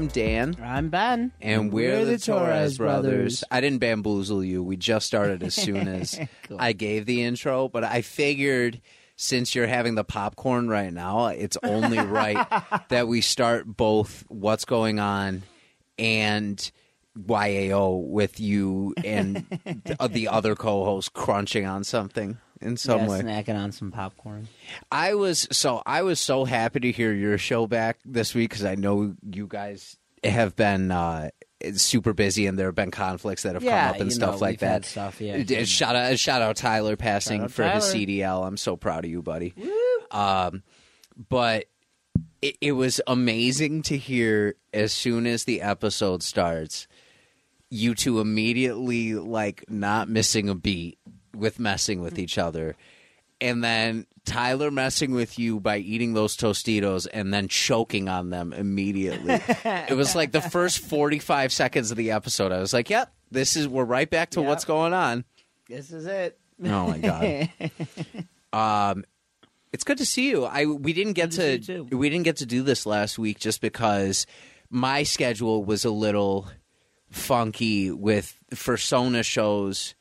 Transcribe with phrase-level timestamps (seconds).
[0.00, 1.30] I'm Dan, I'm Ben.
[1.42, 3.44] and we're, the, Torres brothers.
[3.50, 4.62] I didn't bamboozle you.
[4.62, 6.56] We just started as soon as Cool.
[6.58, 8.80] I gave the intro, but I figured
[9.16, 12.46] since you're having the popcorn right now, it's only right
[12.88, 15.42] that we start both what's going on
[15.98, 16.72] and
[17.14, 23.20] YAO with you and the, the other co-host crunching on something in some yeah, way.
[23.20, 24.48] snacking on some popcorn.
[24.92, 28.64] I was so I was so happy to hear your show back this week because
[28.64, 31.30] I know you guys have been uh,
[31.74, 34.40] super busy and there have been conflicts that have Yeah, come up and stuff know,
[34.40, 34.84] like that.
[34.84, 35.64] stuff, yeah.
[35.64, 38.46] Shout out, shout out Tyler passing out for his CDL.
[38.46, 39.54] I'm so proud of you, buddy.
[40.10, 40.62] Um,
[41.28, 41.66] but
[42.42, 46.86] it, it was amazing to hear as soon as the episode starts,
[47.70, 50.98] you two immediately like not missing a beat
[51.34, 52.76] with messing with each other.
[53.40, 58.52] And then Tyler messing with you by eating those Tostitos and then choking on them
[58.52, 59.34] immediately.
[59.64, 62.52] it was like the first 45 seconds of the episode.
[62.52, 64.48] I was like, yep, this is, we're right back to Yep.
[64.48, 65.24] what's going on.
[65.68, 66.38] This is it.
[66.62, 67.50] Oh my God.
[68.52, 69.04] um,
[69.72, 70.44] it's good to see you.
[70.44, 71.96] I we didn't get Good to to, see you, too.
[71.96, 74.26] we didn't get to do this last week just because
[74.68, 76.48] my schedule was a little
[77.10, 79.94] funky with Fursona shows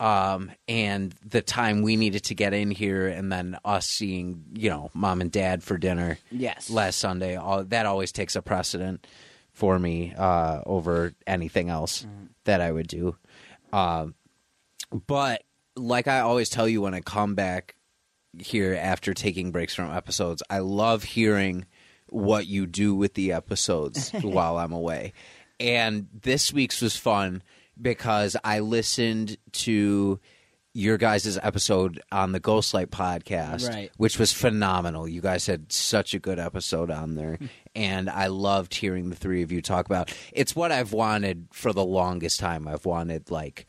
[0.00, 4.68] um and the time we needed to get in here and then us seeing you
[4.68, 6.68] know mom and dad for dinner Yes.
[6.70, 9.06] last sunday all, that always takes a precedent
[9.52, 12.06] for me uh over anything else
[12.44, 13.16] that i would do
[13.72, 14.14] um
[15.06, 15.42] but
[15.76, 17.74] like I always tell you when I come back
[18.38, 21.66] here after taking breaks from episodes, I love hearing
[22.08, 25.12] what you do with the episodes while I'm away.
[25.58, 27.42] And this week's was fun
[27.80, 30.20] because I listened to
[30.76, 33.90] your guys' episode on the Ghostlight podcast, Right.
[33.96, 35.06] which was phenomenal.
[35.06, 37.36] You guys had such a good episode on there.
[37.36, 37.46] Hmm.
[37.76, 41.72] and I loved hearing the three of you talk about it's what I've wanted for
[41.72, 42.66] the longest time.
[42.68, 43.66] I've wanted like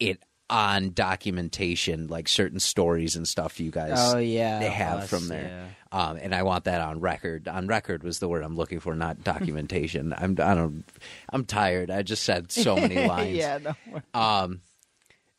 [0.00, 0.22] it
[0.52, 4.58] on documentation, like certain stories and stuff you guys Oh yeah.
[4.58, 5.74] they have us, from there.
[5.90, 7.48] Um, and I want that on record.
[7.48, 10.12] On record was the word I'm looking for, not documentation.
[10.12, 10.84] I'm I don't
[11.32, 11.90] I'm tired.
[11.90, 13.34] I just said so many lines.
[13.36, 13.58] yeah.
[13.58, 13.74] No.
[14.12, 14.60] Um,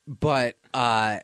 [0.07, 1.19] but uh,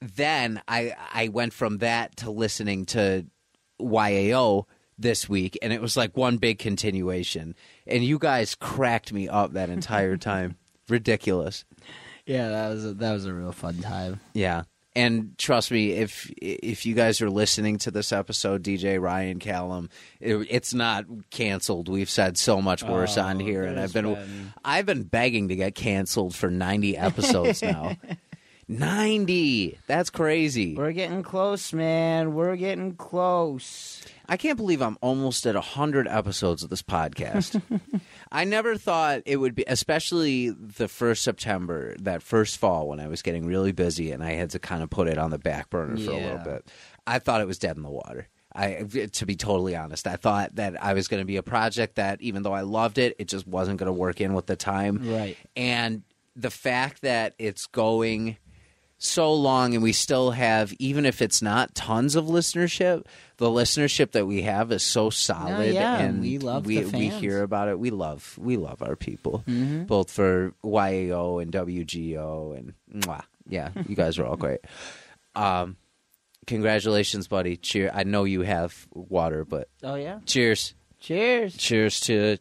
[0.00, 3.26] then I I went from that to listening to
[3.78, 4.66] YAO
[4.98, 7.54] this week, and it was like one big continuation.
[7.86, 10.56] And you guys cracked me up that entire time.
[10.88, 11.66] Ridiculous.
[12.30, 12.48] Yeah.
[12.48, 14.20] That was a, that was a real fun time.
[14.34, 14.62] Yeah.
[14.96, 19.88] And trust me, if if you guys are listening to this episode, DJ Ryan Callum,
[20.18, 21.88] it, it's not canceled.
[21.88, 25.46] We've said so much worse Oh, on here, and I've been, been- I've been begging
[25.48, 27.96] to get canceled for ninety episodes now.
[28.68, 30.74] ninety, that's crazy.
[30.74, 32.34] We're getting close, man.
[32.34, 34.02] We're getting close.
[34.30, 37.60] I can't believe I'm almost at 100 episodes of this podcast.
[38.32, 43.08] I never thought it would be, especially the first September, that first fall when I
[43.08, 45.68] was getting really busy and I had to kind of put it on the back
[45.68, 46.70] burner for a little bit.
[47.08, 48.28] I thought it was dead in the water.
[48.54, 51.96] I, to be totally honest, I thought that I was going to be a project
[51.96, 54.54] that, even though I loved it, it just wasn't going to work in with the
[54.54, 55.10] time.
[55.10, 55.36] Right.
[55.56, 56.04] And
[56.36, 58.36] the fact that it's going
[59.02, 63.06] so long and we still have even if it's not tons of listenership
[63.38, 67.42] the listenership that we have is so solid yeah, and we love we, we hear
[67.42, 69.84] about it we love we love our people Mm-hmm.
[69.84, 72.74] both for YAO and WGO and
[73.04, 73.22] mwah.
[73.48, 74.60] yeah you guys are all great
[75.34, 75.76] um
[76.46, 80.18] congratulations buddy cheer I know you have water but Oh yeah.
[80.26, 81.56] cheers Cheers.
[81.56, 82.36] cheers to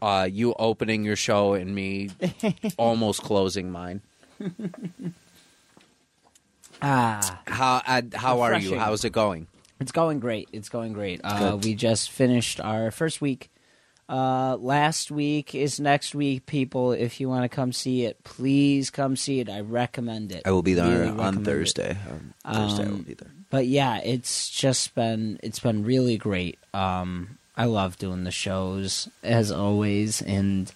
[0.00, 2.10] uh you opening your show and me
[2.78, 4.00] almost closing mine
[6.82, 7.40] Ah.
[7.46, 8.56] How uh, how are you?
[8.56, 8.78] Refreshing.
[8.78, 9.46] How's it going?
[9.80, 10.48] It's going great.
[10.52, 11.20] It's going great.
[11.24, 13.50] Uh, we just finished our first week
[14.08, 16.92] Uh, last week is next week, people.
[16.92, 19.48] If you want to come see it, please come see it.
[19.48, 20.42] I recommend it.
[20.44, 21.50] I will be there Really on recommend it.
[21.50, 21.96] Thursday.
[22.10, 23.30] On Thursday, I will Um, be there.
[23.50, 26.58] But yeah, it's just been it's been really great.
[26.74, 30.70] Um, I love doing the shows as always, and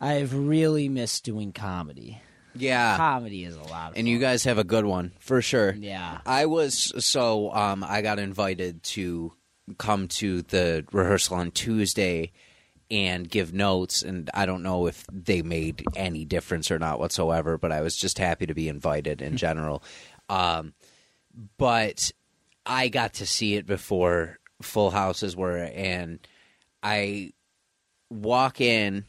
[0.00, 2.20] I've really missed doing comedy.
[2.54, 5.72] Yeah, Comedy is a lot of and you guys have a good one for sure.
[5.72, 6.20] yeah.
[6.24, 9.32] I was so um I got invited to
[9.78, 12.32] come to the rehearsal on Tuesday
[12.90, 17.56] and give notes and I don't know if they made any difference or not whatsoever,
[17.58, 19.82] but I was just happy to be invited in general.
[20.28, 20.74] Um
[21.56, 22.12] but
[22.66, 26.20] I got to see it before full houses were and
[26.82, 27.32] I
[28.10, 29.06] walk in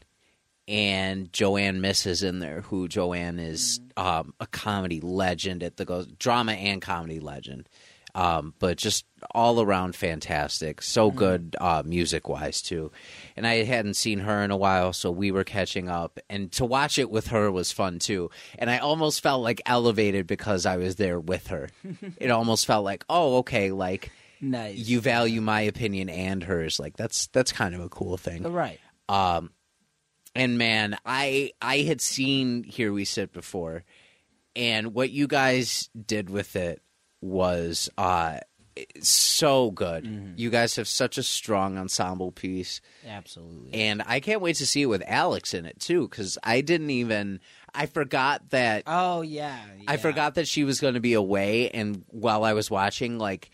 [0.68, 5.84] and Joanne Miss is in there, who Joanne is um, a comedy legend at the
[5.84, 7.68] go- drama and comedy legend,
[8.14, 9.04] um, but just
[9.34, 10.82] all around fantastic.
[10.82, 12.90] So good uh, music wise too,
[13.36, 16.64] and I hadn't seen her in a while, so we were catching up, and to
[16.64, 18.30] watch it with her was fun too.
[18.58, 21.68] And I almost felt like elevated because I was there with her.
[22.16, 24.10] it almost felt like, oh, okay, like
[24.40, 24.76] Nice.
[24.76, 26.78] you value my opinion and hers.
[26.80, 28.42] Like that's that's kind of a cool thing.
[28.52, 28.80] right.
[29.08, 29.50] Um,
[30.36, 33.84] and man, I I had seen Here We Sit before,
[34.54, 36.82] and what you guys did with it
[37.20, 38.38] was uh
[39.00, 40.34] so good.
[40.36, 43.72] You guys have such a strong ensemble piece, Absolutely.
[43.72, 46.08] and I can't wait to see it with Alex in it too.
[46.08, 47.40] Because I didn't even
[47.74, 49.58] I forgot that oh yeah,
[49.88, 53.50] I forgot that she was going to be away, and while I was watching, like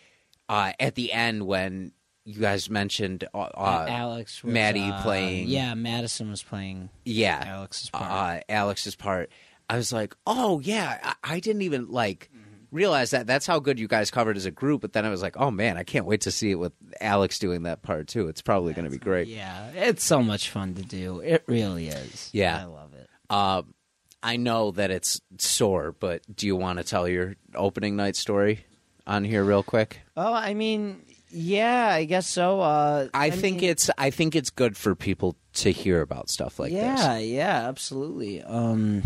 [0.48, 1.92] uh, at the end when
[2.24, 7.42] you guys mentioned uh, uh, Alex was, Maddie uh, playing- Yeah, Madison was playing yeah
[7.46, 8.10] Alex's part.
[8.10, 9.30] uh, Alex's part,
[9.68, 12.30] I was like, oh yeah, I, I didn't even like
[12.70, 13.26] realize that.
[13.26, 14.80] That's how good you guys covered as a group.
[14.82, 17.38] But then I was like, oh man, I can't wait to see it with Alex
[17.38, 18.28] doing that part too.
[18.28, 19.28] It's probably going to be great.
[19.28, 21.20] yeah, it's so much fun to do.
[21.20, 22.30] It really is.
[22.32, 22.60] Yeah.
[22.60, 23.08] I love it.
[23.30, 23.74] Um,
[24.22, 28.64] I know that it's sore, but do you want to tell your opening night story
[29.06, 30.00] on here real quick?
[30.16, 32.60] Oh, I mean, yeah, I guess so.
[32.60, 36.58] Uh, I, think mean, it's I think it's good for people to hear about stuff
[36.58, 37.04] like yeah, this.
[37.04, 38.42] yeah, yeah, absolutely.
[38.42, 39.02] Um,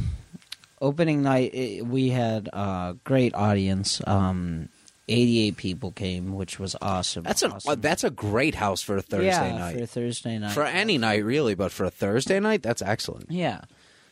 [0.80, 4.00] opening night, it, we had a great audience.
[4.06, 4.68] Um,
[5.08, 7.22] Eighty-eight people came, which was awesome.
[7.22, 7.80] That's a awesome.
[7.80, 9.78] that's a great house for a Thursday yeah, night.
[9.78, 10.50] for Thursday night.
[10.50, 13.30] For any night, really, but for a Thursday night, that's excellent.
[13.30, 13.60] Yeah.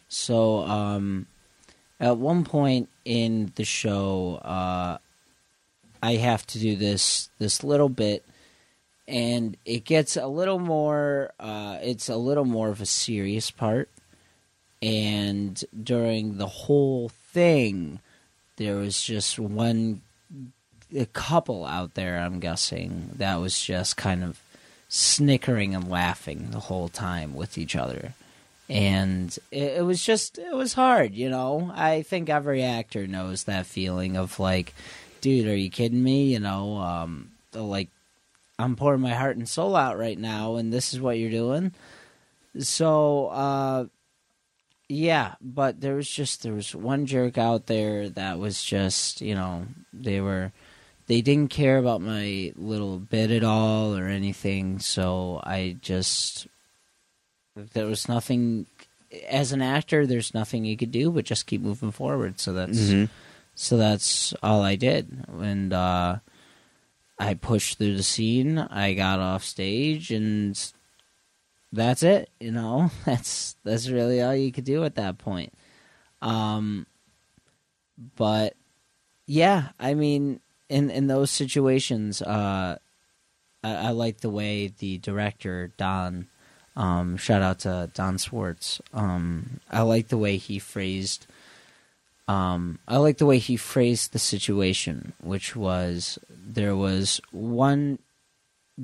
[0.08, 1.26] So, um,
[1.98, 4.98] at one point in the show, uh,
[6.04, 8.26] I have to do this this little bit,
[9.08, 11.32] and it gets a little more.
[11.40, 13.88] Uh, it's a little more of a serious part,
[14.82, 18.00] and during the whole thing,
[18.56, 20.02] there was just one
[20.94, 22.18] a couple out there.
[22.18, 24.38] I'm guessing that was just kind of
[24.90, 28.12] snickering and laughing the whole time with each other
[28.68, 33.44] and it, it was just it was hard you know i think every actor knows
[33.44, 34.72] that feeling of like
[35.24, 37.88] dude are you kidding me you know um like
[38.58, 41.72] i'm pouring my heart and soul out right now and this is what you're doing
[42.58, 43.86] so uh
[44.88, 49.34] yeah but there was just there was one jerk out there that was just you
[49.34, 50.52] know they were
[51.06, 56.46] they didn't care about my little bit at all or anything so i just
[57.72, 58.66] there was nothing
[59.28, 62.78] as an actor there's nothing you could do but just keep moving forward so that's
[62.78, 63.08] Mhm.
[63.54, 66.16] So that's all i did and uh
[67.18, 70.72] i pushed through the scene i got off stage and
[71.72, 75.52] that's it you know that's that's really all you could do at that point
[76.22, 76.86] um
[78.16, 78.54] but
[79.26, 82.76] yeah i mean in in those situations uh
[83.62, 86.28] i, I like the way the director don
[86.76, 88.80] um, shout out to Don Swartz.
[88.92, 91.26] Um, I like the way he phrased.
[92.26, 97.98] Um, I like the way he phrased the situation, which was there was one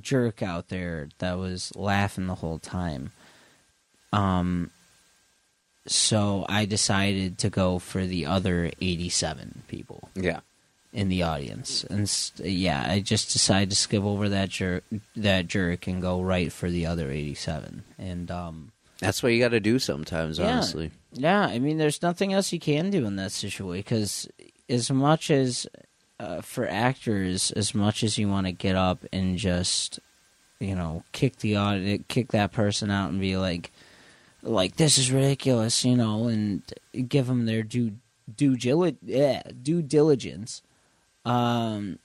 [0.00, 3.12] jerk out there that was laughing the whole time.
[4.12, 4.70] Um,
[5.86, 10.40] so I decided to go for the other eighty-seven people Yeah.
[10.92, 14.84] in the audience, and st- yeah, I just decided to skip over that jerk,
[15.16, 17.84] that jerk, and go right for the other eighty-seven.
[17.98, 20.52] And um, That's what you got to do sometimes, Yeah.
[20.52, 20.90] honestly.
[21.12, 24.28] yeah, I mean, there's nothing else you can do in that situation because
[24.68, 25.66] as much as
[26.18, 29.98] uh, for actors, as much as you want to get up and just
[30.58, 33.72] you know kick the audit, kick that person out and be like,
[34.42, 36.62] like this is ridiculous, you know, and
[37.08, 37.92] give them their due
[38.36, 40.62] due due diligence.
[41.24, 41.98] Um,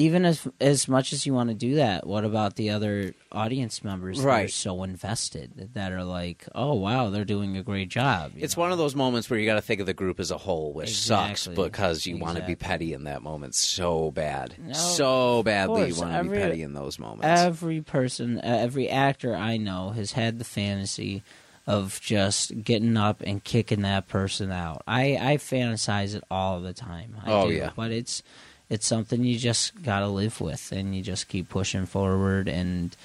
[0.00, 3.84] even as as much as you want to do that, what about the other audience
[3.84, 4.50] members that are Right.
[4.50, 8.62] so invested that are like, "Oh wow, they're doing a great job." It's know?
[8.62, 10.72] one of those moments where you got to think of the group as a whole,
[10.72, 15.42] which sucks because you want to be petty in that moment so bad, No, so
[15.42, 15.88] badly.
[15.88, 17.26] You want to be petty in those moments.
[17.40, 21.22] every person, every actor I know has had the fantasy
[21.66, 24.82] of just getting up and kicking that person out.
[24.88, 27.16] I I fantasize it all the time.
[27.24, 27.70] I Oh, do, yeah.
[27.76, 28.22] but it's
[28.70, 32.96] it's something you just got to live with, and you just keep pushing forward, and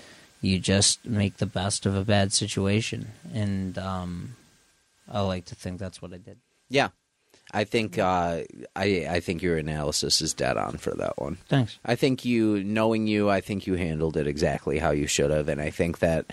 [0.41, 3.07] you just make the best of a bad situation.
[3.33, 4.35] And um,
[5.11, 6.37] I like to think that's what I did.
[6.69, 6.89] yeah,
[7.51, 8.41] I think uh,
[8.75, 11.37] I I think your analysis is dead on for that one.
[11.49, 11.77] Thanks.
[11.85, 15.47] I think you, knowing you, I think you handled it exactly how you should have,
[15.49, 16.31] and I think that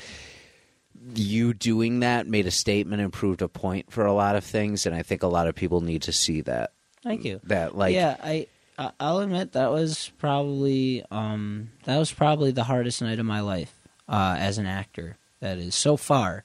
[1.14, 4.86] you doing that made a statement and proved a point for a lot of things,
[4.86, 6.72] and I think a lot of people need to see that.
[7.02, 7.40] Thank you.
[7.44, 8.46] That like yeah, I I-
[8.78, 13.74] I'll admit that was probably um that was probably the hardest night of my life
[14.08, 15.16] uh, as an actor.
[15.40, 16.44] That is so far.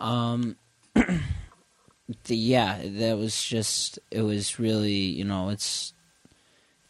[0.00, 0.56] Um,
[0.94, 5.92] the, yeah, that was just it was really you know it's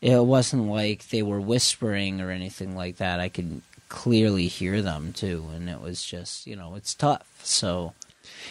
[0.00, 3.20] it wasn't like they were whispering or anything like that.
[3.20, 7.40] I could clearly hear them too, and it was just you know it's tough.
[7.44, 7.92] So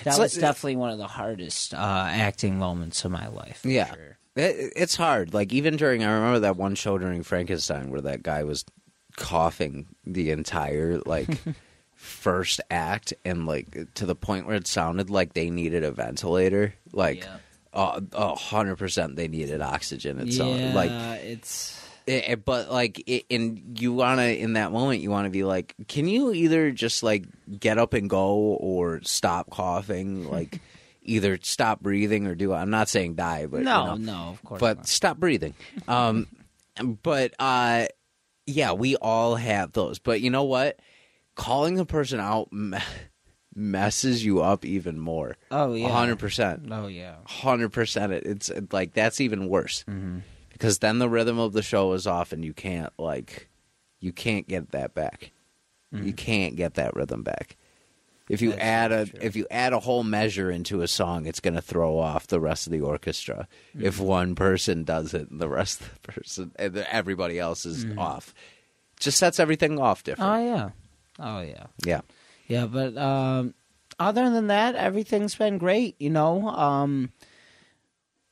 [0.03, 3.61] that It's was definitely one of the hardest uh, acting moments of my life.
[3.61, 3.93] for Yeah.
[3.95, 4.17] sure.
[4.39, 5.33] It, it's hard.
[5.33, 8.65] Like even during, I remember that one show during Frankenstein where that guy was
[9.17, 11.27] coughing the entire like
[11.95, 16.73] first act, and like to the point where it sounded like they needed a ventilator.
[16.93, 17.25] Like
[17.73, 20.19] a hundred percent, they needed oxygen.
[20.19, 20.91] It yeah, sounded like,
[21.23, 25.43] it's it, it- but like, it, and you wanna in that moment, you wanna be
[25.43, 27.25] like, can you either just like
[27.59, 30.61] get up and go or stop coughing, like.
[31.09, 32.53] Either stop breathing or do.
[32.53, 34.87] I'm not saying die, but you no, know no, of course but not.
[34.87, 35.53] stop breathing.
[35.87, 36.27] Um,
[37.03, 37.87] but uh,
[38.45, 39.99] yeah, we all have those.
[39.99, 40.79] But you know what?
[41.35, 42.77] Calling a person out me-
[43.55, 45.35] messes you up even more.
[45.51, 48.13] Oh yeah, hundred percent, Oh yeah, hundred percent.
[48.13, 50.19] It's like that's even worse mm-hmm.
[50.51, 53.49] because then the rhythm of the show is off, and you can't like
[53.99, 55.31] you can't get that back.
[55.91, 57.57] You can't get that rhythm back.
[58.29, 58.57] If you Mm-hmm.
[58.59, 59.19] That's add a true.
[59.23, 62.39] if you add a whole measure into a song, it's going to throw off the
[62.39, 63.47] rest of the orchestra.
[63.75, 63.85] Mm-hmm.
[63.87, 68.33] If one person does it, and the rest of the person, everybody else is off.
[68.99, 70.31] Just sets everything off different.
[70.31, 70.69] oh yeah,
[71.19, 72.01] oh yeah, yeah,
[72.47, 72.65] yeah.
[72.67, 73.53] But um,
[73.99, 75.95] other than that, everything's been great.
[75.99, 77.11] You know, um,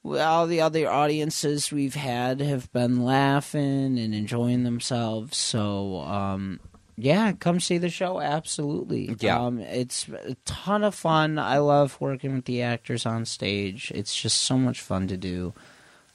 [0.06, 5.38] all the other audiences we've had have been laughing and enjoying themselves.
[5.38, 6.60] So um,
[6.98, 8.20] yeah, come see the show.
[8.20, 9.16] Absolutely.
[9.20, 9.40] Yeah.
[9.40, 11.38] um, it's a ton of fun.
[11.38, 13.92] I love working with the actors on stage.
[13.94, 15.54] It's just so much fun to do.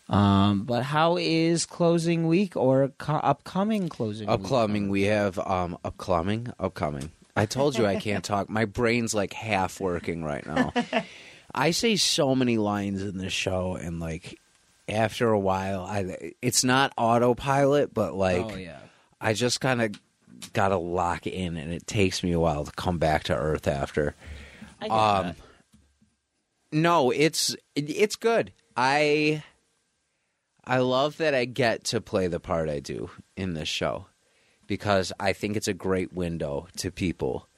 [0.09, 4.41] Um, but how is closing week or co- upcoming closing week?
[4.41, 7.13] upcoming we have um upcoming upcoming.
[7.37, 8.51] I told you I can't talk.
[8.51, 10.73] My brain's like half working right now.
[11.55, 14.39] I say so many lines in this show, and like
[14.89, 18.81] after a while, I it's not autopilot, but like oh yeah.
[19.21, 19.93] I just kind of
[20.53, 23.67] got to lock in, and it takes me a while to come back to earth
[23.69, 24.15] after.
[24.81, 25.37] I get Um, that.
[26.73, 28.53] No, it's it- it's good.
[28.77, 29.43] I
[30.65, 34.07] I love that I get to play the part I do in this show
[34.67, 37.49] because I think it's a great window to people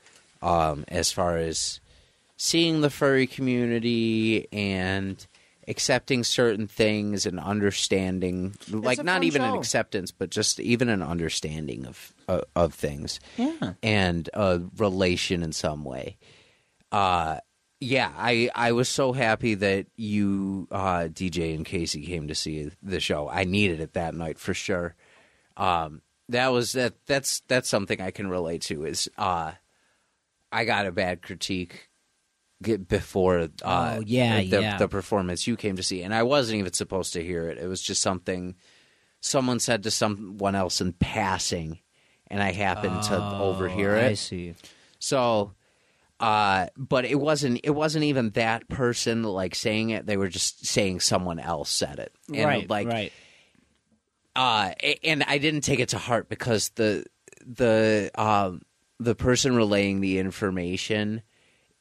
[0.43, 1.81] um, as far as
[2.37, 5.25] seeing the furry community and
[5.69, 11.87] accepting certain things and understanding like not even an acceptance but just even an understanding
[11.87, 13.73] of of, of things Yeah.
[13.83, 16.17] and a relation in some way.
[16.93, 17.39] Uh
[17.81, 22.71] yeah, I I was so happy that you uh DJ and Casey came to see
[22.83, 23.29] the show.
[23.29, 24.95] I needed it that night for sure.
[25.57, 29.53] Um that was that that's that's something I can relate to is uh
[30.53, 31.89] I got a bad critique
[32.63, 34.79] get before uh Oh, yeah, the, yeah.
[34.79, 37.59] the performance you came to see and I wasn't even supposed to hear it.
[37.59, 38.55] It was just something
[39.21, 41.81] someone said to someone else in passing
[42.29, 44.07] and I happened to overhear Oh, it.
[44.07, 44.55] I see.
[44.99, 45.53] So,
[46.21, 47.61] uh, but it wasn't.
[47.65, 50.07] It wasn't even that person like saying it.
[50.07, 52.13] They were just saying someone else said it.
[52.33, 52.71] And right.
[52.71, 53.13] Like, right.
[54.35, 54.71] uh,
[55.03, 57.05] and I didn't take it to heart because the
[57.45, 58.63] the um
[58.99, 61.23] the person relaying the information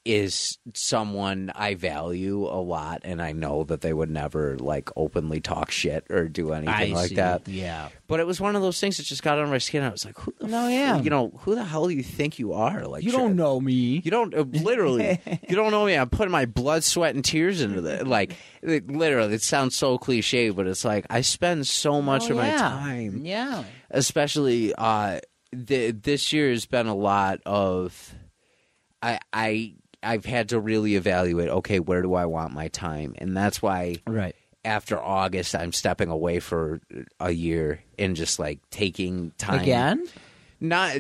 [0.06, 5.40] is someone I value a lot, and I know that they would never like openly
[5.40, 7.16] talk shit or do anything I like see.
[7.16, 7.48] that.
[7.48, 7.88] Yeah.
[8.08, 9.82] But it was one of those things that just got on my skin.
[9.82, 11.00] I was like, "Who the No, yeah.
[11.00, 12.86] you know, who the hell do you think you are?
[12.86, 13.20] Like, you shit.
[13.20, 14.02] Don't know me.
[14.04, 15.20] You don't uh, literally.
[15.50, 15.96] you don't know me.
[15.96, 18.06] I'm putting my blood, sweat, and tears into that.
[18.06, 22.36] Like, it, literally, it sounds so cliche, but it's like I spend so much of
[22.36, 23.64] my time Oh, Yeah.
[23.90, 25.20] especially uh
[25.54, 28.14] the, this year has been a lot of
[29.02, 33.36] I I I've had to really evaluate okay where do I want my time and
[33.36, 34.36] that's why Right.
[34.66, 36.82] after August I'm stepping away for
[37.20, 40.08] a year and just like taking time Again?
[40.60, 40.98] not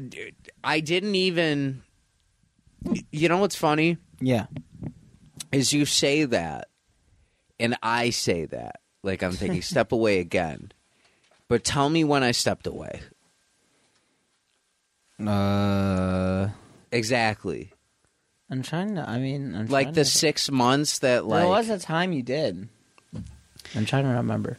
[0.63, 1.83] I didn't even
[3.11, 4.47] you know what's funny Yeah.
[5.51, 6.67] is you say that
[7.59, 10.71] and I say that like I'm thinking step away again
[11.47, 13.01] but tell me when I stepped away
[15.19, 16.49] Uh,
[16.91, 17.72] exactly
[18.49, 19.07] I'm trying to.
[19.09, 22.11] I mean, I'm like trying the to, six months that like There was a time
[22.13, 22.67] you did.
[23.75, 24.57] I'm trying to remember.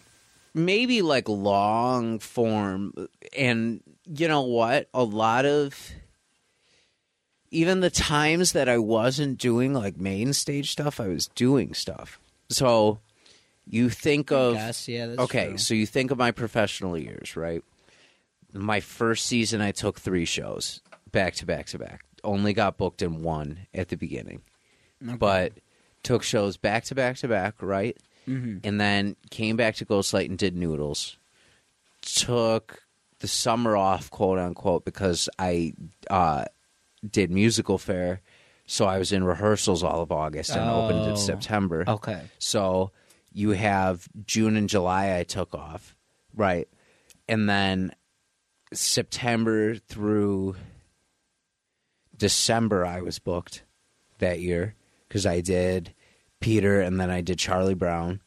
[0.54, 2.92] maybe like long form
[3.36, 5.92] and you know what a lot of
[7.50, 12.18] even the times that i wasn't doing like main stage stuff i was doing stuff
[12.48, 12.98] so
[13.66, 15.06] you think of Yes, yeah.
[15.06, 15.58] That's okay true.
[15.58, 17.62] so you think of my professional years right
[18.52, 20.80] my first season i took three shows
[21.12, 24.42] back to back to back only got booked in one at the beginning
[25.02, 25.16] Okay.
[25.16, 25.52] but
[26.02, 28.60] took shows back to back to back right Mhm.
[28.64, 31.16] and then came back to Ghostlight and did Noodles.
[32.02, 32.82] Took
[33.20, 35.72] the summer off, quote unquote, because I
[36.10, 36.44] uh,
[37.08, 38.20] did musical fair,
[38.66, 41.10] so I was in rehearsals all of August and opened Oh.
[41.10, 41.84] in September.
[41.86, 42.22] Okay.
[42.38, 42.92] So
[43.32, 45.94] you have June and July I took off,
[46.34, 46.68] right?
[47.28, 47.92] And then
[48.72, 50.56] September through
[52.16, 53.62] December I was booked
[54.18, 54.74] that year
[55.08, 55.94] because I did
[56.40, 58.20] Peter and then I did Charlie Brown.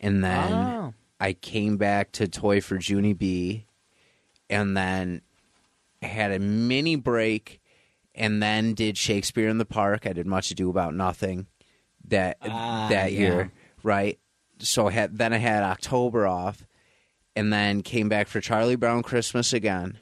[0.00, 0.94] And then Oh.
[1.20, 3.66] I came back to Toy for Junie B
[4.50, 5.22] and then
[6.02, 7.60] had a mini break
[8.14, 10.06] and then did Shakespeare in the Park.
[10.06, 11.46] I did Much Ado About Nothing
[12.06, 13.18] that Ah, that yeah.
[13.18, 14.18] year, right?
[14.58, 16.66] So I had then I had October off
[17.34, 19.98] and then came back for Charlie Brown Christmas again.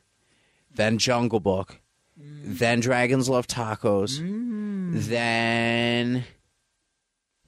[0.74, 1.78] Then Jungle Book.
[2.22, 2.54] Mm-hmm.
[2.56, 4.20] Then Dragons Love Tacos.
[4.20, 5.00] Mm-hmm.
[5.00, 6.24] Then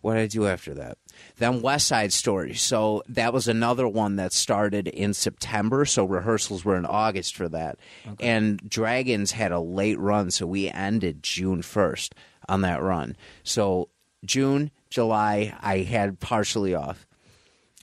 [0.00, 0.98] what did I do after that?
[1.38, 2.52] Then West Side Story.
[2.52, 5.86] So that was another one that started in September.
[5.86, 7.78] So rehearsals were in August for that.
[8.20, 12.10] And Dragons had a late run, so we ended June 1st
[12.50, 13.16] on that run.
[13.44, 13.88] So
[14.26, 17.06] June, July, I had partially off.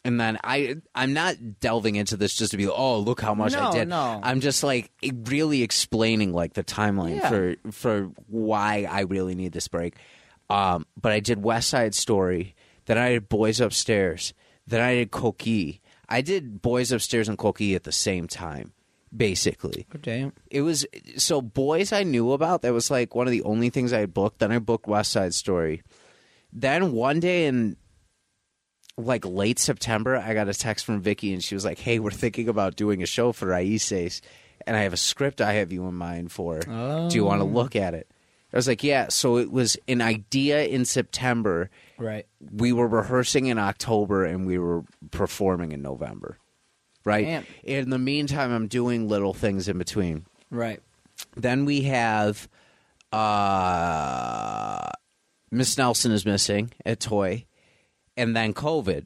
[0.04, 3.54] And then I, I'm not delving into this just to be, oh, look how much
[3.56, 3.88] I did.
[3.88, 4.20] no.
[4.24, 4.90] I'm just like
[5.26, 7.30] really explaining like the timeline Yeah.
[7.30, 9.96] for for why I really need this break.
[10.50, 12.56] Um, but I did West Side Story.
[12.86, 14.34] Then I did Boys Upstairs.
[14.66, 15.76] Then I did Coquille.
[16.10, 18.74] I did Boys Upstairs and Coquille at the same time,
[19.16, 19.86] basically.
[19.96, 20.32] Okay.
[20.50, 20.86] It was
[21.16, 22.64] so Boys I knew about.
[22.64, 24.40] That was like one of the only things I had booked.
[24.40, 25.84] Then I booked West Side Story.
[26.52, 27.78] Then one day in
[28.98, 32.12] like late September, I got a text from Vicky and she was like, "Hey, we're
[32.12, 34.22] thinking about doing a show for Raices,
[34.68, 36.60] and I have a script I have you in mind for.
[36.60, 38.08] Do you want to look at it?"
[38.54, 41.70] I was like, "Yeah." So it was an idea in September.
[41.98, 42.26] Right.
[42.52, 46.38] We were rehearsing in October and we were performing in November.
[47.04, 47.26] Right.
[47.26, 47.46] Damn.
[47.64, 50.26] In the meantime, I'm doing little things in between.
[50.50, 50.82] Right.
[51.36, 52.48] Then we have
[53.12, 54.90] uh,
[55.52, 57.46] Miss Nelson is missing at Toy,
[58.17, 59.06] and then COVID,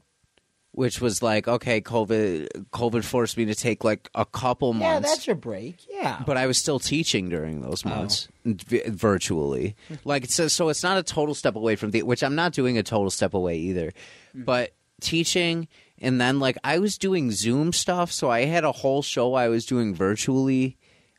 [0.72, 2.48] which was like okay, COVID.
[2.70, 4.84] COVID forced me to take like a couple months.
[4.84, 5.84] Yeah, that's your break.
[5.88, 6.22] Yeah.
[6.26, 7.90] but I was still teaching during those Oh.
[7.90, 9.74] months v- virtually.
[10.04, 12.76] Like so, so it's not a total step away from the which I'm not doing
[12.78, 13.92] a total step away either,
[14.34, 14.44] Mm-hmm.
[14.44, 19.02] but teaching and then like I was doing Zoom stuff, so I had a whole
[19.02, 20.76] show I was doing virtually,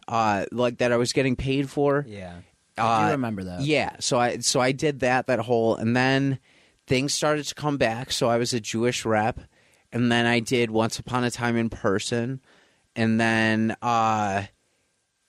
[0.08, 2.06] uh, like that I was getting paid for.
[2.08, 2.36] yeah.
[2.78, 3.62] I Uh, do remember that.
[3.62, 6.38] Yeah, so I so I did that that whole, and then
[6.88, 8.12] things started to come back.
[8.12, 9.40] So I was a Jewish rep,
[9.92, 12.42] and then I did Once Upon a Time in person,
[12.96, 14.44] and then uh,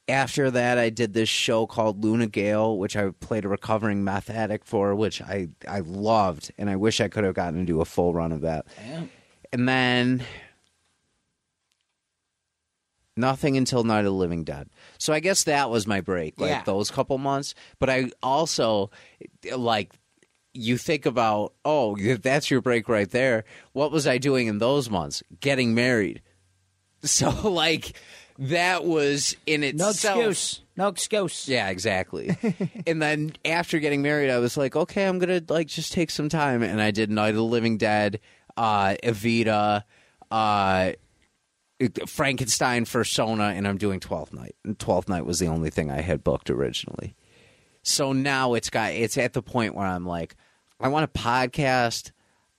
[0.08, 4.30] after that I did this show called Luna Gale, which I played a recovering meth
[4.30, 7.80] addict for, which I I loved, and I wish I could have gotten to do
[7.80, 8.66] a full run of that.
[8.78, 9.10] Damn.
[9.52, 10.22] And then
[13.16, 14.68] nothing until Night of the Living Dead.
[14.98, 16.62] So I guess that was my break, like Yeah.
[16.64, 17.54] those couple months.
[17.78, 18.90] But I also
[19.56, 19.92] like
[20.54, 23.44] you think about, oh, that's your break right there.
[23.72, 25.22] What was I doing in those months?
[25.40, 26.22] Getting married.
[27.00, 27.92] So like
[28.38, 30.04] that was in itself.
[30.04, 30.60] No excuse.
[30.76, 31.48] No excuse.
[31.48, 32.36] Yeah, exactly.
[32.86, 36.28] and then after getting married, I was like, okay, I'm gonna like just take some
[36.28, 38.20] time, and I did Night of the Living Dead,
[38.56, 39.82] uh, Evita,
[40.30, 40.92] uh,
[42.06, 44.54] Frankenstein, Fursona, and I'm doing Twelfth Night.
[44.64, 47.14] And Twelfth Night was the only thing I had booked originally.
[47.82, 50.36] So now it's got it's at the point where I'm like,
[50.80, 52.12] I want a podcast,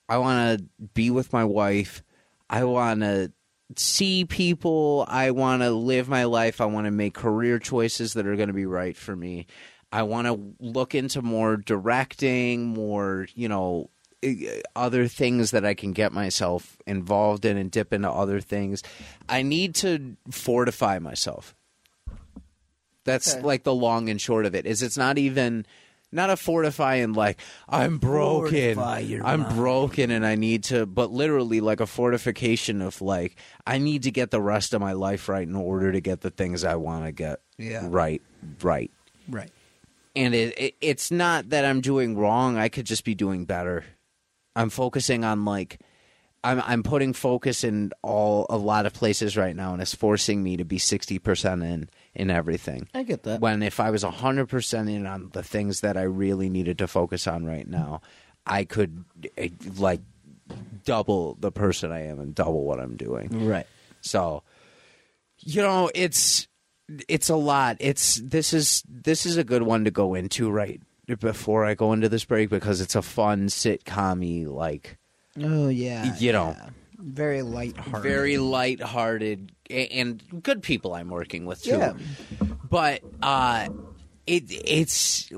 [0.08, 2.04] I want to be with my wife,
[2.50, 3.32] I want to
[3.76, 8.26] see people, I want to live my life, I want to make career choices that
[8.26, 9.46] are going to be right for me.
[9.92, 13.90] I want to look into more directing, more, you know,
[14.76, 18.84] other things that I can get myself involved in and dip into other things.
[19.28, 21.56] I need to fortify myself.
[23.10, 23.42] That's Okay.
[23.44, 24.66] like the long and short of it.
[24.66, 25.66] Is it's not even
[26.12, 28.80] not a fortifying like I'm broken.
[28.80, 29.56] I'm mind.
[29.56, 33.36] broken and I need to but literally like a fortification of like
[33.68, 36.32] I need to get the rest of my life right in order to get the
[36.32, 37.86] things I want to get Yeah.
[37.90, 38.22] right
[38.64, 38.90] right
[39.28, 39.52] Right.
[40.16, 42.58] and it, it it's not that I'm doing wrong.
[42.58, 43.86] I could just be doing better.
[44.56, 45.80] I'm focusing on like
[46.44, 50.42] I'm I'm putting focus in all a lot of places right now, and it's forcing
[50.42, 52.88] me to be sixty percent in in everything.
[52.94, 53.42] I get that.
[53.42, 56.88] When if I was hundred percent in on the things that I really needed to
[56.88, 58.02] focus on right now,
[58.46, 59.06] I could
[59.38, 60.02] eh, like
[60.86, 63.48] double the person I am and double what I'm doing.
[63.48, 63.68] Right.
[64.02, 64.44] So,
[65.40, 66.48] you know, it's
[67.08, 67.78] it's a lot.
[67.80, 70.82] It's this is this is a good one to go into right
[71.20, 74.98] before I go into this break because it's a fun sitcom like
[75.42, 76.16] Oh yeah.
[76.18, 76.56] You know.
[76.58, 76.70] yeah.
[77.00, 78.04] Very lighthearted.
[78.04, 81.72] very lighthearted and good people I'm working with too.
[81.78, 81.94] Yeah.
[82.70, 83.70] But uh
[84.28, 85.32] it it's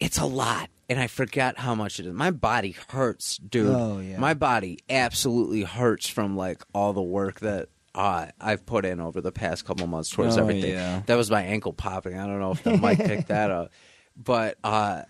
[0.00, 2.12] it's a lot and I forgot how much it is.
[2.12, 3.68] My body hurts, dude.
[3.74, 4.18] Oh, yeah.
[4.18, 9.20] My body absolutely hurts from like all the work that uh, I've put in over
[9.20, 10.72] the past couple months towards Oh, everything.
[10.72, 11.02] yeah.
[11.06, 12.16] That was my ankle popping.
[12.18, 13.72] I don't know if the mic picked that up.
[14.16, 15.02] But uh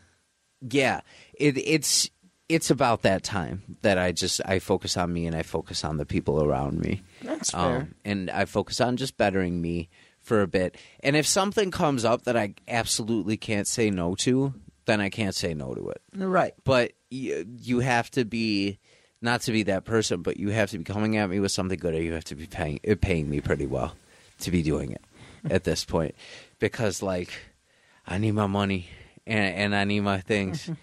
[0.71, 1.01] yeah,
[1.33, 2.11] it, it's
[2.51, 5.99] it's about that time that I just I focus on me and I focus on
[5.99, 7.03] the people around me.
[7.23, 7.77] That's fair.
[7.77, 9.89] Um, and I focus on just bettering me
[10.21, 10.77] for a bit.
[11.01, 14.53] And if something comes up that I absolutely can't say no to,
[14.87, 16.03] then I can't say no to it.
[16.13, 16.53] right.
[16.65, 18.81] But you, you have to be
[19.23, 21.79] not to be that person, but you have to be coming at me with something
[21.79, 23.95] good, or you have to be paying it paying me pretty well
[24.41, 25.05] to be doing it
[25.51, 26.17] at this point,
[26.59, 27.33] because like
[28.09, 28.89] I need my money
[29.25, 30.69] and and I need my things.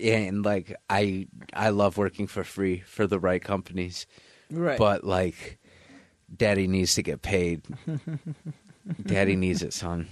[0.00, 4.06] And like I, I love working for free for the right companies,
[4.50, 4.78] Right.
[4.78, 5.58] but like,
[6.34, 7.62] Daddy needs to get paid.
[9.06, 10.08] Daddy needs it, son.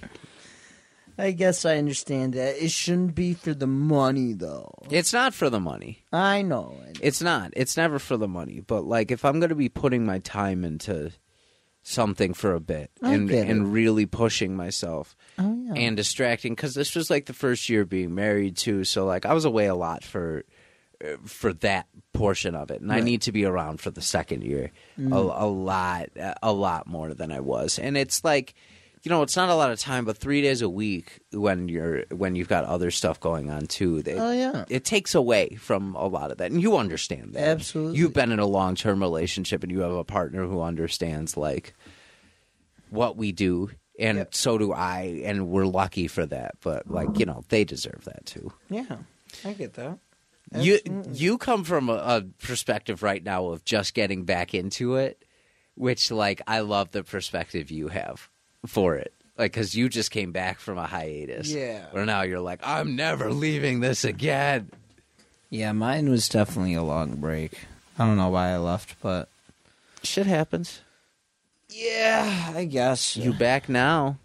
[1.17, 2.63] I guess I understand that.
[2.63, 4.71] It shouldn't be for the money though.
[4.89, 6.03] It's not for the money.
[6.11, 6.75] I know.
[6.87, 6.99] it.
[7.01, 7.51] It's not.
[7.55, 8.61] It's never for the money.
[8.65, 11.11] But like, if I'm going to be putting my time into
[11.83, 15.73] something for a bit I and and really pushing myself Oh yeah.
[15.75, 18.83] and distracting, because this was like the first year being married too.
[18.83, 20.43] So like, I was away a lot for
[21.03, 24.43] uh, for that portion of it, and I need to be around for the second
[24.43, 26.09] year a, a lot,
[26.43, 27.79] a lot more than I was.
[27.79, 28.53] And it's like.
[29.03, 32.03] You know, it's not a lot of time, but three days a week when you're
[32.11, 34.03] when you've got other stuff going on too.
[34.03, 34.65] They, oh yeah.
[34.69, 37.97] it takes away from a lot of that and you understand that Absolutely.
[37.97, 41.73] you've been in a long-term relationship and you have a partner who understands like
[42.91, 44.35] what we do and Yep.
[44.35, 48.25] so do i and we're lucky for that but like you know they deserve that
[48.25, 48.97] too Yeah.
[49.45, 49.97] I get that.
[50.57, 50.79] you
[51.13, 55.23] you come from a, a perspective right now of just getting back into it
[55.75, 58.29] which like i love the perspective you have
[58.65, 61.85] for it like because you just came back from a hiatus Yeah.
[61.91, 64.69] where now you're like i'm never leaving this again
[65.49, 67.65] Yeah, mine was definitely a long break.
[67.99, 69.27] I don't know why I left, but
[70.03, 70.81] shit happens
[71.69, 73.15] yeah, I guess.
[73.17, 74.17] you back now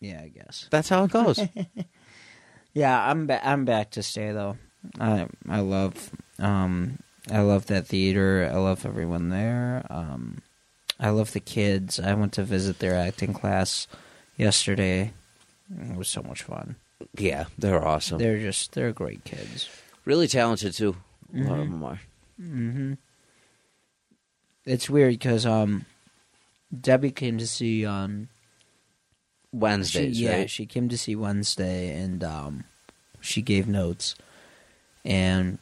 [0.00, 0.66] yeah, I guess.
[0.70, 1.40] that's how it goes
[2.74, 4.58] Yeah, I'm ba- I'm back to stay though.
[5.00, 6.98] I I love um
[7.32, 8.50] I love that theater.
[8.52, 9.86] I love everyone there.
[9.88, 10.42] Um
[10.98, 12.00] I love the kids.
[12.00, 13.86] I went to visit their acting class
[14.36, 15.12] yesterday.
[15.70, 16.76] It was so much fun.
[17.18, 19.68] yeah they're awesome They're just they're great kids.
[20.04, 20.96] really talented too
[21.34, 21.70] a lot of Mhm.
[21.70, 22.00] them are
[22.40, 22.92] Mm-hmm.
[24.64, 25.84] It's weird because um,
[26.78, 28.28] Debbie came to see um,
[29.52, 32.64] she, wednesdays yeah, right she came to see Wednesday, and um,
[33.20, 34.14] she gave notes.
[35.04, 35.58] And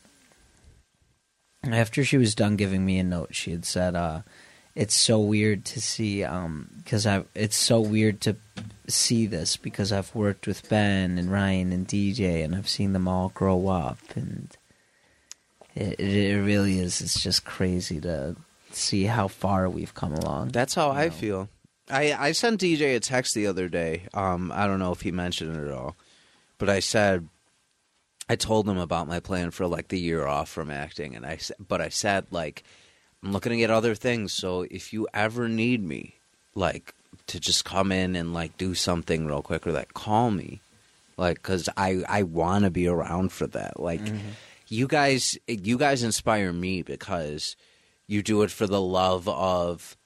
[1.62, 4.22] after she was done giving me a note, she had said, uh,
[4.74, 8.36] "It's so weird to see um, because I it's so weird to
[8.86, 13.08] see this because I've worked with Ben and Ryan and DJ, and I've seen them
[13.08, 14.48] all grow up, and
[15.74, 17.00] it it, really is.
[17.00, 18.36] It's just crazy to
[18.72, 20.48] see how far we've come along.
[20.48, 21.10] That's how I know.
[21.10, 21.48] feel.
[21.90, 24.06] I I sent DJ a text the other day.
[24.14, 25.96] Um, I don't know if he mentioned it at all,
[26.58, 27.28] but I said
[28.28, 31.38] I told him about my plan for like the year off from acting, and I
[31.58, 32.62] but I said like
[33.24, 34.32] I'm looking to get other things.
[34.32, 36.16] So if you ever need me,
[36.54, 36.94] like
[37.28, 40.60] to just come in and like do something real quick or like call me,
[41.16, 43.80] like because I I want to be around for that.
[43.80, 44.28] Like mm-hmm.
[44.68, 47.56] you guys you guys inspire me because
[48.06, 49.96] you do it for the love of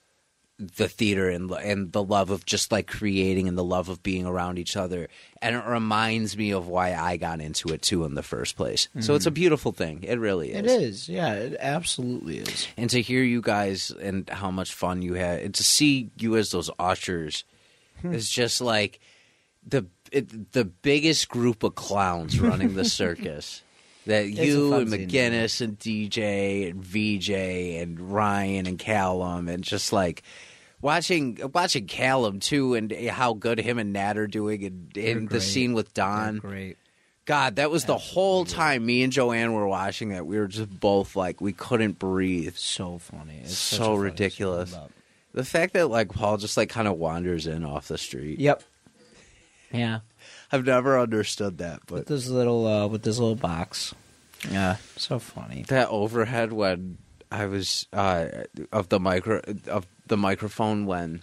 [0.59, 4.27] the theater and and the love of just like creating and the love of being
[4.27, 5.09] around each other
[5.41, 8.89] and it reminds me of why I got into it too in the first place.
[8.99, 9.35] So it's a mm-hmm.
[9.35, 10.03] beautiful thing.
[10.03, 10.59] It really is.
[10.59, 12.67] It is, yeah, it absolutely is.
[12.77, 16.37] And to hear you guys and how much fun you had and to see you
[16.37, 17.45] as those ushers
[18.03, 18.13] hmm.
[18.13, 18.99] is just like
[19.65, 23.63] the it, the biggest group of clowns running the circus.
[24.07, 29.63] That a you and scene, McGinnis and DJ and VJ and Ryan and Callum and
[29.63, 30.23] just like
[30.81, 35.41] watching watching Callum too and how good him and Nat are doing and in the
[35.41, 36.39] scene with They're Don.
[36.39, 36.77] great.
[37.25, 40.25] God, that was the whole time me and Joanne were watching that.
[40.27, 42.57] We were just both like we couldn't breathe.
[42.57, 43.41] So funny.
[43.43, 44.75] It's So ridiculous.
[45.35, 48.39] The fact that like Paul just like kind of wanders in off the street.
[48.41, 48.63] Yep.
[49.71, 50.01] Yeah.
[50.51, 53.95] I've never understood that, With but this little uh with this little box.
[54.51, 54.77] Yeah.
[54.97, 55.65] So funny.
[55.69, 56.97] that overhead when
[57.31, 58.29] I was uh
[58.73, 61.23] of the micro of the microphone when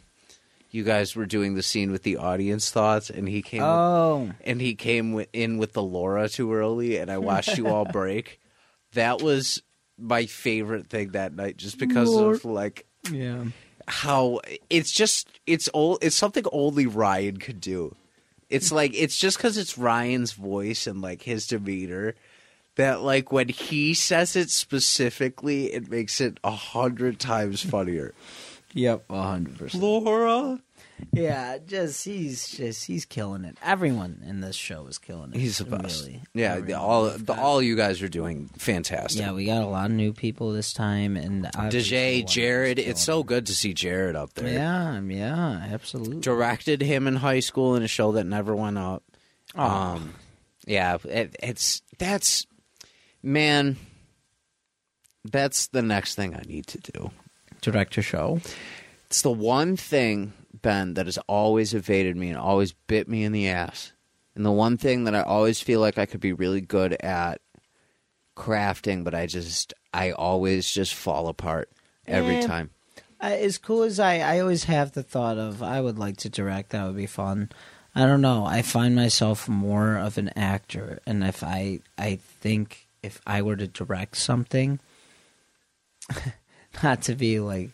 [0.71, 4.31] you guys were doing the scene with the audience thoughts and he came Oh.
[4.43, 8.39] and he came in with the Laura too early and I watched you all break.
[8.93, 9.61] That was
[9.97, 12.37] my favorite thing that night just because Lord.
[12.37, 13.45] of like Yeah.
[13.87, 17.95] how it's just it's old it's something only Ryan could do.
[18.49, 22.15] It's like it's just because it's Ryan's voice and like his demeanor
[22.75, 28.13] that like when he says it specifically, it makes it a hundred times funnier.
[28.75, 29.09] Yep.
[29.09, 29.81] hundred percent.
[29.81, 30.59] Laura,
[31.13, 33.57] Yeah, just he's just he's killing it.
[33.63, 35.39] Everyone in this show is killing it.
[35.39, 36.05] he's the best.
[36.05, 36.21] Really.
[36.33, 39.21] Yeah, the, all the, all you guys are doing fantastic.
[39.21, 43.23] Yeah, we got a lot of new people this time, and DJ, Jared, it's so
[43.23, 44.49] good to see Jared up there.
[44.53, 46.19] Yeah, yeah, absolutely.
[46.19, 49.03] Directed him in high school in a show that never went up.
[49.55, 49.63] Oh.
[49.63, 50.13] Um,
[50.67, 52.45] yeah, it, it's that's
[53.23, 53.77] man.
[55.23, 57.11] That's the next thing I need to do.
[57.65, 58.39] Director show.
[59.07, 63.31] It's the one thing, Ben, that has always evaded me and always bit me in
[63.31, 63.91] the ass.
[64.35, 67.41] And the one thing that I always feel like I could be really good at
[68.35, 71.69] crafting, but I just, I always just fall apart
[72.05, 72.45] every Eh.
[72.47, 72.69] time.
[73.21, 76.29] Uh, as cool as I, I always have the thought of I would like to
[76.29, 76.71] direct.
[76.71, 77.49] That would be fun.
[77.95, 78.45] I don't know.
[78.45, 83.55] I find myself more of an actor, and if I, I think if I were
[83.55, 84.81] to direct something,
[86.83, 87.71] not to be like,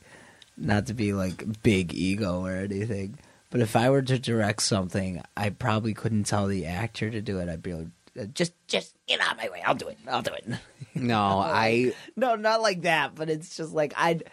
[0.58, 3.18] not to be like big ego or anything,
[3.50, 7.40] but if I were to direct something, I probably couldn't tell the actor to do
[7.40, 7.50] it.
[7.50, 7.88] I'd be like,
[8.20, 9.62] "Uh, just, just get out of my way.
[9.66, 9.98] I'll do it.
[10.08, 10.46] I'll do it.
[10.94, 13.16] No, I, No, not like that.
[13.16, 14.24] But it's just like I'd.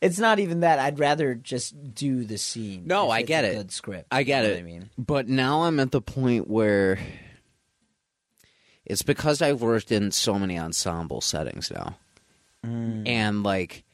[0.00, 0.78] It's not even that.
[0.80, 2.84] I'd rather just do the scene.
[2.86, 3.54] No, if I it's get a it.
[3.54, 4.08] Good script.
[4.10, 4.58] I get you know it.
[4.58, 6.98] I mean, But now I'm at the point where
[8.84, 11.96] it's because I've worked in so many ensemble settings now.
[12.64, 13.84] And like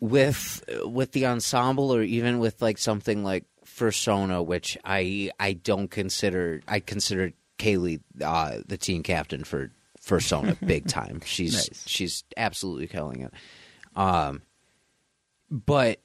[0.00, 5.90] with with the ensemble or even with like something like Fursona, which I I don't
[5.90, 11.20] consider I consider Kaylee uh, the team captain for Fursona big time.
[11.24, 11.84] She's Nice.
[11.86, 13.32] she's absolutely killing it.
[13.94, 14.42] Um
[15.50, 16.00] but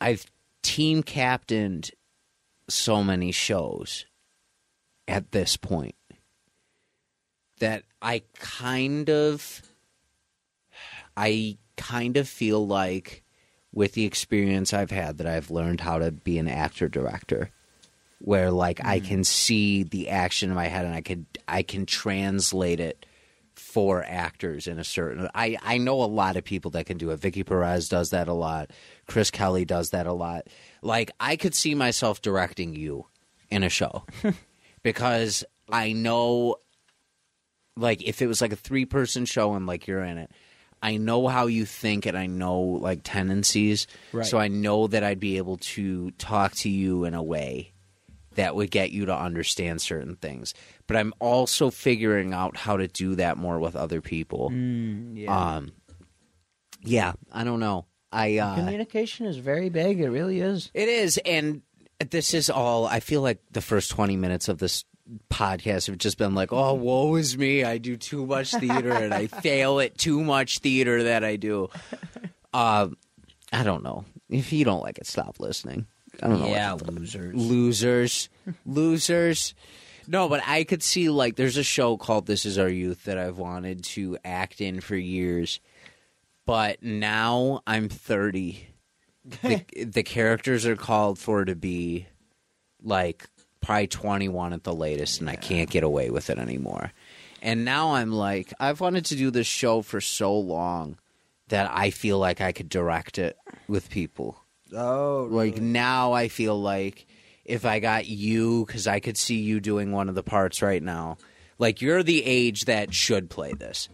[0.00, 0.26] I've
[0.62, 1.90] team captained
[2.68, 4.06] so many shows
[5.06, 5.96] at this point
[7.58, 9.62] that I kind of
[11.16, 13.23] I kind of feel like
[13.74, 17.50] with the experience I've had that I've learned how to be an actor director
[18.20, 19.08] where like I mm-hmm.
[19.08, 23.04] can see the action in my head and I could I can translate it
[23.54, 27.10] for actors in a certain I I know a lot of people that can do
[27.10, 27.18] it.
[27.18, 28.70] Vicky Perez does that a lot.
[29.06, 30.46] Chris Kelly does that a lot.
[30.80, 33.06] Like I could see myself directing you
[33.50, 34.04] in a show
[34.82, 36.56] because I know
[37.76, 40.30] like if it was like a three person show and like you're in it
[40.84, 44.24] i know how you think and i know like tendencies Right.
[44.26, 47.72] so i know that i'd be able to talk to you in a way
[48.36, 50.54] that would get you to understand certain things
[50.86, 55.56] but i'm also figuring out how to do that more with other people yeah.
[55.56, 55.72] um
[56.82, 60.00] yeah i don't know i uh Communication is very big.
[60.00, 60.70] It really is.
[60.74, 61.62] it is, and
[62.10, 62.86] this is all.
[62.86, 64.84] I feel like the first twenty minutes of this
[65.30, 67.64] podcast have just been like, "Oh, woe is me!
[67.64, 71.68] I do too much theater, and I fail at too much theater that I do."
[72.52, 72.96] Um,
[73.52, 74.04] I don't know.
[74.28, 75.86] If you don't like it, stop listening.
[76.22, 76.48] I don't know.
[76.48, 77.34] Yeah, losers.
[77.34, 78.28] losers,
[78.64, 79.54] losers.
[80.06, 83.18] No, but I could see like there's a show called This Is Our Youth that
[83.18, 85.60] I've wanted to act in for years,
[86.46, 88.68] but now I'm 30.
[89.42, 92.06] the, the characters are called for to be
[92.82, 93.26] like
[93.64, 96.92] probably 21 at the latest, and I can't get away with it anymore.
[97.42, 100.98] And now I'm like, I've wanted to do this show for so long
[101.48, 103.36] that I feel like I could direct it
[103.68, 104.40] with people.
[104.74, 107.06] Oh, Like now, I feel like
[107.44, 110.82] if I got you, because I could see you doing one of the parts right
[110.82, 111.18] now.
[111.58, 113.88] Like you're the age that should play this.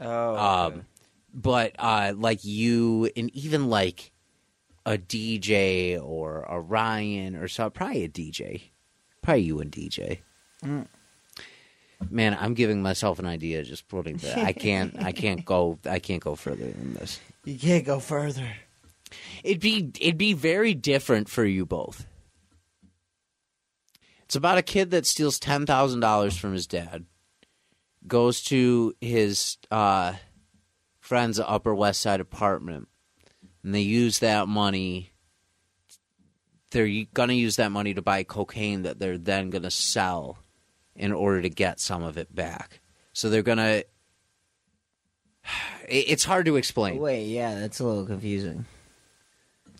[0.00, 0.86] oh, Um,
[1.32, 4.12] but uh, like you, and even like
[4.84, 8.62] a DJ or a Ryan or so, probably a DJ,
[9.26, 10.20] probably you and DJ.
[10.64, 10.86] Mm.
[12.10, 14.38] Man, I'm giving myself an idea just putting that.
[14.38, 15.02] I can't.
[15.02, 15.78] I can't go.
[15.84, 17.20] I can't go further than this.
[17.44, 18.48] you can't go further.
[19.42, 22.06] It'd be it'd be very different for you both.
[24.24, 27.06] It's about a kid that steals ten thousand dollars from his dad,
[28.06, 30.14] goes to his uh,
[31.00, 32.88] friend's Upper West Side apartment,
[33.64, 35.12] and they use that money.
[36.76, 40.36] They're gonna use that money to buy cocaine that they're then gonna sell,
[40.94, 42.80] in order to get some of it back.
[43.14, 43.82] So they're gonna.
[45.88, 46.98] It's hard to explain.
[46.98, 48.66] Wait, yeah, that's a little confusing.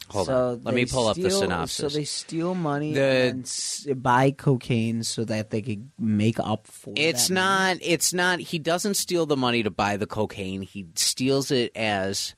[0.09, 0.63] Hold so on.
[0.63, 1.93] Let me pull up the synopsis.
[1.93, 6.69] So they steal money The- and s- buy cocaine so that they could make up
[6.69, 6.95] for.
[6.97, 7.75] It's that money.
[7.75, 7.79] not.
[7.83, 8.39] It's not.
[8.39, 10.63] He doesn't steal the money to buy the cocaine.
[10.63, 12.37] He steals it as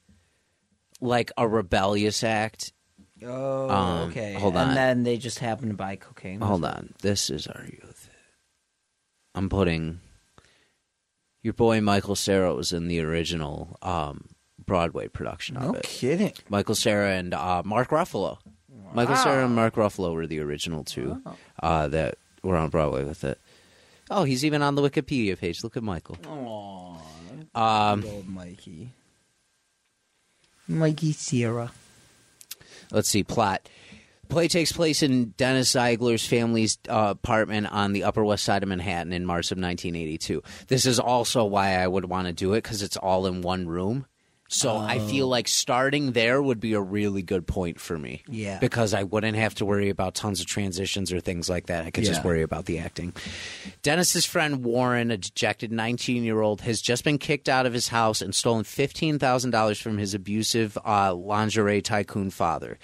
[1.00, 2.72] like a rebellious act.
[3.24, 4.34] Oh, Um, okay.
[4.34, 4.68] hold on.
[4.68, 6.40] And then they just happen to buy cocaine.
[6.40, 6.94] Hold on.
[7.02, 8.08] This is our youth.
[9.34, 10.00] I'm putting
[11.42, 14.26] your boy Michael Cera was in the original um,
[14.64, 15.84] Broadway production No of it.
[15.84, 16.32] No kidding.
[16.48, 18.38] Michael Cera and uh, Mark Ruffalo.
[18.94, 21.22] Michael Cera and Mark Ruffalo were the original two
[21.62, 23.38] uh, that were on Broadway with it.
[24.10, 25.62] Oh, he's even on the Wikipedia page.
[25.62, 26.16] Look at Michael.
[26.16, 27.00] Aww,
[27.54, 28.92] Um, old Mikey.
[30.66, 31.70] Mikey Sierra.
[32.90, 33.68] Let's see plot.
[34.28, 38.68] Play takes place in dennis ziegler's family's uh, apartment on the upper west side of
[38.68, 42.62] manhattan in march of 1982 this is also why i would want to do it
[42.62, 44.04] because it's all in one room
[44.48, 48.22] so i feel like starting there would be a really good point for me.
[48.28, 48.58] Yeah.
[48.58, 51.84] because i wouldn't have to worry about tons of transitions or things like that.
[51.84, 53.12] I could just worry about the acting.
[53.82, 57.88] Dennis's friend warren a dejected 19 year old has just been kicked out of his
[57.88, 62.78] house and stolen $15000 from his abusive uh, lingerie tycoon father.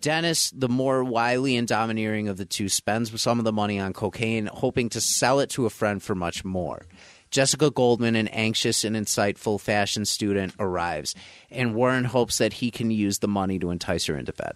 [0.00, 3.92] Dennis, the more wily and domineering of the two, spends some of the money on
[3.92, 6.86] cocaine, hoping to sell it to a friend for much more.
[7.30, 11.14] Jessica Goldman, an anxious and insightful fashion student, arrives,
[11.50, 14.52] and Warren hopes that he can use the money to entice her into bed.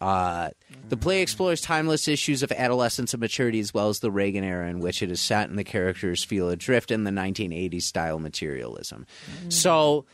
[0.00, 0.50] Uh,
[0.88, 4.68] the play explores timeless issues of adolescence and maturity, as well as the Reagan era
[4.68, 9.06] in which it is set, and the characters feel adrift in the 1980s style materialism.
[9.48, 10.06] So,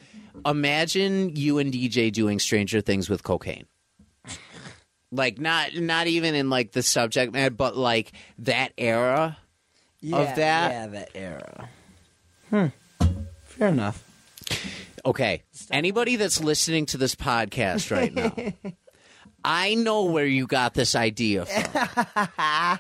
[0.45, 3.65] imagine you and DJ doing Stranger Things with cocaine
[5.11, 9.39] like not not even in like the subject matter, but like that era.
[10.01, 10.71] Yeah, that?
[10.71, 11.69] Yeah, that era.
[12.51, 12.67] Hmm.
[13.45, 14.05] Fair enough.
[15.05, 18.33] Okay, anybody that's listening to this podcast right now,
[19.45, 22.29] I know where you got this idea from,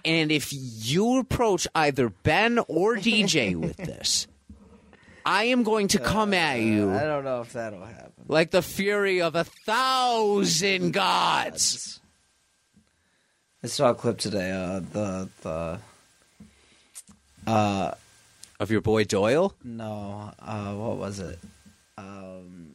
[0.04, 4.26] and if you approach either Ben or DJ with this,
[5.24, 8.24] I am going to come at you I don't know if that'll happen.
[8.26, 12.00] like the fury of a thousand gods.
[13.62, 14.50] I saw a clip today.
[14.50, 15.78] Uh, the the
[17.50, 17.94] uh
[18.60, 19.54] Of your boy Doyle.
[19.62, 21.38] no uh what was it?
[21.96, 22.74] Um.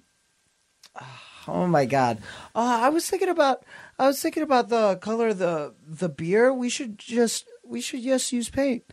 [1.46, 2.20] Oh my god!
[2.56, 3.66] Uh, I was thinking about
[4.00, 6.54] I was thinking about the color of the the beer.
[6.54, 8.84] We should just we should just use paint.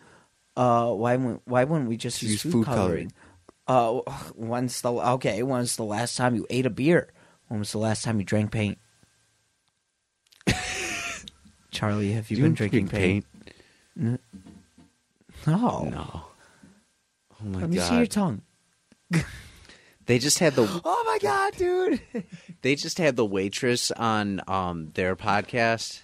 [0.56, 3.12] Uh, why wouldn't why wouldn't we just use, Use food, food coloring?
[3.68, 4.00] Uh,
[4.34, 5.44] when's the okay?
[5.44, 7.12] When's the last time you ate a beer?
[7.46, 8.78] When was the last time you drank paint?
[11.70, 13.26] Charlie, have you been drinking paint?
[13.94, 14.18] No.
[15.46, 16.24] No.
[17.42, 18.42] Oh my Let me see your tongue.
[20.10, 22.00] They just had the Oh my god, dude!
[22.62, 26.00] they just had the waitress on um their podcast.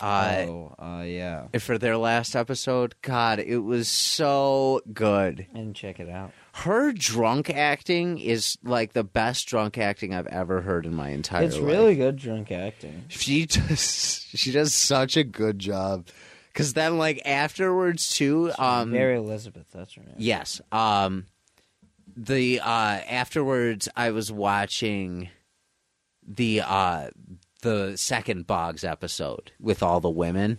[0.00, 1.46] Uh oh, uh, yeah.
[1.58, 2.94] for their last episode.
[3.02, 5.46] God, it was so good.
[5.54, 6.32] And check it out.
[6.54, 11.42] Her drunk acting is like the best drunk acting I've ever heard in my entire
[11.42, 11.50] life.
[11.50, 11.68] It's life.
[11.68, 13.04] really good drunk acting.
[13.08, 16.06] she does she does such a good job.
[16.54, 20.14] Cause then like afterwards too, um Mary Elizabeth, that's her name.
[20.18, 20.60] Yes.
[20.70, 21.26] Um
[22.16, 22.64] the uh
[23.08, 25.30] afterwards I was watching
[26.26, 27.08] the uh
[27.62, 30.58] the second Boggs episode with all the women.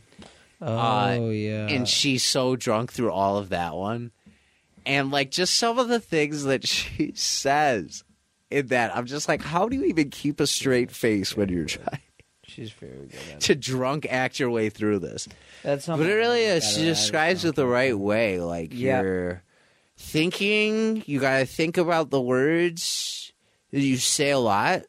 [0.61, 1.67] Oh Uh, yeah.
[1.67, 4.11] and she's so drunk through all of that one.
[4.85, 8.03] And like just some of the things that she says
[8.49, 11.65] in that, I'm just like, how do you even keep a straight face when you're
[11.65, 11.99] trying
[12.45, 13.39] she's very good at it.
[13.41, 15.27] to drunk act your way through this?
[15.63, 16.69] That's But it really is.
[16.69, 18.39] She describes it the right way.
[18.39, 19.01] Like Yeah.
[19.01, 19.43] you're
[19.97, 23.31] thinking, you gotta think about the words
[23.71, 24.83] that you say a lot,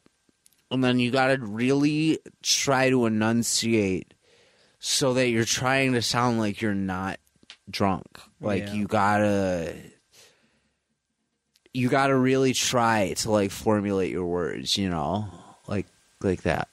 [0.71, 4.13] and then you gotta really try to enunciate
[4.81, 7.19] so that you're trying to sound like you're not
[7.71, 8.07] drunk.
[8.41, 8.75] Like Yeah.
[8.75, 9.75] you gotta
[11.73, 15.29] you gotta really try to like formulate your words, you know?
[15.67, 15.87] Like
[16.21, 16.69] like that.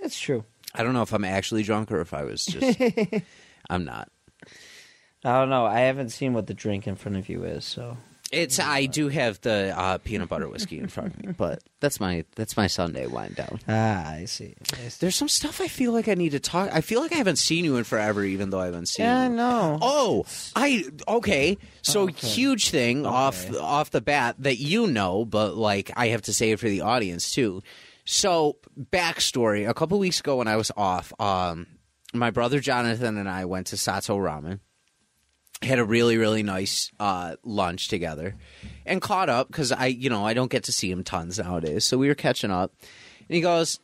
[0.00, 0.44] That's true.
[0.74, 2.80] I don't know if I'm actually drunk or if I was just
[3.70, 4.10] I'm not.
[5.24, 5.66] I don't know.
[5.66, 7.96] I haven't seen what the drink in front of you is, so
[8.30, 11.98] It's I do have the uh, peanut butter whiskey in front of me, but that's
[11.98, 13.58] my that's my Sunday wind down.
[13.66, 14.54] ah, I see.
[14.74, 14.98] I see.
[15.00, 16.70] There's some stuff I feel like I need to talk.
[16.72, 19.28] I feel like I haven't seen you in forever, even though I haven't seen Yeah,
[19.28, 19.34] you.
[19.34, 19.78] no.
[19.82, 21.58] Oh, I okay.
[21.82, 22.28] So Okay.
[22.28, 26.52] huge thing off off the bat that you know, but like I have to say
[26.52, 27.62] it for the audience too.
[28.10, 28.56] So
[28.90, 31.66] backstory: a couple weeks ago when I was off, um,
[32.14, 34.60] my brother Jonathan and I went to Sato Ramen.
[35.60, 38.34] Had a really really nice uh, lunch together,
[38.86, 41.84] and caught up because I you know I don't get to see him tons nowadays.
[41.84, 42.72] So we were catching up,
[43.28, 43.78] and he goes,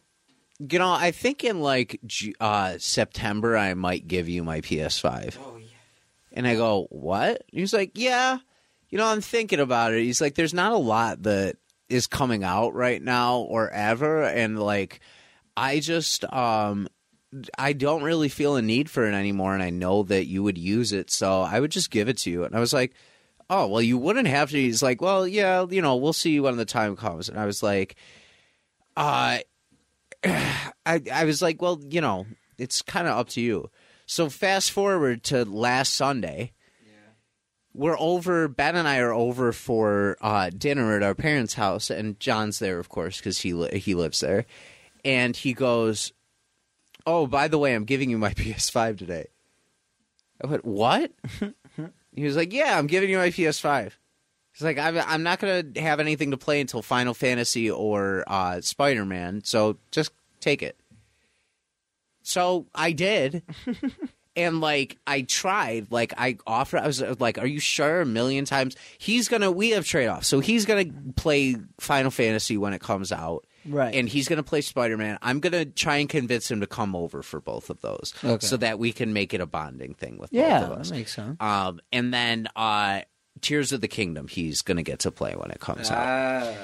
[0.59, 2.01] you know, I think in like
[2.41, 5.37] uh, September I might give you my PS5.
[5.39, 5.67] Oh yeah.
[6.33, 7.43] And I go, what?
[7.53, 8.39] He's like, yeah,
[8.89, 10.03] you know, I'm thinking about it.
[10.03, 11.57] He's like, there's not a lot that
[11.89, 15.01] is coming out right now or ever, and like,
[15.57, 16.89] I just, um,
[17.59, 20.59] I don't really feel a need for it anymore, and I know that you would
[20.59, 22.45] use it, so I would just give it to you.
[22.45, 22.95] And I was like,
[23.51, 24.57] oh, well, you wouldn't have to.
[24.57, 27.29] He's like, well, yeah, you know, we'll see when the time comes.
[27.29, 27.97] And I was like,
[28.97, 29.39] uh,
[30.25, 32.27] I, I was like, well, you know,
[32.59, 33.71] it's kind of up to you.
[34.07, 36.53] So fast forward to last Sunday.
[37.75, 38.47] We're over.
[38.49, 42.79] Ben and I are over for uh, dinner at our parents' house, and John's there,
[42.79, 44.47] of course, because he li- he lives there.
[45.05, 46.13] And he goes,
[47.07, 49.27] "Oh, by the way, I'm giving you my PS5 today."
[50.43, 51.11] I went, "What?"
[52.15, 53.93] he was like, "Yeah, I'm giving you my PS5."
[54.55, 58.23] He's like, I'm, I'm not going to have anything to play until Final Fantasy or
[58.29, 60.77] uh, Spider Man, so just take it.
[62.23, 63.43] So I did.
[64.37, 68.45] and like I tried, like I offered, I was like, "Are you sure?" A million
[68.45, 68.77] times.
[68.99, 69.51] He's gonna.
[69.51, 73.95] We have trade offs, so he's gonna play Final Fantasy when it comes out, Right.
[73.95, 75.19] and he's gonna play Spider Man.
[75.23, 78.45] I'm gonna try and convince him to come over for both of those, Okay.
[78.47, 80.89] so that we can make it a bonding thing with yeah, both of us.
[80.91, 81.37] that makes sense.
[81.41, 83.03] Um, and then uh,
[83.41, 86.55] Tears of the Kingdom, he's gonna get to play when it comes out.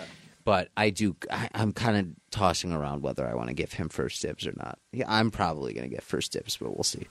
[0.42, 3.90] But I do, I, I'm kind of tossing around whether I want to give him
[3.90, 4.78] first dibs or not.
[4.90, 7.06] Yeah, I'm probably gonna get first dibs, but we'll see.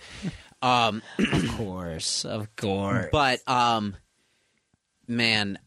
[0.61, 3.07] Um, of course, of course.
[3.11, 3.95] but um,
[5.07, 5.57] man,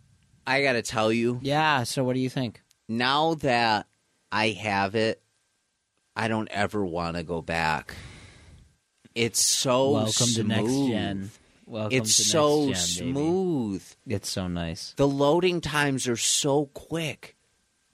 [0.46, 1.84] I gotta tell you, yeah.
[1.84, 2.60] So, what do you think?
[2.88, 3.86] now that
[4.30, 5.22] I have it,
[6.14, 7.94] I don't ever want to go back.
[9.14, 10.36] It's so Welcome smooth.
[10.36, 11.30] to next gen.
[11.66, 13.12] Welcome It's to so next gen, baby.
[13.18, 13.84] smooth.
[14.06, 14.92] It's so nice.
[14.96, 17.36] The loading times are so quick.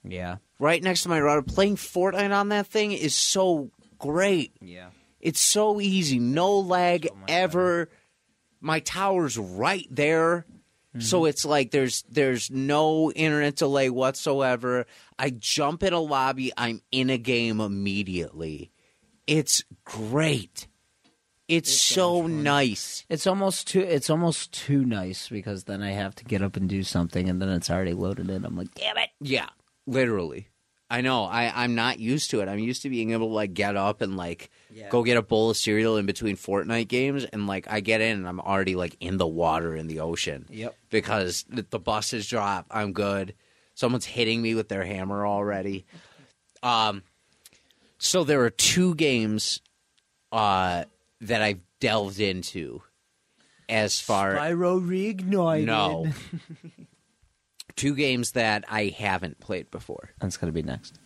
[0.03, 0.37] Yeah.
[0.59, 4.53] Right next to my router, playing Fortnite on that thing is so great.
[4.59, 4.87] Yeah.
[5.19, 7.89] It's so easy, no lag oh So much ever.
[8.61, 10.45] My tower's right there.
[10.97, 11.29] So mm-hmm.
[11.29, 14.87] it's like there's there's no internet delay whatsoever.
[15.19, 18.71] I jump in a lobby, I'm in a game immediately.
[19.27, 20.67] It's great.
[21.47, 23.05] It's, It's so so nice.
[23.07, 23.81] It's almost too.
[23.81, 27.39] It's almost too nice because then I have to get up and do something, and
[27.41, 28.43] then it's already loaded in.
[28.43, 29.09] I'm like, damn it.
[29.19, 29.49] Yeah,
[29.85, 30.48] literally.
[30.89, 31.25] I know.
[31.25, 32.49] I I'm not used to it.
[32.49, 34.89] I'm used to being able to like get up and like Yeah.
[34.89, 38.17] go get a bowl of cereal in between Fortnite games, and like I get in
[38.17, 40.75] and I'm already like in the water in the ocean Yep.
[40.89, 42.65] because the, buses drop.
[42.71, 43.35] I'm good.
[43.75, 45.85] Someone's hitting me with their hammer already.
[46.63, 47.03] Um,
[47.99, 49.61] so there are two games,
[50.31, 50.85] uh,
[51.21, 52.81] that I've delved into.
[53.69, 55.65] As far Spyro reignited.
[55.65, 56.07] no,
[57.79, 60.09] two games that I haven't played before.
[60.19, 60.99] That's gonna be next.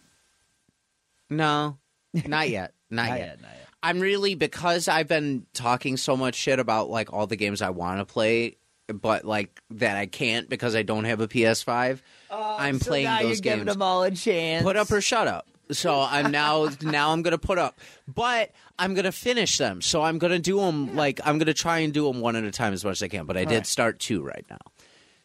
[1.29, 1.77] No,
[2.25, 2.73] not yet.
[2.93, 3.25] Not, Not yet.
[3.27, 3.67] yet, not yet.
[3.81, 7.71] I'm really because I've been talking so much shit about like all the games I
[7.71, 8.57] want to play,
[8.87, 12.01] but like that I can't because I don't have a PS5.
[12.29, 14.61] I'm so playing now those you're giving them all a chance.
[14.63, 15.47] Put up or shut up.
[15.71, 19.81] So I'm now now I'm gonna put up, but I'm gonna finish them.
[19.81, 22.51] So I'm gonna do them like I'm gonna try and do them one at a
[22.51, 23.25] time as much as I can.
[23.25, 23.65] But I did Right.
[23.65, 24.59] start two right now.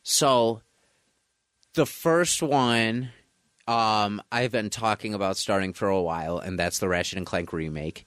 [0.02, 0.62] So
[1.74, 3.10] the first one
[3.68, 7.52] um, I've been talking about starting for a while, and that's the Ratchet and Clank
[7.52, 8.06] remake.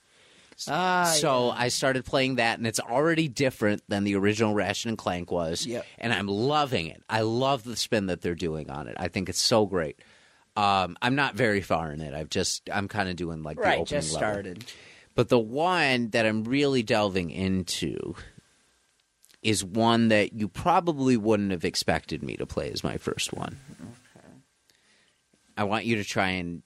[0.68, 4.98] Ah, so I started playing that, and it's already different than the original Ratchet and
[4.98, 5.66] Clank was.
[5.66, 5.86] Yep.
[6.00, 7.04] And I'm loving it.
[7.10, 8.96] I love the spin that they're doing on it.
[9.00, 10.00] I think it's so great.
[10.56, 12.14] Um, I'm not very far in it.
[12.14, 14.34] I've just I'm kind of doing like the right, opening just level.
[14.34, 14.66] started.
[15.16, 18.16] But the one that I'm really delving into
[19.42, 23.58] is one that you probably wouldn't have expected me to play as my first one.
[23.82, 24.28] Okay.
[25.58, 26.62] I want you to try and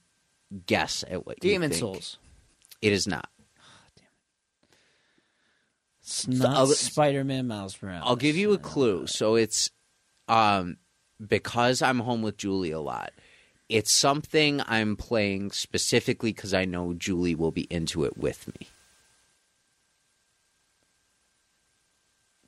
[0.66, 1.80] guess at what you Demon think.
[1.80, 2.18] Souls.
[2.82, 3.30] It is not.
[3.96, 4.06] Damn.
[6.02, 8.04] It's not I'll- Spider-Man Miles Morales.
[8.06, 9.08] I'll give you a clue.
[9.08, 9.70] So it's
[10.28, 10.78] um
[11.26, 13.12] because I'm home with Julie a lot.
[13.70, 18.68] It's something I'm playing specifically because I know Julie will be into it with me.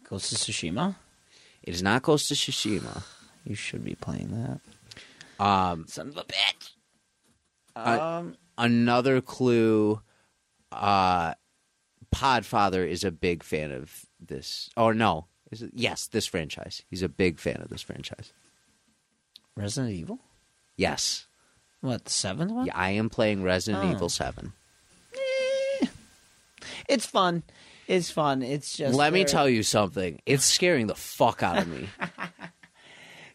[0.09, 0.95] Ghost of Tsushima.
[1.63, 3.03] It is not Ghost of Tsushima.
[3.45, 4.29] You should be playing
[5.39, 5.43] that.
[5.43, 6.71] Um, Son of a bitch.
[7.75, 10.01] Um, another clue
[10.71, 11.33] uh
[12.13, 17.03] podfather is a big fan of this or no is it yes this franchise he's
[17.03, 18.33] a big fan of this franchise
[19.55, 20.19] Resident Evil.
[20.75, 21.27] yes
[21.81, 22.65] What the seventh one?
[22.65, 23.91] yeah, i am playing resident Oh.
[23.91, 24.53] evil 7
[26.89, 27.43] It's fun.
[27.87, 28.41] It's fun.
[28.41, 28.95] It's just.
[28.95, 31.87] let me tell you something it's scaring the fuck out of me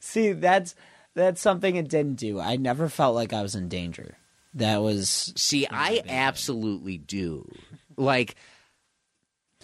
[0.05, 0.74] See, that's
[1.14, 2.40] that's something it didn't do.
[2.40, 4.16] I never felt like I was in danger.
[4.55, 7.50] That was see i absolutely do
[7.96, 8.34] like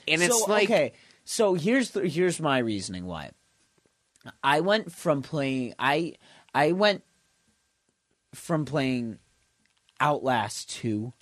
[0.06, 0.92] and it's so, like okay.
[1.24, 3.32] So here's the, here's my reasoning why.
[4.42, 6.14] I went from playing I
[6.54, 7.02] I went
[8.32, 9.18] from playing
[10.00, 11.12] Outlast two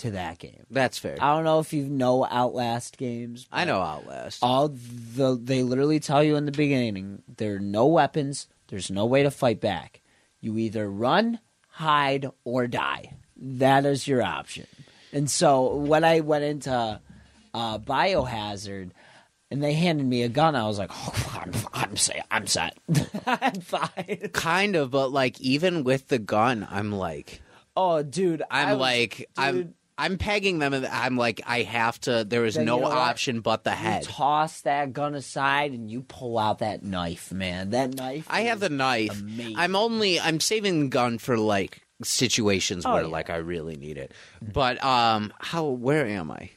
[0.00, 0.64] to that game.
[0.70, 3.46] that's fair I don't know if you know Outlast games.
[3.52, 7.86] i know outlast all the they literally tell you in the beginning there are no
[7.86, 10.00] weapons there's no way to fight back
[10.40, 11.38] you either run
[11.68, 14.66] hide or die that is your option
[15.12, 17.00] and so when i went into
[17.54, 18.90] uh, biohazard
[19.50, 22.26] and they handed me a gun i was like oh, i'm, I'm, set.
[22.30, 22.76] I'm set
[23.26, 27.40] i'm fine kind of but like even with the gun i'm like
[27.76, 29.74] oh dude I'm was- like dude, I'm
[30.18, 33.40] pegging them and I'm like I have to there is Then no you know option
[33.40, 34.02] but the you head.
[34.04, 38.60] toss that gun aside and you pull out that knife man that knife I have
[38.60, 39.20] the knife.
[39.20, 39.56] amazing.
[39.56, 43.08] I'm only I'm saving the gun for like situations Oh, where yeah.
[43.08, 44.12] like I really need it.
[44.40, 46.50] But um how where am I?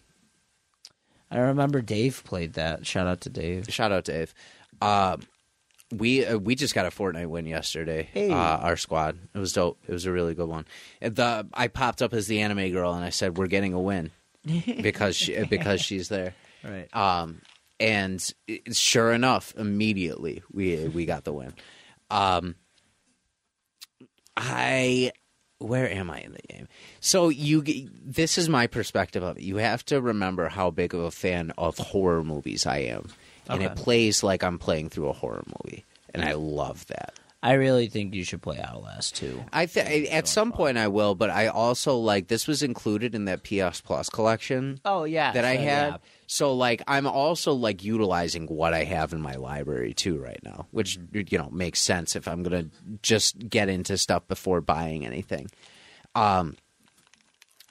[1.31, 2.85] I remember Dave played that.
[2.85, 3.65] Shout out to Dave.
[3.69, 4.33] Shout out Dave.
[4.81, 5.21] Um
[5.97, 8.09] we uh, we just got a Fortnite win yesterday.
[8.13, 8.29] Hey.
[8.31, 9.17] Uh, our squad.
[9.33, 9.79] It was dope.
[9.87, 10.65] It was a really good one.
[11.01, 14.11] The I popped up as the anime girl and I said we're getting a win
[14.45, 16.33] because she, because she's there.
[16.63, 16.93] Right.
[16.95, 17.41] Um,
[17.79, 21.53] and it- sure enough, immediately we we got the win.
[22.09, 22.55] Um,
[24.35, 25.11] I
[25.59, 26.67] where am I in the game?
[26.99, 27.63] So you
[28.03, 29.43] this is my perspective of it.
[29.43, 33.09] You have to remember how big of a fan of horror movies I am,
[33.49, 37.13] and it plays like I'm playing through a horror movie, and I love that.
[37.43, 39.43] I really think you should play Outlast too.
[39.51, 43.25] I th- at some point I will, but I also like this was included in
[43.25, 45.99] that PS Plus collection Oh yeah, that I had.
[46.25, 50.67] So like I'm also like utilizing what I have in my library too right now,
[50.71, 52.67] which you know makes sense if I'm gonna
[53.01, 55.49] just get into stuff before buying anything.
[56.15, 56.55] Um,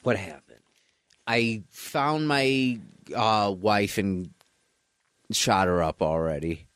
[0.03, 0.61] what happened?
[1.27, 2.79] I found my
[3.17, 4.32] uh, wife and
[5.31, 6.67] shot her up already.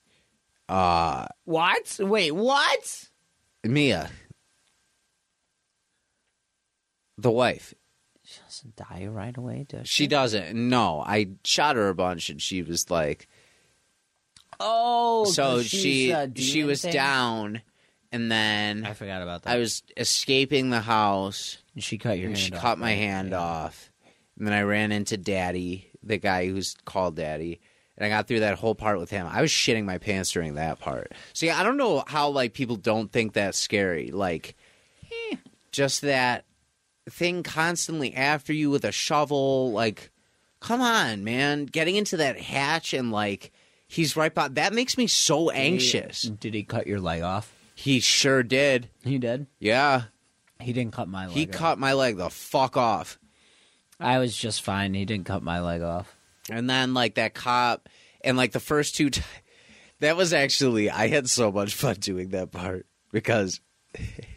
[0.69, 1.97] Uh, What?
[2.01, 3.09] Wait, what?
[3.65, 4.11] Mia,
[7.19, 7.75] the wife.
[8.23, 10.55] She doesn't die right away, does She doesn't.
[10.69, 13.29] No, I shot her a bunch, and she was like,
[14.59, 16.93] Oh, so she she was thing?
[16.93, 17.63] down,
[18.11, 19.51] and then I forgot about that.
[19.53, 21.59] I was escaping the house.
[21.75, 22.63] And she cut your and hand she off.
[22.63, 22.93] cut my right?
[22.99, 23.39] hand Yeah.
[23.39, 23.91] off,
[24.39, 27.61] and then I ran into Daddy, the guy who's called Daddy,
[27.97, 29.27] and I got through that whole part with him.
[29.31, 31.13] I was shitting my pants during that part.
[31.33, 34.11] See, I don't know how like people don't think that's scary.
[34.11, 34.57] Like,
[35.31, 35.37] eh,
[35.73, 36.45] just that
[37.09, 39.73] thing constantly after you with a shovel.
[39.73, 40.11] Like,
[40.61, 43.53] come on, man, getting into that hatch and like.
[43.89, 44.49] He's right by.
[44.49, 46.23] That makes me so anxious.
[46.23, 47.55] Did he cut your leg off?
[47.77, 48.89] He sure did.
[49.05, 49.47] He did.
[49.61, 50.05] Yeah.
[50.59, 51.37] He didn't cut my leg.
[51.37, 51.53] He off.
[51.53, 53.17] cut my leg the fuck off.
[54.01, 54.95] I was just fine.
[54.95, 56.16] He didn't cut my leg off.
[56.51, 57.89] And then like that cop
[58.23, 59.23] and like the first two t-
[60.01, 63.61] that was actually I had so much fun doing that part because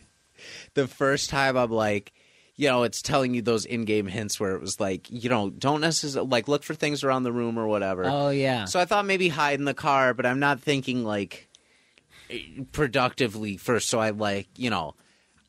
[0.73, 2.13] the first time I'm like
[2.59, 5.79] you know, it's telling you those in-game hints where it was like, you know, don't
[5.79, 8.03] necessarily like look for things around the room or whatever.
[8.05, 8.65] Oh yeah.
[8.65, 11.47] So I thought maybe hide in the car, but I'm not thinking like
[12.29, 13.87] eh, productively first.
[13.87, 14.95] So I like, you know,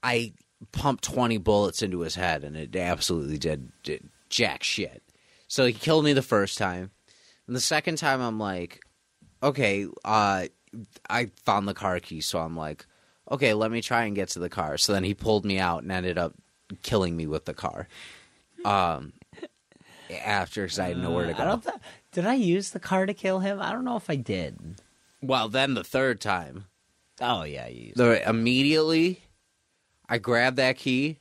[0.04, 0.34] I
[0.70, 5.02] pumped 20 bullets into his head, and it absolutely did, did jack shit.
[5.50, 6.92] So he killed me the first time.
[7.48, 8.80] And the second time, I'm like,
[9.42, 10.46] okay, uh,
[11.08, 12.86] I found the car key, so I'm like,
[13.28, 14.78] okay, let me try and get to the car.
[14.78, 16.34] So then he pulled me out and ended up
[16.82, 17.88] killing me with the car.
[18.64, 19.14] Um,
[20.22, 21.60] after, because I had nowhere to Uh, I go.
[21.60, 21.74] th-
[22.12, 23.60] did I use the car to kill him?
[23.60, 24.80] I don't know if I did.
[25.20, 26.66] Well, then the third time,
[27.20, 27.96] Oh yeah, you used.
[27.96, 29.22] the immediately
[30.08, 31.18] I grabbed that key,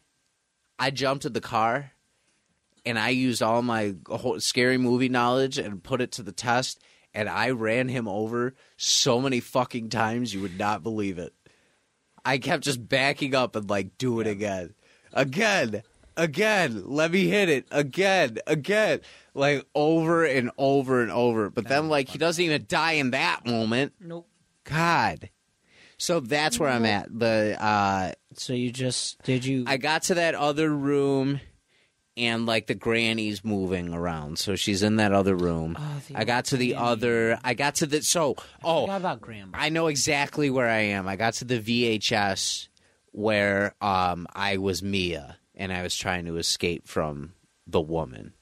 [0.77, 1.91] I jumped in the car,
[2.86, 6.82] and I used all my whole scary movie knowledge and put it to the test.
[7.13, 11.34] And I ran him over so many fucking times you would not believe it.
[12.23, 14.75] I kept just backing up and like, do it again,
[15.13, 15.82] again,
[16.15, 16.84] again.
[16.86, 19.01] Let me hit it again, again,
[19.34, 21.49] like over and over and over.
[21.49, 23.93] But then like he doesn't even die in that moment.
[23.99, 24.27] Nope.
[24.65, 25.30] God.
[25.97, 27.07] So that's where I'm at.
[27.17, 29.65] The uh So you just did you?
[29.67, 31.41] I got to that other room
[32.20, 34.38] and like the granny's moving around.
[34.39, 35.78] So she's in that other room.
[35.80, 36.86] Oh, I got to the granny.
[36.86, 39.57] other I got to the so oh about Grandma.
[39.57, 41.07] I know exactly where I am.
[41.07, 42.67] I got to the VHS
[43.11, 47.34] where um I was Mia and I was trying to escape from
[47.65, 48.34] the woman.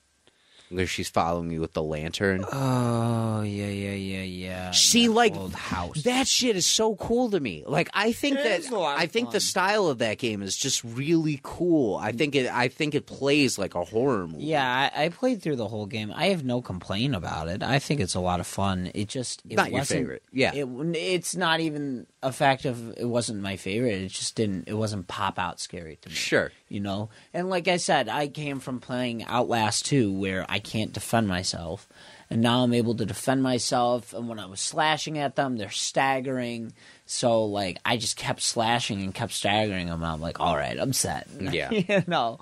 [0.69, 2.43] Where she's following me with the lantern.
[2.51, 4.71] Oh yeah, yeah, yeah, yeah.
[4.71, 6.03] See, That like old house.
[6.03, 7.63] that shit is so cool to me.
[7.65, 10.17] Like I think It that is a lot of I think the style of that
[10.17, 11.95] game is just really cool.
[11.95, 14.43] I think it I think it plays like a horror movie.
[14.43, 16.11] Yeah, I, I played through the whole game.
[16.13, 17.63] I have no complaint about it.
[17.63, 18.91] I think it's a lot of fun.
[18.93, 20.23] It just it Not your wasn't- favorite.
[20.33, 20.51] Yeah.
[20.53, 23.93] it, it's not even a fact of it wasn't my favorite.
[24.01, 24.67] It just didn't.
[24.67, 26.15] It wasn't pop out scary to me.
[26.15, 26.51] Sure.
[26.69, 27.09] you know.
[27.33, 31.87] And like I said, I came from playing Outlast 2 where I can't defend myself.
[32.29, 35.69] And now I'm able to defend myself and when I was slashing at them, they're
[35.69, 36.73] staggering.
[37.05, 40.03] So like I just kept slashing and kept staggering them.
[40.03, 41.71] I'm like, "All right, I'm set." Yeah.
[41.71, 42.39] you know.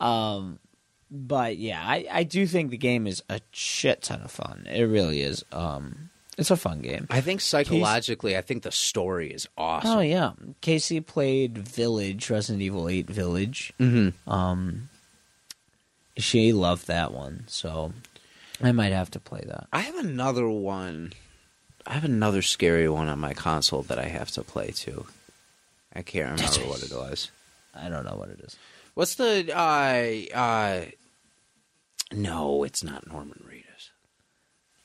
[0.00, 0.58] Um
[1.10, 4.66] but yeah, I I do think the game is a shit ton of fun.
[4.70, 5.44] It really is.
[5.52, 6.08] Um
[6.38, 7.06] it's a fun game.
[7.10, 9.90] I think psychologically, I think the story is awesome.
[9.98, 13.72] Oh yeah, Casey played Village, Resident Evil Eight Village.
[13.78, 14.30] Mm-hmm.
[14.30, 14.88] Um,
[16.16, 17.92] she loved that one, so
[18.62, 19.66] I might have to play that.
[19.72, 21.12] I have another one.
[21.86, 25.06] I have another scary one on my console that I have to play too.
[25.94, 27.30] I can't remember what it was.
[27.74, 28.56] I don't know what it is.
[28.94, 30.84] What's the uh uh
[32.12, 33.59] No, it's not Norman Reedus.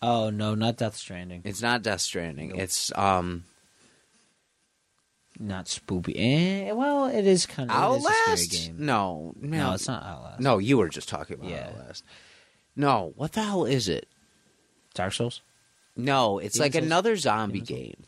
[0.07, 2.49] Oh no, not Death Stranding, It's not Death Stranding.
[2.49, 2.59] Nope.
[2.59, 3.43] It's um
[5.39, 6.13] not Spoopy.
[6.15, 8.43] Eh, well, it is kind of It is a Outlast.
[8.51, 8.85] scary game.
[8.85, 10.39] No, no, No, it's not Outlast.
[10.39, 11.67] No, you were just talking about Yeah.
[11.69, 12.03] Outlast.
[12.75, 14.07] No, what the hell is it?
[14.93, 15.41] Dark Souls.
[15.97, 16.85] No, it's like Souls?
[16.85, 17.79] another zombie Demon's Souls?
[17.79, 18.03] game.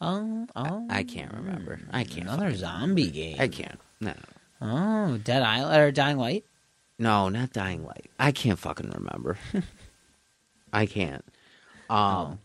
[0.00, 1.80] Oh, oh, I can't remember.
[1.92, 2.28] I can't.
[2.28, 3.36] Another zombie game.
[3.40, 3.78] I can't.
[4.00, 4.14] No,
[4.60, 6.44] Oh, Dead Island or Dying Light.
[6.98, 8.10] no, not Dying Light.
[8.18, 9.36] I can't fucking remember.
[10.72, 11.24] I can't.
[11.90, 12.38] Um, Oh.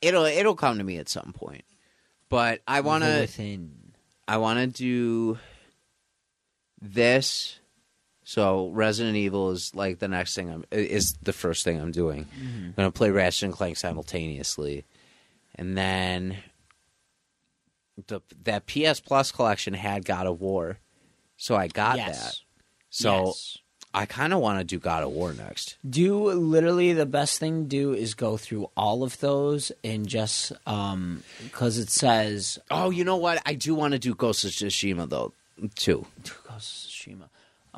[0.00, 1.64] it'll it'll come to me at some point.
[2.28, 3.26] But I want to.
[4.28, 5.38] I want to do
[6.80, 7.58] this.
[8.24, 12.26] So Resident Evil is like the next thing I'm is the first thing I'm doing.
[12.40, 14.84] I'm gonna play Ratchet and Clank simultaneously,
[15.54, 16.36] and then
[18.08, 20.78] the that PS Plus collection had God of War,
[21.36, 22.18] so I got yes.
[22.24, 22.34] that.
[22.90, 23.58] So Yes.
[23.96, 25.76] I kind of want to do God of War next.
[25.88, 30.52] do literally the best thing to do is go through all of those and just
[30.66, 33.40] um because it says Oh, you know what?
[33.46, 35.32] I do want to do Ghost of Tsushima though
[35.74, 36.04] too.
[36.22, 37.28] Ghost of Tsushima.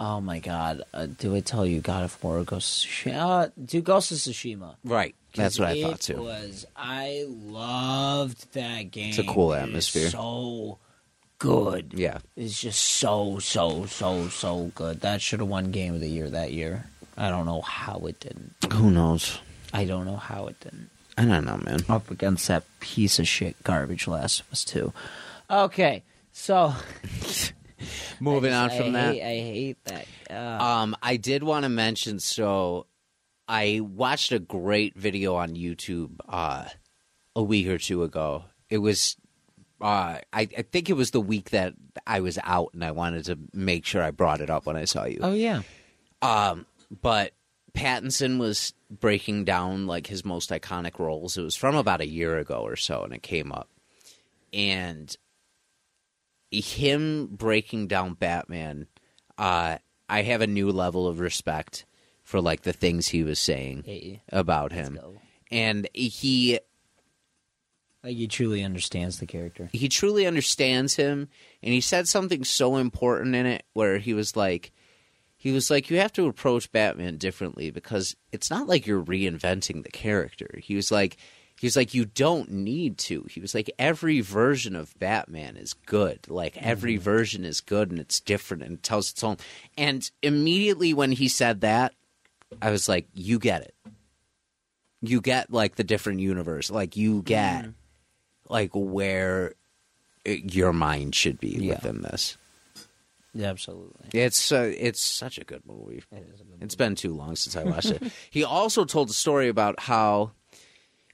[0.01, 0.83] Oh my god!
[0.95, 3.17] Uh, do I tell you God of War, Ghost of Tsushima?
[3.17, 4.75] Uh, do Ghost of Tsushima?
[4.85, 5.15] Right.
[5.35, 6.23] That's what I thought too.
[6.23, 9.11] Was I loved that game?
[9.11, 10.11] It's a cool atmosphere.
[10.11, 10.79] So
[11.39, 11.93] good.
[11.95, 12.19] Yeah.
[12.37, 15.01] It's just so so so so good.
[15.01, 16.87] That should have won Game of the Year that year.
[17.17, 18.55] I don't know how it didn't.
[18.73, 19.39] Who knows?
[19.73, 20.91] I don't know how it didn't.
[21.17, 21.81] I don't know, man.
[21.89, 24.93] Up against that piece of shit garbage Last of Us Two.
[25.51, 26.75] Okay, so
[28.21, 29.15] Moving I on from I that.
[29.15, 30.07] hate, I hate that.
[30.31, 32.19] Uh, Um, I did want to mention.
[32.21, 32.87] So,
[33.47, 36.67] I watched a great video on YouTube uh,
[37.37, 38.45] a week or two ago.
[38.69, 39.17] It was,
[39.81, 41.75] uh, I, I think it was the week that
[42.07, 44.85] I was out, and I wanted to make sure I brought it up when I
[44.85, 45.21] saw you.
[45.23, 45.63] oh yeah,
[46.23, 46.67] Um,
[47.03, 47.33] but
[47.75, 51.37] Pattinson was breaking down like his most iconic roles.
[51.39, 53.69] It was from about a year ago or so, and it came up,
[54.53, 55.15] and
[56.51, 58.87] him breaking down Batman.
[59.37, 61.85] Uh, I have a new level of respect
[62.25, 64.99] for like the things he was saying Hey, about him,
[65.51, 66.59] and he
[68.09, 69.69] Like he truly understands the character.
[69.71, 71.29] he truly understands him
[71.63, 74.73] and he said something so important in it where he was like
[75.37, 79.83] he was like you have to approach batman differently because it's not like you're reinventing
[79.83, 80.59] the character.
[80.59, 81.19] He was like
[81.61, 83.27] he was like you don't need to.
[83.29, 86.21] He was like every version of batman is good.
[86.31, 87.03] Like every mm-hmm.
[87.03, 89.37] version is good and it's different and it tells its own.
[89.77, 91.93] And immediately when he said that
[92.63, 93.75] i was like you get it.
[95.03, 96.71] You get like the different universe.
[96.71, 97.75] Like you get mm.
[98.49, 99.55] Like where
[100.25, 101.75] your mind should be Yeah.
[101.75, 102.37] within this.
[103.35, 104.09] Yeah, absolutely.
[104.19, 106.03] It's uh, it's such a good movie.
[106.11, 108.03] It is a good It's been too long since I watched it.
[108.31, 110.33] He also told a story about how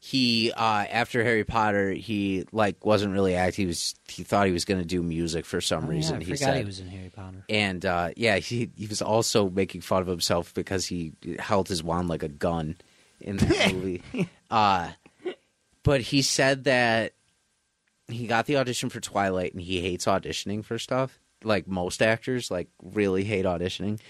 [0.01, 3.65] he uh, after Harry Potter he like wasn't really acting.
[3.65, 6.17] He was he thought he was going to do music for some Oh, yeah, reason.
[6.17, 7.45] I he forgot said he was in Harry Potter.
[7.49, 11.83] and uh, yeah, he he was also making fun of himself because he held his
[11.83, 12.77] wand like a gun
[13.21, 14.03] in that movie.
[14.51, 14.91] Uh,
[15.83, 17.13] but he said that
[18.09, 21.19] he got the audition for Twilight and he hates auditioning for stuff.
[21.43, 24.01] Like most actors, like really hate auditioning.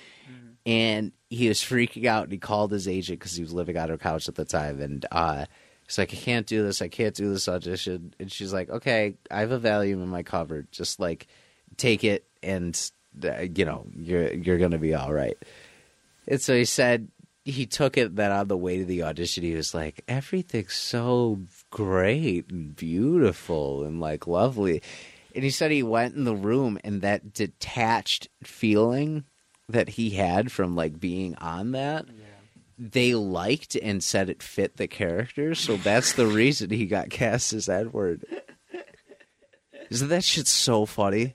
[0.67, 3.89] And he was freaking out and he called his agent because he was living on
[3.89, 4.81] her couch at the time.
[4.81, 5.45] And uh,
[5.87, 6.81] he's like, I can't do this.
[6.81, 8.15] I can't do this audition.
[8.19, 10.73] And she's like, okay, I have a Valium in my cupboard.
[10.73, 11.27] Just like
[11.77, 12.91] take it and,
[13.23, 15.37] uh, you know, you're, you're going to be all right.
[16.27, 17.09] And so he said
[17.45, 21.41] he took it that on the way to the audition, he was like, everything's so
[21.75, 24.81] great and beautiful and like lovely.
[25.35, 29.25] And he said he went in the room and that detached feeling
[29.69, 32.07] that he had from like being on that,
[32.79, 35.57] they liked and said it fit the character.
[35.57, 38.25] So that's the reason he got cast as Edward.
[39.91, 41.35] Isn't that shit so funny?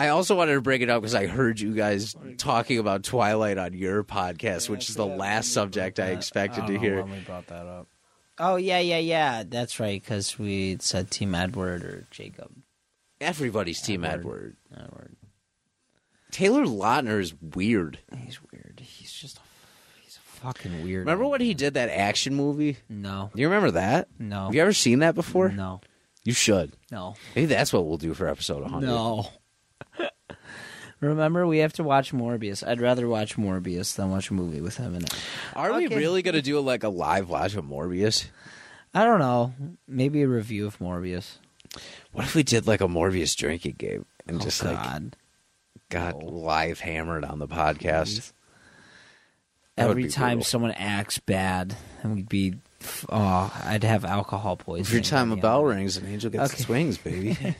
[0.00, 3.58] I also wanted to bring it up because I heard you guys talking about Twilight
[3.58, 7.02] on your podcast, which is the last subject I expected to oh, hear.
[7.04, 7.86] we brought that up.
[8.38, 9.42] Oh yeah, yeah, yeah.
[9.46, 10.00] That's right.
[10.00, 12.50] Because we said Team Edward or Jacob
[13.20, 14.56] Everybody's Team Edward.
[14.72, 14.86] Edward.
[14.86, 15.16] Edward.
[16.30, 17.98] Taylor Lautner is weird.
[18.16, 18.80] He's weird.
[18.82, 19.40] He's just a,
[20.02, 21.00] he's a fucking weird.
[21.00, 22.78] Remember when he did that action movie?
[22.88, 24.08] No, Do you remember that?
[24.18, 25.50] no, Have you ever seen that before?
[25.50, 25.80] no,
[26.24, 26.72] You should.
[26.90, 28.86] no, Maybe that's what we'll do for episode 100.
[28.86, 29.28] no.
[31.00, 32.66] Remember, we have to watch Morbius.
[32.66, 35.14] I'd rather watch Morbius than watch a movie with him in it.
[35.56, 35.96] Are we Okay.
[35.96, 38.26] really going to do like a live watch of Morbius?
[38.92, 39.54] I don't know.
[39.88, 41.36] Maybe a review of Morbius.
[42.12, 45.16] What if we did like a Morbius drinking game and Oh, just like God.
[45.88, 46.26] got No.
[46.26, 48.32] live hammered on the podcast?
[49.76, 50.44] That would Every be time brutal.
[50.44, 52.56] someone acts bad, and we'd be,
[53.08, 54.86] oh, I'd have alcohol poisoning.
[54.98, 56.60] Every time a bell rings, an angel gets Okay.
[56.60, 57.38] its wings, baby.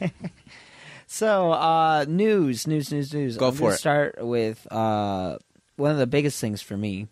[1.13, 3.37] So, uh, news, news, news, news.
[3.37, 3.79] Go I'm for it.
[3.79, 5.39] Start with uh,
[5.75, 7.09] one of the biggest things for me.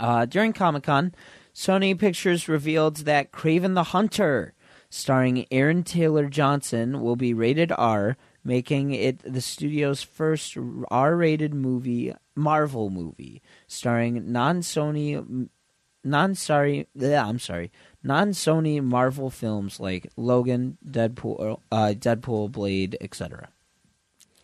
[0.00, 1.14] Uh, during Comic Con,
[1.54, 4.54] Sony Pictures revealed that Kraven the Hunter,
[4.90, 10.58] starring Aaron Taylor Johnson, will be rated R, making it the studio's first
[10.90, 15.48] R-rated movie, Marvel movie, starring non-Sony,
[16.02, 17.70] non-sorry, yeah, I'm sorry,
[18.04, 23.48] non-Sony Marvel films like Logan, Deadpool, uh, Deadpool, Blade, etc.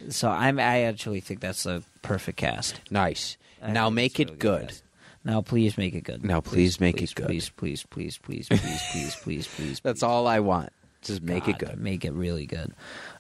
[0.09, 2.81] So I'm, I actually think that's a perfect cast.
[2.91, 3.37] nice.
[3.63, 4.69] I Now make it really good.
[4.69, 4.83] cast.
[5.23, 6.25] Now please make it good.
[6.25, 7.27] Now please make please, it good.
[7.27, 9.81] Please, please, please, please, please, please, please, please.
[9.81, 10.03] That's please.
[10.03, 10.71] all I want.
[11.03, 11.79] Just make it good.
[11.79, 12.75] Make it really good.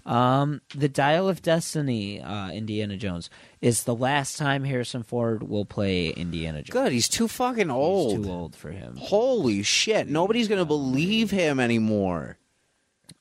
[0.05, 5.65] Um, the Dial of Destiny, uh, Indiana Jones, is the last time Harrison Ford will
[5.65, 6.71] play Indiana Jones.
[6.73, 6.93] Good.
[6.93, 8.25] He's too fucking He's old.
[8.25, 8.97] too old for him.
[8.97, 10.09] Holy shit.
[10.09, 12.37] Nobody's going to believe him anymore.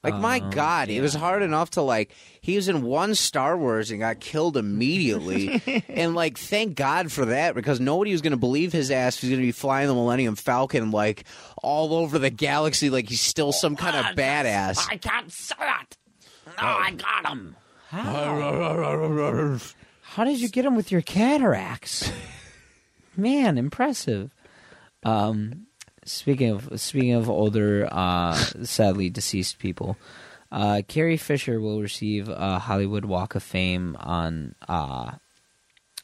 [0.04, 2.12] Like, my Um, God, it was hard enough to, like,
[2.42, 5.62] he was in one Star Wars and got killed immediately.
[5.90, 9.30] and, like, thank God for that because nobody was going to believe his ass was
[9.30, 11.26] going to be flying the Millennium Falcon, like,
[11.64, 14.88] all over the galaxy like he's still some kind of badass.
[14.90, 15.98] I can't say it.
[16.48, 17.56] No, I got him.
[17.90, 19.58] How?
[20.02, 22.12] How did you get him with your cataracts?
[23.18, 24.32] Man, impressive.
[25.04, 25.68] Um,
[26.10, 28.34] speaking of speaking of older, uh,
[28.64, 29.98] sadly deceased people,
[30.52, 35.12] uh, Carrie Fisher will receive a Hollywood Walk of Fame on uh,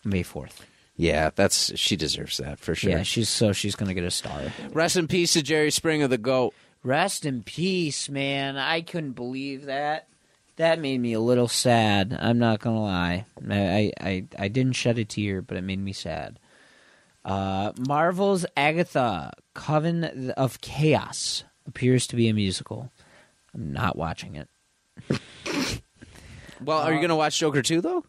[0.03, 0.65] May fourth.
[0.95, 2.91] Yeah, that's she deserves that for sure.
[2.91, 4.41] Yeah, she's so she's gonna get a star.
[4.71, 6.53] Rest in peace to Jerry Springer, the goat.
[6.83, 8.57] Rest in peace, man.
[8.57, 10.07] I couldn't believe that.
[10.57, 12.17] That made me a little sad.
[12.17, 13.25] I'm not gonna lie.
[13.49, 16.39] I I, I, I didn't shed a tear, but it made me sad.
[17.25, 22.91] Uh, Marvel's Agatha, Coven of Chaos, appears to be a musical.
[23.53, 24.47] I'm not watching it.
[26.63, 28.05] Well, are you going to watch Joker 2, though?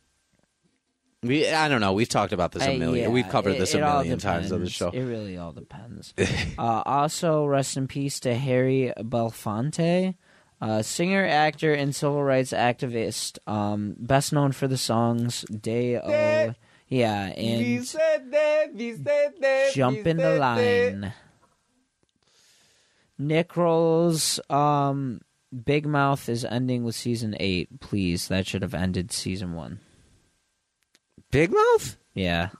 [1.22, 1.94] We I don't know.
[1.94, 3.06] We've talked about this a Uh, million.
[3.08, 4.90] yeah, We've covered it- this a million times on the show.
[4.90, 6.14] It really all depends.
[6.58, 10.14] uh, also, rest in peace to Harry Belafonte,
[10.60, 13.38] uh, singer, actor, and civil rights activist.
[13.48, 16.54] Um, best known for the songs "Day O,"
[16.88, 17.84] yeah, and
[19.74, 21.12] "Jump in the Line."
[23.18, 25.20] Nick Kroll's, um,
[25.64, 27.80] Big Mouth is ending with season eight.
[27.80, 29.80] Please, that should have ended season one.
[31.30, 31.96] Big Mouth.
[32.14, 32.50] Yeah.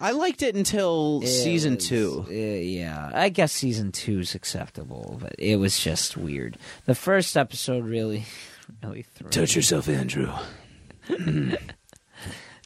[0.00, 2.26] I liked it until It season was- two.
[2.28, 6.58] uh, yeah, I guess season two is acceptable, but it was just weird.
[6.84, 8.24] The first episode really,
[8.82, 9.26] really threw.
[9.26, 9.30] me.
[9.30, 10.30] Touch yourself, Andrew.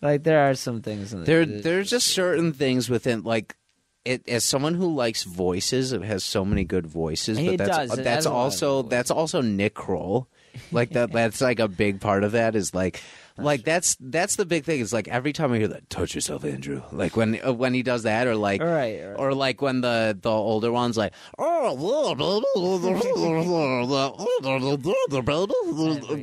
[0.03, 3.57] Like there are some things in There, the- there's just certain things within like.
[4.05, 7.37] It, as someone who likes voices, it has so many good voices.
[7.37, 7.89] It But that's does.
[7.91, 10.29] That's has a lot of also that's also Nick Kroll.
[10.73, 11.13] Like that.
[11.13, 12.57] That's like a big part of that.
[12.57, 13.03] Is like,
[13.39, 14.81] like that's that's the big thing.
[14.81, 16.83] Is like every time I hear that, touch yourself, Andrew.
[16.93, 19.19] Like when uh, when he does that, or like, All right, all right.
[19.19, 21.13] or like when the the older ones like,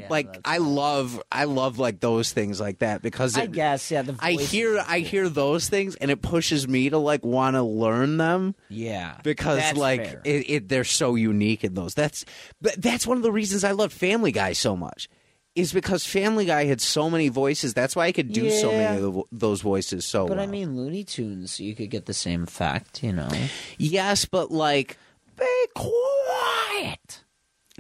[0.10, 4.02] like I love I love like those things like that because I guess yeah.
[4.02, 7.64] The I hear I hear those things and it pushes me to like want to
[7.64, 11.94] learn them yeah because That's like it, it they're so unique in those.
[11.94, 12.26] That's
[12.62, 15.10] that's one of the reasons I love Family Guy so much.
[15.56, 17.74] Is because Family Guy had so many voices.
[17.74, 20.44] That's why I could do so many of the, those voices so But well.
[20.46, 23.30] I mean, Looney Tunes, you could get the same effect, you know.
[23.78, 24.98] yes, but like
[25.40, 27.24] Be quiet.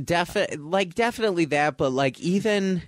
[0.01, 1.77] defi- like definitely that.
[1.77, 2.83] But like even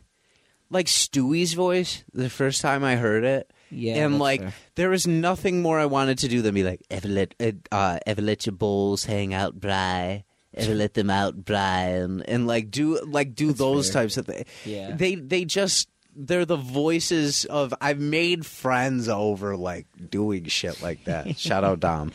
[0.69, 3.51] like Stewie's voice the first time I heard it.
[3.69, 4.53] Yeah, and that's like fair.
[4.75, 7.33] there was nothing more I wanted to do than be like ever let
[7.71, 10.23] uh, ever let your bowls hang out, Bry.
[10.63, 14.03] Ever let them out, Brian, and like do like do those fair.
[14.03, 14.45] types of things.
[14.65, 14.95] Yeah.
[14.95, 17.73] they they just they're the voices of.
[17.79, 21.37] I've made friends over like doing shit like that.
[21.39, 22.11] Shout out Dom.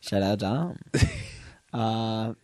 [0.00, 0.78] Shout out Dom.
[1.72, 2.34] uh,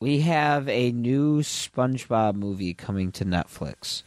[0.00, 4.02] we have a new SpongeBob movie coming to Netflix.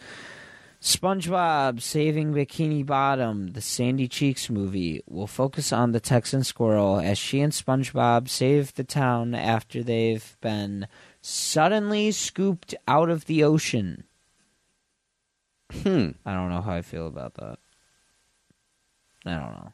[0.82, 7.20] SpongeBob Saving Bikini Bottom, the Sandy Cheeks movie, will focus on the Texan squirrel as
[7.20, 10.88] she and SpongeBob save the town after they've been
[11.22, 14.06] suddenly scooped out of the ocean.
[15.72, 16.10] Hmm.
[16.26, 17.60] I don't know how I feel about that.
[19.24, 19.74] I don't know.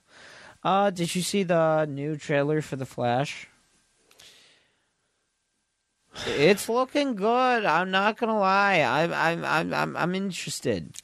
[0.61, 3.47] Uh, did you see the new trailer for The Flash?
[6.25, 7.65] It's looking good.
[7.65, 8.79] I'm not gonna lie.
[8.81, 10.95] I'm I'm I'm I'm I'm interested.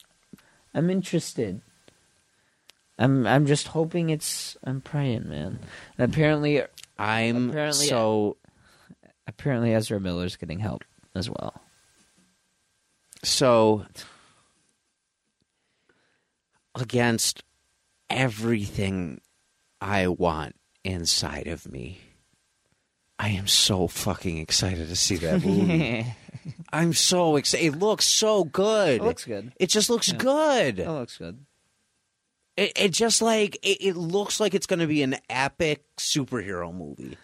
[0.73, 1.61] I'm interested.
[2.97, 4.57] I'm I'm just hoping it's.
[4.63, 5.59] I'm praying, man.
[5.99, 6.63] Apparently,
[6.97, 8.37] I'm Apparently- so
[9.27, 10.83] apparently Ezra Miller's getting help
[11.15, 11.61] as well.
[13.23, 13.85] so
[16.75, 17.43] against
[18.09, 19.21] everything
[19.79, 21.99] I want inside of me.
[23.19, 26.05] I am so fucking excited to see that movie.
[26.73, 27.65] I'm so excited.
[27.67, 29.01] It looks so good.
[29.01, 29.53] It looks good.
[29.59, 30.17] It just looks Yeah.
[30.17, 30.79] good.
[30.79, 31.45] It looks good.
[32.57, 36.71] It, it just like it, it looks like it's going to be an epic superhero
[36.75, 37.17] movie,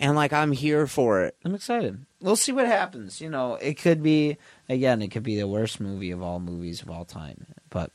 [0.00, 1.36] and like I'm here for it.
[1.44, 2.04] I'm excited.
[2.20, 3.20] We'll see what happens.
[3.20, 4.36] You know, it could be
[4.68, 7.92] again, it could be the worst movie of all movies of all time, but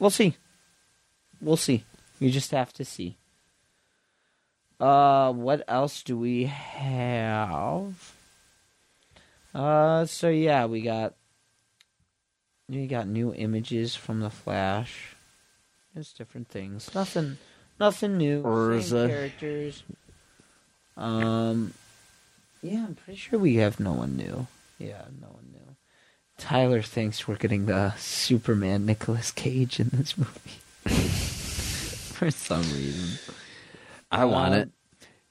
[0.00, 0.34] we'll see.
[1.40, 1.84] We'll see.
[2.18, 3.16] You just have to see.
[4.82, 7.94] Uh, what else do we have?
[9.54, 11.14] Uh, so yeah, we got
[12.68, 15.14] we got new images from the Flash.
[15.94, 16.92] There's different things.
[16.96, 17.38] Nothing,
[17.78, 18.42] nothing new.
[18.42, 18.88] Urza.
[18.88, 19.82] Same characters.
[20.96, 21.74] Um,
[22.60, 24.48] yeah, I'm pretty sure we have no one new.
[24.80, 25.76] Yeah, no one new.
[26.38, 30.58] Tyler thinks we're getting the Superman Nicolas Cage in this movie
[30.88, 33.18] for some reason.
[34.12, 34.70] I want Um, it.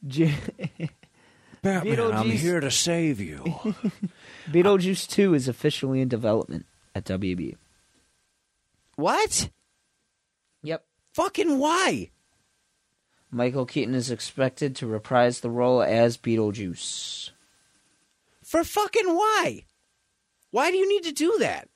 [0.07, 0.35] J-
[1.61, 2.31] Batman, I'm Beetlejuice.
[2.33, 3.43] here to save you.
[4.49, 6.65] Beetlejuice 2 is officially in development
[6.95, 7.55] at WB.
[8.95, 9.49] what?
[10.63, 10.83] Yep.
[11.13, 12.09] Fucking why?
[13.29, 17.29] Michael Keaton is expected to reprise the role as Beetlejuice.
[18.43, 19.65] For fucking why?
[20.49, 21.69] Why do you need to do that?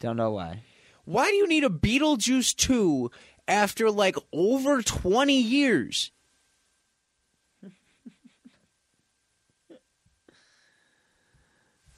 [0.00, 0.62] Don't know why.
[1.04, 3.10] Why do you need a Beetlejuice 2
[3.50, 6.12] after like over 20 years?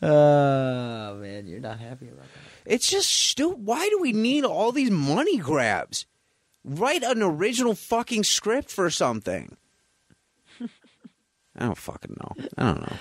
[0.05, 2.73] Oh, man, you're not happy about that.
[2.75, 3.65] It's just stupid.
[3.65, 6.07] Why do we need all these money grabs?
[6.65, 9.57] Write an original fucking script for something.
[11.57, 12.47] I don't fucking know.
[12.59, 12.97] I don't know.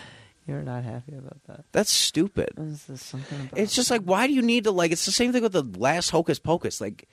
[0.46, 1.66] You're not happy about that.
[1.72, 2.50] That's stupid.
[2.58, 4.92] Is something about It's just like, why do you need to like?
[4.92, 6.82] It's the same thing with the last Hocus Pocus.
[6.82, 7.08] Like,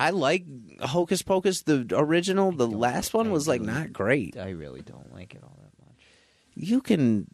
[0.00, 0.44] I like
[0.80, 2.52] Hocus Pocus, the original.
[2.52, 4.36] The last one was like not great.
[4.38, 5.96] I really don't like it all that much.
[6.54, 7.26] You can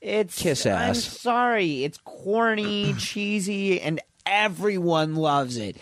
[0.00, 1.02] It's Kiss I'm ass.
[1.04, 5.76] sorry, it's corny, cheesy, and everyone loves it.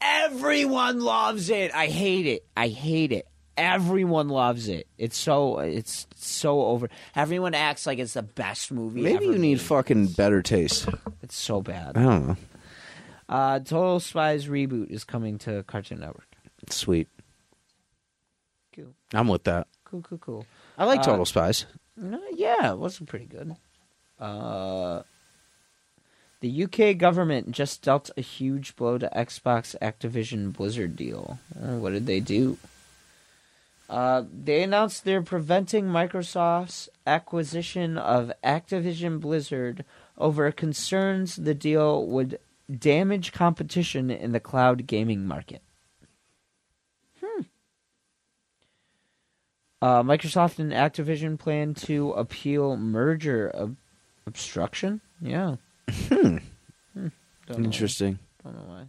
[0.00, 1.74] Everyone loves it.
[1.74, 2.46] I hate it.
[2.56, 3.26] I hate it.
[3.56, 4.86] Everyone loves it.
[4.96, 6.88] It's so it's so over.
[7.14, 9.02] Everyone acts like it's the best movie.
[9.02, 9.60] maybe ever you need made.
[9.60, 10.88] fucking better taste.
[11.22, 11.98] It's so bad.
[11.98, 12.36] I don't know.
[13.30, 16.26] Uh, Total Spies reboot is coming to Cartoon Network.
[16.68, 17.08] Sweet.
[18.74, 19.68] Cool, I'm with that.
[19.84, 20.46] cool, cool, cool.
[20.76, 21.64] I like Uh, Total Spies.
[22.02, 23.54] Uh, yeah, it wasn't pretty good.
[24.18, 25.02] Uh,
[26.40, 31.38] the UK government just dealt a huge blow to Xbox Activision Blizzard deal.
[31.54, 32.58] Uh, what did they do?
[33.88, 39.84] Uh, they announced they're preventing Microsoft's acquisition of Activision Blizzard
[40.18, 42.38] over concerns the deal would
[42.78, 45.62] damage competition in the cloud gaming market.
[49.82, 53.76] Uh, Microsoft and Activision plan to appeal merger ob-
[54.26, 55.00] obstruction.
[55.22, 55.56] Yeah.
[56.08, 56.36] Hmm.
[56.94, 57.12] Don't
[57.48, 58.18] know- Interesting.
[58.44, 58.82] Don't know why.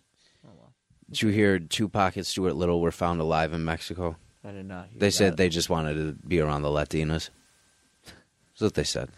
[0.45, 0.73] Oh well.
[1.09, 4.17] Did you hear Tupac and Stuart Little were found alive in Mexico?
[4.43, 4.87] I did not.
[4.89, 5.37] Hear They said that.
[5.37, 7.29] they just wanted to be around the Latinas.
[8.05, 9.09] That's what they said.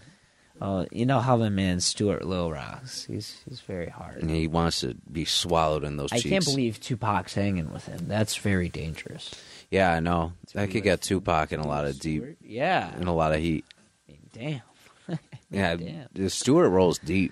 [0.65, 3.03] Oh, you know how my man Stuart Lil rocks.
[3.05, 4.21] He's he's very hard.
[4.21, 6.29] And he wants to be swallowed in those I cheeks.
[6.29, 8.07] can't believe Tupac's hanging with him.
[8.07, 9.31] That's very dangerous.
[9.69, 10.33] Yeah, I know.
[10.53, 12.37] That could get Tupac in a lot of deep, Stuart?
[12.41, 12.95] Yeah.
[12.97, 13.65] in a lot of heat.
[14.07, 15.19] I mean, damn.
[15.51, 16.07] Yeah, Damn.
[16.13, 17.31] the Stuart rolls deep.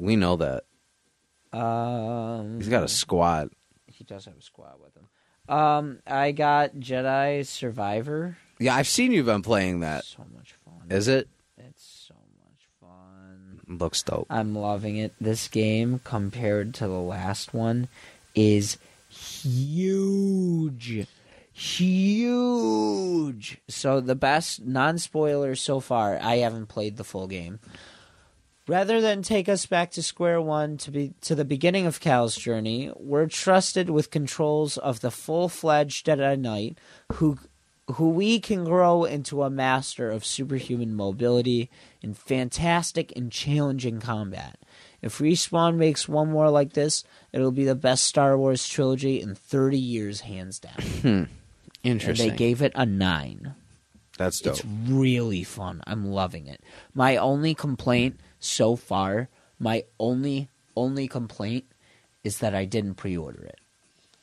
[0.00, 0.64] We know that.
[1.52, 3.50] Um, He's got a squad.
[3.86, 5.54] He does have a squad with him.
[5.54, 8.36] Um, I got Jedi Survivor.
[8.58, 10.04] Yeah, I've seen you've been playing that.
[10.04, 10.90] So much fun.
[10.90, 11.28] Is it?
[11.58, 11.89] It's so much fun.
[13.70, 14.26] Looks dope.
[14.28, 15.14] I'm loving it.
[15.20, 17.86] This game, compared to the last one,
[18.34, 21.06] is huge.
[21.52, 23.58] Huge.
[23.68, 27.60] So, the best non spoilers so far, I haven't played the full game.
[28.66, 32.36] Rather than take us back to square one to be to the beginning of Cal's
[32.36, 36.78] journey, we're trusted with controls of the full-fledged Jedi Knight,
[37.14, 37.38] who
[37.92, 41.70] who we can grow into a master of superhuman mobility
[42.02, 44.58] and fantastic and challenging combat.
[45.02, 49.34] If Respawn makes one more like this, it'll be the best Star Wars trilogy in
[49.34, 51.28] 30 years, hands down.
[51.82, 52.28] And Interesting.
[52.28, 53.54] they gave it a nine.
[54.18, 54.56] That's dope.
[54.56, 55.82] It's really fun.
[55.86, 56.62] I'm loving it.
[56.92, 61.64] My only complaint so far, my only only complaint
[62.22, 63.60] is that I didn't pre-order it.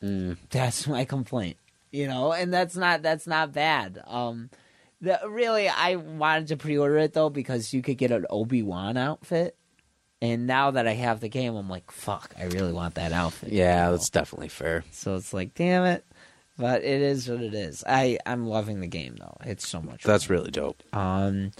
[0.03, 0.37] Mm.
[0.51, 1.57] That's my complaint.
[1.97, 4.01] You know, and that's not that's not bad.
[4.05, 4.49] Um
[5.01, 9.55] the, really I wanted to pre-order it though because you could get an Obi-Wan outfit.
[10.21, 13.51] And now that I have the game, I'm like, fuck, I really want that outfit.
[13.51, 13.91] Yeah, you know?
[13.91, 14.83] that's definitely fair.
[14.91, 16.05] So it's like, damn it.
[16.57, 17.83] But it is what it is.
[17.85, 19.37] I, I'm loving the game though.
[19.43, 20.11] It's so much fun.
[20.11, 20.81] That's really dope.
[20.93, 21.51] Um,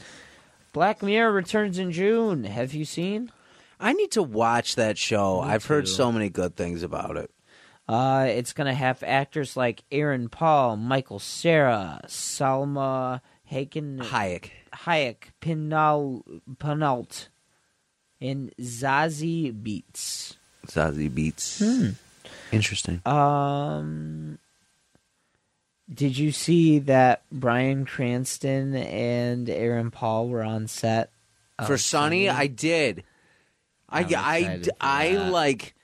[0.73, 2.43] Black Mirror returns in June.
[2.43, 3.31] Have you seen?
[3.79, 5.41] I need to watch that show.
[5.41, 7.31] Me I've heard so many good things about it.
[7.87, 13.21] Uh, it's gonna have actors like Aaron Paul, Michael Cera, Salma
[13.51, 14.51] Haken, Hayek.
[14.73, 16.25] Hayek, Pinal,
[16.57, 17.29] Penalt,
[18.19, 20.35] and Zazie Beetz.
[20.67, 21.95] Zazie Beetz.
[22.51, 23.01] Interesting.
[23.05, 24.37] Um,
[25.93, 31.11] did you see that Bryan Cranston and Aaron Paul were on set
[31.65, 33.03] For of Sonny, I did.
[33.89, 35.75] I I'm I I like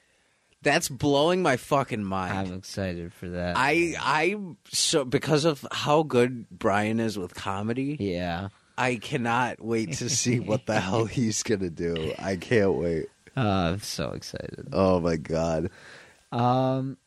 [0.64, 2.34] that's blowing my fucking mind.
[2.34, 3.56] I'm excited for that.
[3.58, 4.38] I I
[4.72, 8.50] so because of how good Bryan is with comedy, yeah.
[8.78, 12.14] I cannot wait to see what the hell he's gonna do.
[12.18, 13.08] I can't wait.
[13.36, 14.70] Uh, I'm so excited.
[14.74, 15.70] Oh my god.
[16.32, 16.98] Um,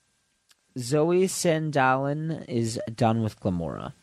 [0.78, 3.94] Zoe Saldana is done with Gamora,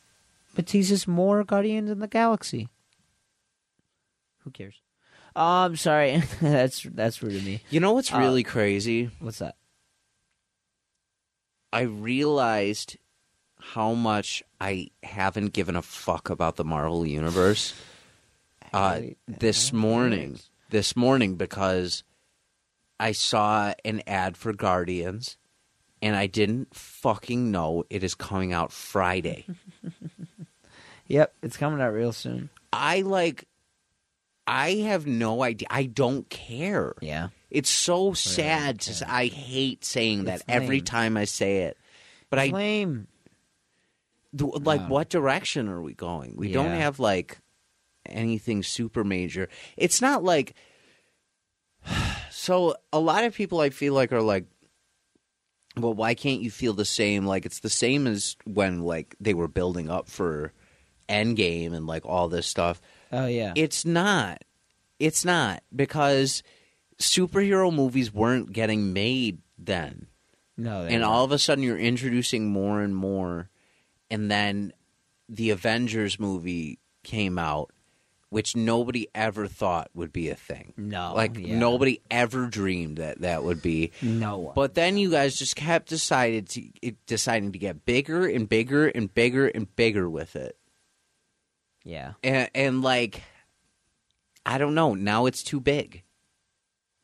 [0.56, 2.68] but teases more Guardians in the Galaxy.
[4.44, 4.83] Who cares?
[5.36, 7.62] Um, sorry, that's that's rude of me.
[7.70, 9.10] You know what's Uh, really crazy?
[9.20, 9.56] What's that?
[11.72, 12.98] I realized
[13.60, 17.74] how much I haven't given a fuck about the Marvel universe
[18.74, 19.18] uh, Really?
[19.28, 20.40] this morning.
[20.70, 22.04] This morning because
[23.00, 25.38] I saw an ad for Guardians
[26.02, 29.46] and I didn't fucking know it is coming out Friday.
[31.08, 32.50] Yep, it's coming out real soon.
[32.72, 33.46] I like
[34.46, 35.68] I have no idea.
[35.72, 36.94] I don't care.
[37.02, 39.06] Yeah, It's so sad to say.
[39.08, 40.86] I hate saying that It's every lame.
[40.86, 41.78] time I say it.
[42.30, 43.08] But I flame.
[44.38, 44.88] Th- like Wow.
[44.90, 47.38] what direction are we going we don't have like
[48.06, 49.48] anything super major.
[49.78, 50.56] It's not like
[52.32, 54.46] so a lot of people I feel like are like
[55.78, 59.34] well why can't you feel the same like it's the same as when like they
[59.34, 60.52] were building up for
[61.10, 62.82] Endgame and like all this stuff.
[63.14, 63.54] Oh yeah.
[63.56, 64.44] It's not.
[65.00, 66.44] It's not because
[67.00, 70.08] superhero movies weren't getting made then.
[70.58, 71.04] no, they And weren't.
[71.06, 73.50] all of a sudden you're introducing more and more
[74.10, 74.74] and then
[75.30, 77.72] the Avengers movie came out
[78.30, 80.74] which nobody ever thought would be a thing.
[80.76, 81.56] No, Like yeah.
[81.56, 83.92] nobody ever dreamed that that would be.
[84.02, 84.54] no one.
[84.56, 86.64] But then you guys just kept decided to
[87.06, 90.58] deciding to get bigger and bigger and bigger and bigger with it.
[91.84, 92.14] Yeah.
[92.24, 93.22] and, and like
[94.46, 96.04] i don't know now it's too big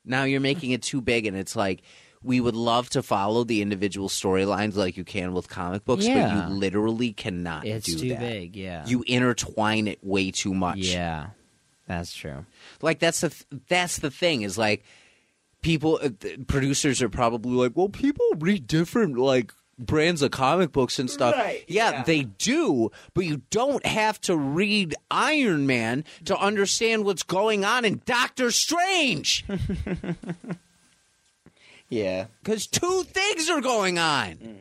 [0.05, 1.81] now you're making it too big and it's like
[2.21, 6.27] we would love to follow the individual storylines like you can with comic books Yeah.
[6.27, 8.55] but you literally cannot It's do too that big.
[8.57, 8.85] Yeah.
[8.85, 11.27] you intertwine it way too much Yeah.
[11.87, 12.45] That's true.
[12.81, 14.83] like that's the th- that's the thing is like
[15.61, 20.71] people uh, th- producers are probably like well people read different like brands of comic
[20.71, 22.03] books and stuff Right, yeah, yeah.
[22.03, 27.85] they do but you don't have to read iron man to understand what's going on
[27.85, 29.45] in doctor strange
[31.89, 32.27] Yeah.
[32.43, 34.59] because two things are going on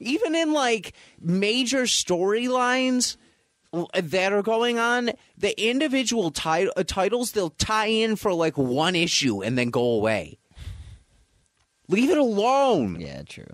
[0.00, 3.16] even in like major storylines
[3.94, 8.96] that are going on the individual tit- uh, titles they'll tie in for like one
[8.96, 10.38] issue and then go away
[11.86, 13.22] leave it alone Yeah.
[13.22, 13.46] True.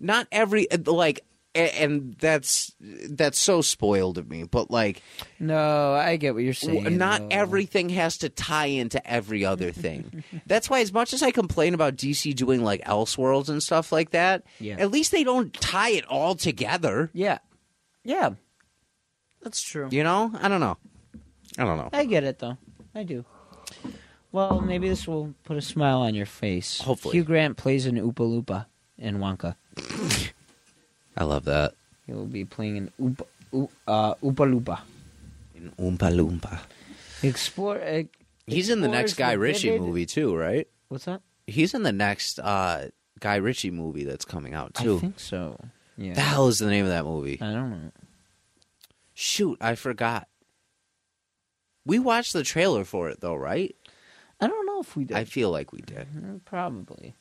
[0.00, 0.26] That's a fact.
[0.26, 1.20] not every uh, like
[1.52, 5.02] and that's that's so spoiled of me but like
[5.40, 6.96] No, I get what you're saying.
[6.96, 7.28] not though.
[7.32, 11.74] everything has to tie into every other thing that's why as much as i complain
[11.74, 14.76] about dc doing like elseworlds and stuff like that Yeah.
[14.78, 17.38] at least they don't tie it all together Yeah.
[18.04, 18.30] Yeah.
[19.42, 19.88] That's true.
[19.90, 20.76] you know i don't know
[21.58, 22.58] i don't know I get it though.
[22.94, 23.24] I do.
[24.32, 26.80] Well, maybe this will put a smile on your face.
[26.80, 27.12] Hopefully.
[27.16, 28.66] Hugh Grant plays an Oopa Loopa
[28.98, 29.56] in Wonka.
[31.16, 31.74] I love that
[32.06, 34.80] He will be playing in Oopa, Oo- uh, Oopa Loopa.
[35.54, 36.60] in oompa loompa
[37.22, 37.80] Explore.
[37.82, 38.02] Uh,
[38.46, 41.20] he's in the next guy ritchie vivid- movie too right What's that?
[41.46, 42.88] he's in the next uh
[43.20, 45.58] guy ritchie movie that's coming out too I think so.
[45.96, 46.14] Yeah.
[46.14, 47.90] the hell is the name of that movie I don't know.
[49.14, 50.28] Shoot, I forgot.
[51.84, 53.76] We watched the trailer for it though, right?
[54.40, 55.16] I don't know if we did.
[55.18, 56.06] I feel like we did.
[56.16, 57.14] Mm, Probably.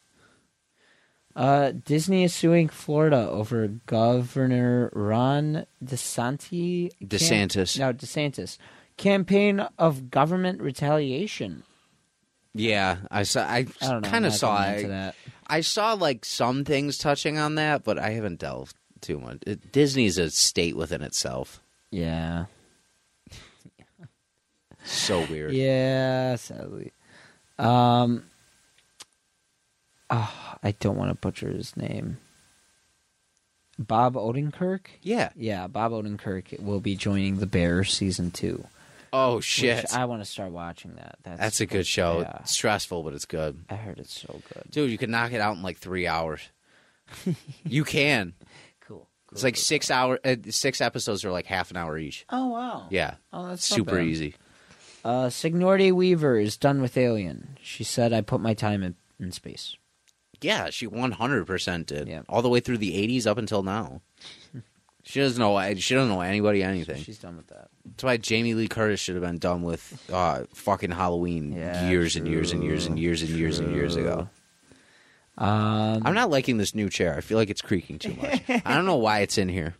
[1.35, 6.89] Uh, Disney is suing Florida over Governor Ron DeSanti.
[6.99, 7.79] cam- DeSantis.
[7.79, 8.57] no, DeSantis.
[8.97, 11.63] Campaign of government retaliation.
[12.53, 13.41] Yeah, I saw.
[13.43, 14.53] I, I kind of saw.
[14.57, 15.15] I, that.
[15.47, 19.37] I saw like some things touching on that, but I haven't delved too much.
[19.47, 21.61] It, Disney's a state within itself.
[21.91, 22.45] Yeah.
[24.83, 25.53] So weird.
[25.53, 26.91] Yeah, sadly.
[27.57, 28.23] Um.
[30.09, 32.17] Ah, I don't want to butcher his name.
[33.77, 34.81] Bob Odenkirk.
[35.01, 35.29] Yeah.
[35.35, 38.65] Yeah, Bob Odenkirk will be joining the Bears season two.
[39.13, 39.93] Oh shit.
[39.93, 41.17] I want to start watching that.
[41.23, 42.19] That's, That's a good show.
[42.21, 43.63] Yeah, stressful, but it's good.
[43.69, 44.69] I heard it's so good.
[44.69, 46.41] Dude, you can knock it out in like three hours.
[47.65, 48.33] you can.
[48.81, 49.07] Cool.
[49.31, 50.19] It's like six hour.
[50.23, 52.25] Uh, six episodes are like half an hour each.
[52.29, 52.87] Oh wow.
[52.89, 53.15] Yeah.
[53.33, 54.35] Oh, that's Super easy.
[55.03, 57.57] Uh, Sigourney Weaver is done with Alien.
[57.61, 59.77] She said, "I put my time in, in space."
[60.41, 62.07] Yeah, she one hundred percent did.
[62.07, 62.21] Yeah.
[62.29, 64.01] all the way through the eighties up until now.
[65.03, 65.59] she doesn't know.
[65.75, 67.03] She doesn't know anybody anything.
[67.03, 67.69] She's done with that.
[67.85, 72.15] That's why Jamie Lee Curtis should have been done with uh, fucking Halloween Yeah, years
[72.15, 74.29] and years and years and years and years and years ago.
[75.37, 77.15] Um, I'm not liking this new chair.
[77.15, 78.41] I feel like it's creaking too much.
[78.65, 79.73] I don't know why it's in here.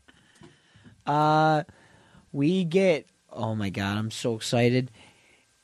[1.05, 1.63] Uh,
[2.31, 3.07] we get.
[3.31, 3.97] Oh my god!
[3.97, 4.89] I'm so excited.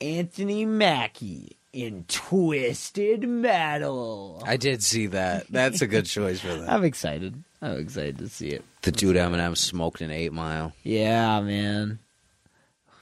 [0.01, 4.41] Anthony Mackie in Twisted Metal.
[4.45, 5.47] I did see that.
[5.49, 6.69] That's a good choice for that.
[6.71, 7.43] I'm excited.
[7.61, 8.63] I'm excited to see it.
[8.84, 11.99] The dude Eminem smoked an Eight Mile Yeah, man.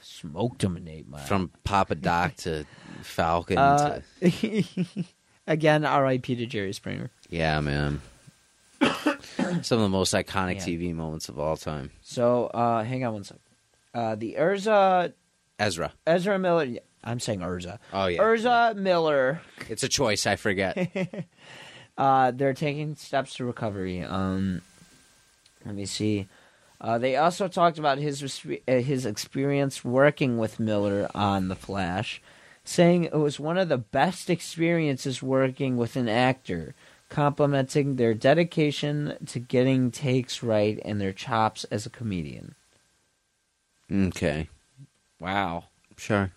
[0.02, 1.24] Smoked him in eight mile.
[1.26, 2.66] from Papa Doc to
[3.02, 3.58] Falcon.
[3.58, 4.64] Uh, to,
[5.48, 6.36] again, R.I.P.
[6.38, 7.12] to Jerry Springer.
[7.30, 8.02] yeah, man.
[8.82, 10.66] Some of the most iconic Yeah.
[10.66, 11.92] TV moments of all time.
[12.02, 13.38] So, uh, hang on one sec.
[13.94, 15.14] Uh, the Urza
[15.60, 15.92] Ezra.
[16.08, 16.68] Ezra Miller.
[17.04, 17.80] I'm saying Urza.
[17.92, 18.22] Oh yeah.
[18.22, 19.42] Urza Miller.
[19.70, 20.26] It's a choice.
[20.26, 21.26] I forget.
[21.98, 24.02] Uh, they're taking steps to recovery.
[24.02, 24.62] Um,
[25.66, 26.28] let me see.
[26.82, 28.24] Uh, they also talked about his
[28.68, 32.22] uh, his experience working with Miller on The Flash,
[32.66, 36.74] saying it was one of the best experiences working with an actor,
[37.10, 42.56] complimenting their dedication to getting takes right and their chops as a comedian.
[43.92, 44.50] Okay.
[45.20, 45.66] Wow.
[45.96, 46.32] Sure.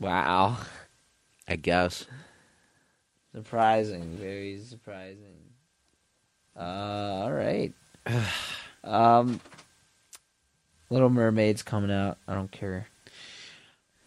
[0.00, 0.56] Wow.
[1.48, 2.06] I guess.
[3.34, 4.16] Surprising.
[4.16, 5.36] Very surprising.
[6.56, 7.72] Uh, all right.
[8.84, 9.40] um,
[10.90, 12.18] Little Mermaid's coming out.
[12.28, 12.86] I don't care.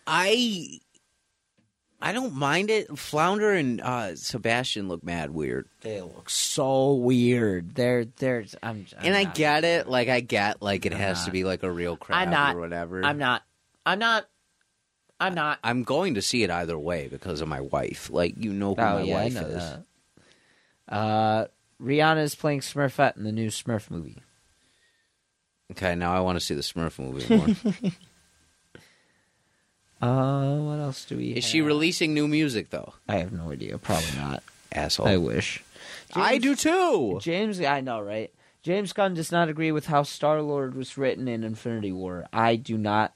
[0.05, 0.80] I
[2.01, 2.97] I don't mind it.
[2.97, 5.68] Flounder and uh, Sebastian look mad weird.
[5.81, 7.76] They look so weird.
[7.76, 8.45] They're they're.
[8.64, 8.85] I'm.
[8.97, 9.89] I'm and I not- get it.
[9.89, 12.55] Like I get like it I'm has to be like a real crab I'm not.
[12.55, 13.03] or whatever.
[13.03, 13.43] I'm not.
[13.85, 14.26] I'm not.
[15.19, 15.60] I'm not.
[15.64, 18.10] I'm going to see it either way because of my wife.
[18.11, 19.53] Like you know who Oh my yeah, I wife know is.
[19.64, 19.84] that.
[20.88, 21.45] Uh,
[21.81, 24.18] Rihanna is playing Smurfette in the new Smurf movie.
[25.72, 27.91] Okay, now I want to see the Smurf movie more.
[29.99, 31.30] Uh, what else do we?
[31.30, 32.94] is she releasing new music though?
[33.10, 33.80] I have no idea.
[33.80, 34.44] Probably not.
[34.72, 35.07] Asshole.
[35.07, 35.64] I wish.
[36.14, 37.18] I do too.
[37.19, 38.31] James, I know, right?
[38.61, 42.27] James Gunn does not agree with how Star Lord was written in Infinity War.
[42.31, 43.15] I do not.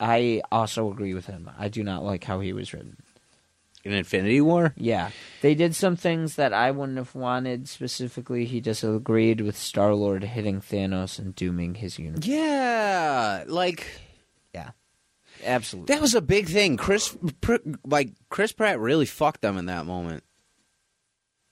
[0.00, 1.50] I also agree with him.
[1.58, 2.96] I do not like how he was written.
[3.84, 4.74] In Infinity War?
[4.76, 5.10] Yeah,
[5.40, 7.68] they did some things that I wouldn't have wanted.
[7.68, 12.26] Specifically, he disagreed with Star Lord hitting Thanos and dooming his universe.
[12.26, 13.86] Yeah, like
[14.52, 14.70] Yeah.
[15.44, 15.94] Absolutely.
[15.94, 16.76] that was a big thing.
[16.76, 17.16] Chris,
[17.84, 20.24] like Chris Pratt, really fucked them in that moment.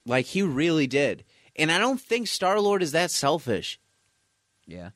[0.05, 1.25] Like he really did,
[1.55, 3.79] and I don't think Star Lord is that selfish.
[4.67, 4.91] yeah,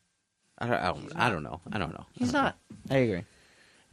[0.59, 1.61] I don't, I don't, I don't know.
[1.73, 2.07] I don't know.
[2.13, 2.57] he's not.
[2.91, 3.23] I agree.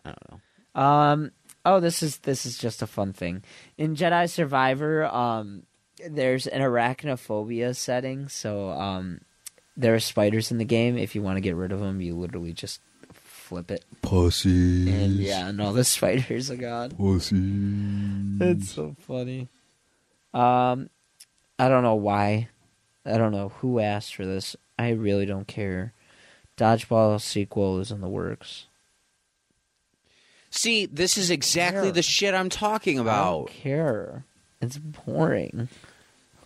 [0.07, 0.31] I don't
[0.75, 0.81] know.
[0.81, 1.31] Um.
[1.65, 3.43] Oh, this is this is just a fun thing
[3.77, 5.05] in Jedi Survivor.
[5.05, 5.63] Um,
[6.07, 9.21] there's an arachnophobia setting, so um,
[9.75, 10.97] there are spiders in the game.
[10.97, 12.79] If you want to get rid of them, you literally just
[13.11, 14.89] flip it, Pussy.
[14.91, 16.91] and yeah, and all the spiders are gone.
[16.91, 17.35] Pussy.
[18.39, 19.49] It's so funny.
[20.33, 20.89] Um,
[21.57, 22.49] I don't know why.
[23.05, 24.55] I don't know who asked for this.
[24.77, 25.93] I really don't care.
[26.57, 28.67] Dodgeball sequel is in the works.
[30.57, 33.47] See, this is exactly the shit I'm talking I don't about.
[33.49, 34.25] care.
[34.61, 35.69] It's boring.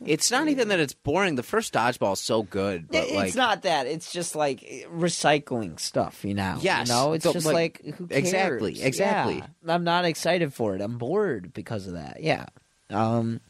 [0.06, 1.36] It's not even that it's boring.
[1.36, 3.86] The first dodgeball is so good, but it's like not that.
[3.88, 4.60] It's just like
[4.92, 6.58] recycling stuff, you know.
[6.60, 6.88] Yes.
[6.88, 8.20] you know, it's So, just like, like, who cares?
[8.20, 9.36] exactly, exactly.
[9.36, 9.74] Yeah.
[9.76, 10.82] I'm not excited for it.
[10.82, 12.18] I'm bored because of that.
[12.22, 12.48] Yeah.
[12.90, 13.42] Um.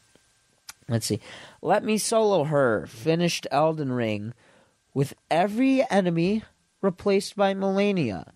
[0.89, 1.21] Let's see.
[1.61, 2.85] Let me solo her.
[2.85, 4.33] Finished Elden Ring
[4.93, 6.43] with every enemy
[6.81, 8.27] replaced by Malenia.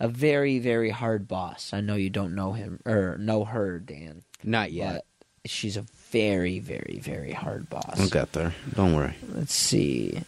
[0.00, 1.72] A very very hard boss.
[1.72, 4.22] I know you don't know him or know her, Dan.
[4.42, 5.04] not yet.
[5.42, 7.98] But she's a very very very hard boss.
[7.98, 8.54] We'll get there.
[8.74, 9.14] Don't worry.
[9.34, 10.22] Let's see.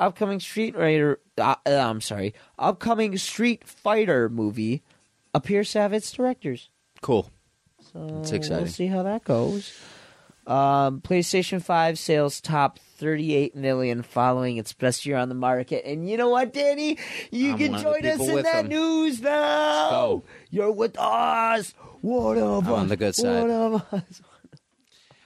[0.00, 1.20] Upcoming Street Fighter.
[1.38, 2.34] Uh, uh, I'm sorry.
[2.58, 4.82] Upcoming Street Fighter movie
[5.32, 6.68] appears to have its directors.
[7.00, 7.30] Cool.
[7.92, 8.64] So That's exciting.
[8.64, 9.72] We'll see how that goes.
[10.46, 15.84] Um, PlayStation 5 sales top 38 million following its best year on the market.
[15.84, 16.98] And you know what, Danny?
[17.30, 18.68] You I'm can one of the join us in that them.
[18.68, 19.90] news now.
[19.90, 20.24] go.
[20.50, 21.74] You're with us.
[22.00, 22.78] What of I'm us.
[22.80, 23.40] on the good side.
[23.42, 24.22] One of us.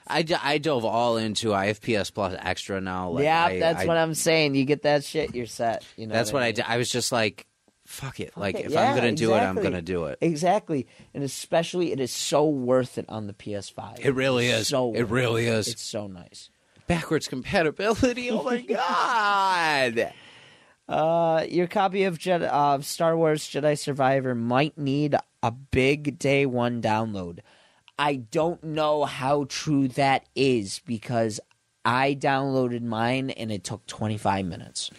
[0.09, 3.09] I, d- I dove all into IFPS Plus Extra now.
[3.09, 4.55] Like, yeah, I, that's I, what I'm saying.
[4.55, 5.83] You get that shit, you're set.
[5.97, 6.55] You know That's what I mean?
[6.55, 6.65] did.
[6.67, 7.45] I was just like,
[7.87, 8.33] fuck it.
[8.35, 8.65] Like, it.
[8.65, 10.19] if Yeah, I'm gonna do it, I'm gonna do it.
[10.21, 13.99] Exactly, and especially it is so worth it on the PS5.
[14.05, 14.67] It really is.
[14.67, 15.69] So it really is.
[15.69, 16.49] It's so nice.
[16.85, 18.29] Backwards compatibility.
[18.29, 20.13] Oh my god.
[20.87, 26.45] Uh, your copy of Jedi, of Star Wars Jedi Survivor might need a big day
[26.45, 27.39] one download.
[27.99, 31.39] I don't know how true that is because
[31.83, 34.91] I downloaded mine and it took 25 minutes.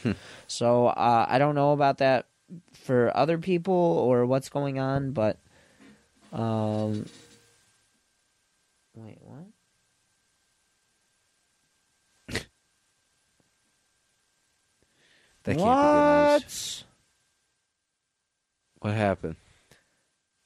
[0.46, 2.26] so uh, I don't know about that
[2.88, 5.36] for other people or what's going on, but
[6.32, 7.04] um,
[8.94, 9.44] wait, what?
[15.44, 16.84] That what?
[18.78, 19.36] What happened?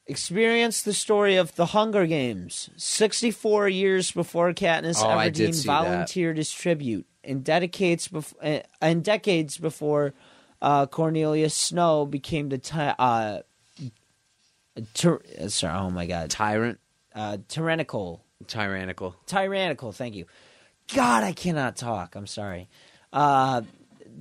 [0.08, 5.80] Experience the story of the Hunger Games, 64 years before Katniss Oh, Everdeen see that.
[5.84, 10.12] volunteered as tribute, and dedicates bef- uh, and decades before
[10.62, 13.40] uh, Cornelius Snow became the ty- uh,
[14.94, 16.78] tyr- uh, sorry, oh my god, Tyrant,
[17.14, 19.14] uh, tyrannical, tyrannical.
[19.26, 19.92] tyrannical.
[19.92, 20.24] Thank you.
[20.94, 22.14] God, I cannot talk.
[22.16, 22.68] I'm sorry.
[23.12, 23.62] Uh,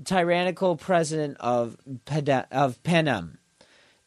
[0.06, 3.38] tyrannical president of Peda- of Panem.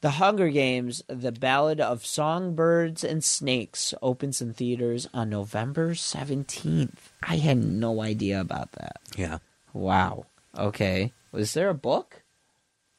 [0.01, 6.91] The Hunger Games: The Ballad of Songbirds and Snakes opens in theaters on November 17th.
[7.23, 9.01] I had no idea about that.
[9.17, 9.39] Yeah.
[9.73, 10.27] Wow.
[10.59, 11.13] Okay.
[11.33, 12.23] Was there a book?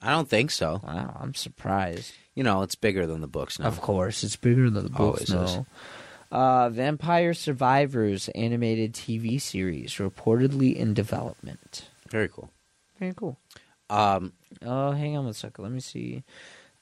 [0.01, 0.81] I don't think so.
[0.83, 2.13] Wow, I'm surprised.
[2.35, 3.67] You know, it's bigger than the books now.
[3.67, 5.55] Of course, it's bigger than the books Always is.
[5.57, 5.65] now.
[6.31, 11.87] Uh, Vampire Survivors animated TV series reportedly in development.
[12.09, 12.49] Very cool.
[12.99, 13.37] Very cool.
[13.89, 15.63] Um, Oh, hang on one second.
[15.63, 16.23] Let me see.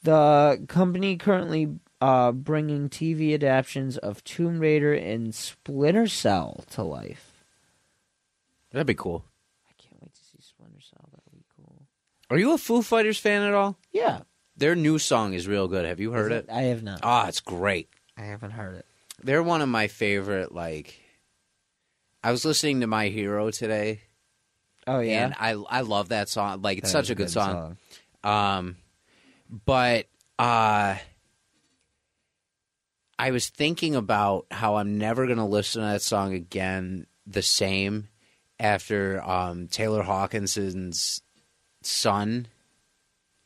[0.03, 1.69] The company currently
[2.01, 7.43] uh, bringing TV adaptations of Tomb Raider and Splinter Cell to life.
[8.71, 9.23] That'd be cool.
[9.69, 11.09] I can't wait to see Splinter Cell.
[11.11, 11.83] That'll be cool.
[12.33, 13.77] Are you a Foo Fighters fan at all?
[13.91, 14.21] Yeah,
[14.57, 15.85] Their new song is real good.
[15.85, 16.49] Have you heard it?
[16.51, 17.01] I have not.
[17.03, 17.89] Ah, it's great.
[18.17, 18.87] I haven't heard it.
[19.23, 20.51] They're one of my favorite.
[20.51, 20.99] Like,
[22.23, 24.01] I was listening to My Hero today,
[24.87, 26.63] Oh yeah, and I I love that song.
[26.63, 27.77] Like, it's That such is a good song.
[28.23, 28.77] Um,
[29.63, 30.07] but
[30.39, 30.95] uh,
[33.19, 38.07] I was thinking about how I'm never gonna listen to that song again the same
[38.59, 41.21] after um, Taylor Hawkins's
[41.85, 42.47] son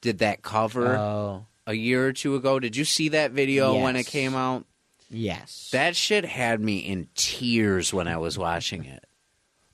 [0.02, 2.60] did that cover Oh a year or two ago.
[2.60, 4.66] Did you see that video when it came out?
[5.10, 9.04] yes, That shit had me in tears when I was watching it.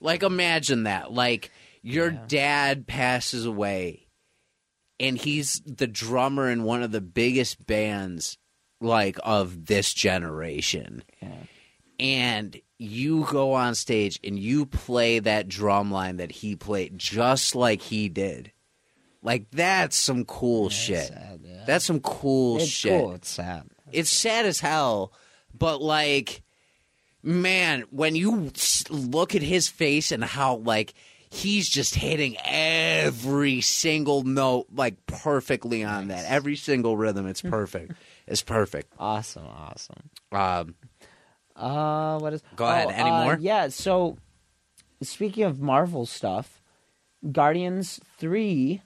[0.00, 1.12] Like, imagine that.
[1.12, 1.50] Like,
[1.82, 2.24] your Yeah.
[2.26, 4.08] dad passes away,
[5.00, 8.38] and he's the drummer in one of the biggest bands,
[8.80, 11.04] like, of this generation.
[11.22, 11.34] Yeah.
[12.00, 17.54] And you go on stage and you play that drum line that he played just
[17.54, 18.50] like he did.
[19.22, 21.06] Like, that's some cool It's shit.
[21.08, 21.64] sad, yeah.
[21.66, 23.12] That's some cool it's shit cool.
[23.12, 23.62] It's sad.
[23.90, 25.12] it's sad as hell,
[25.56, 26.42] but like,
[27.22, 28.50] man, when you
[28.90, 30.92] look at his face and how like
[31.30, 37.92] he's just hitting every single note like perfectly on that, every single rhythm, it's perfect.
[38.26, 38.92] it's perfect.
[38.98, 40.10] Awesome, awesome.
[40.32, 40.74] Um,
[41.56, 42.42] Uh, what is?
[42.56, 42.86] Go ahead.
[42.88, 43.38] Oh, Any uh, more?
[43.40, 43.68] Yeah.
[43.68, 44.16] So,
[45.02, 46.60] speaking of Marvel stuff,
[47.30, 48.82] Guardians Three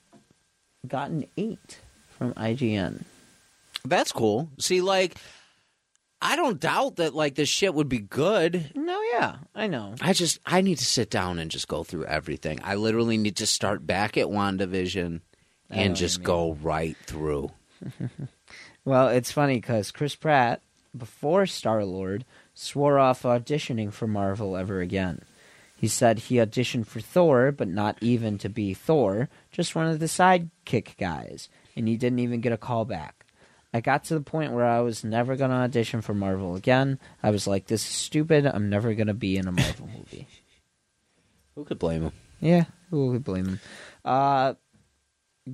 [0.87, 3.05] got an eight from IGN.
[3.85, 4.51] that's cool.
[4.59, 5.17] See, like,
[6.21, 8.73] I don't doubt that like this shit would be good.
[8.75, 9.95] No, yeah, I know.
[10.01, 12.61] I just I need to sit down and just go through everything.
[12.63, 15.21] I literally need to start back at WandaVision
[15.71, 17.51] and just go right through.
[18.89, 20.63] Well, it's funny because Chris Pratt,
[20.97, 22.25] before Star Lord,
[22.59, 25.23] swore off auditioning for Marvel ever again.
[25.77, 30.01] He said he auditioned for Thor, but not even to be Thor, just one of
[30.01, 33.27] the sidekick guys, and he didn't even get a call back.
[33.73, 36.99] I got to the point where I was never going to audition for Marvel again.
[37.23, 38.45] I was like, this is stupid.
[38.45, 40.27] I'm never going to be in a Marvel movie.
[41.55, 42.13] Who could blame him?
[42.41, 43.61] Yeah, who would blame him?
[44.05, 44.55] Uh,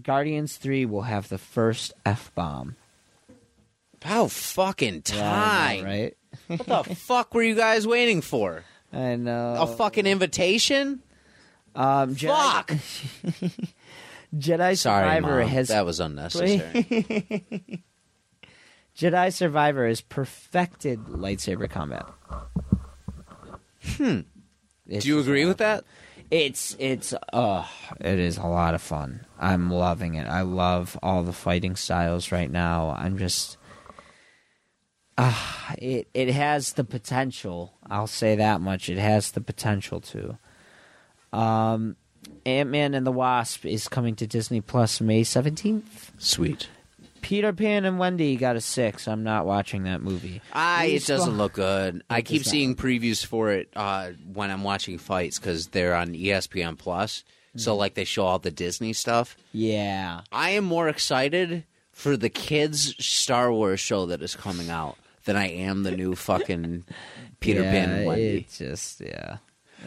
[0.02, 2.76] Guardians 3 will have the first F bomb.
[4.04, 5.84] About fucking time.
[5.84, 6.16] right?
[6.48, 8.64] What the fuck were you guys waiting for?
[8.92, 9.56] I know.
[9.60, 11.02] A fucking invitation?
[11.74, 12.70] Um, Jedi, Fuck.
[14.36, 15.48] Jedi Sorry, Survivor Mom.
[15.48, 16.84] has that was unnecessary.
[18.96, 22.06] Jedi Survivor has perfected lightsaber combat.
[23.96, 24.20] Hmm.
[24.88, 25.84] Do you agree with that?
[26.30, 27.66] It's it's uh
[28.00, 29.26] it is a lot of fun.
[29.38, 30.26] I'm loving it.
[30.28, 32.94] I love all the fighting styles right now.
[32.96, 33.56] I'm just
[35.18, 37.74] ah it it has the potential.
[37.88, 38.88] I'll say that much.
[38.88, 40.38] It has the potential to.
[41.32, 41.96] Um
[42.46, 45.82] Ant Man and the Wasp is coming to Disney Plus May 17th.
[46.18, 46.68] Sweet.
[47.20, 49.08] Peter Pan and Wendy got a six.
[49.08, 50.42] I'm not watching that movie.
[50.52, 52.02] I, it doesn't look good.
[52.10, 56.76] I keep seeing previews for it uh, when I'm watching fights because they're on ESPN
[56.76, 57.24] Plus.
[57.56, 59.36] So like they show all the Disney stuff.
[59.52, 60.22] Yeah.
[60.32, 65.36] I am more excited for the kids Star Wars show that is coming out than
[65.36, 66.84] I am the new fucking
[67.40, 68.38] Peter yeah, Pan Wendy.
[68.38, 69.38] It just yeah.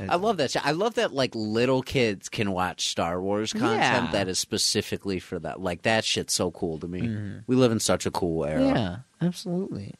[0.09, 0.51] I love that.
[0.51, 0.63] shit.
[0.65, 4.11] I love that like little kids can watch Star Wars content Yeah.
[4.11, 5.59] that is specifically for that.
[5.59, 7.39] Like that shit's so cool to me.
[7.47, 8.59] We live in such a cool era.
[8.61, 8.75] Mm-hmm.
[8.75, 9.95] Yeah, absolutely.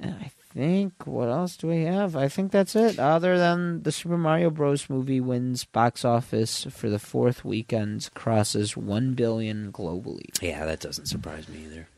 [0.00, 2.16] And I think what else do we have?
[2.16, 2.98] I think that's it.
[2.98, 4.88] Other than the Super Mario Bros.
[4.88, 10.26] movie wins box office for the fourth weekend, crosses one billion globally.
[10.42, 11.88] Yeah, that doesn't surprise me either.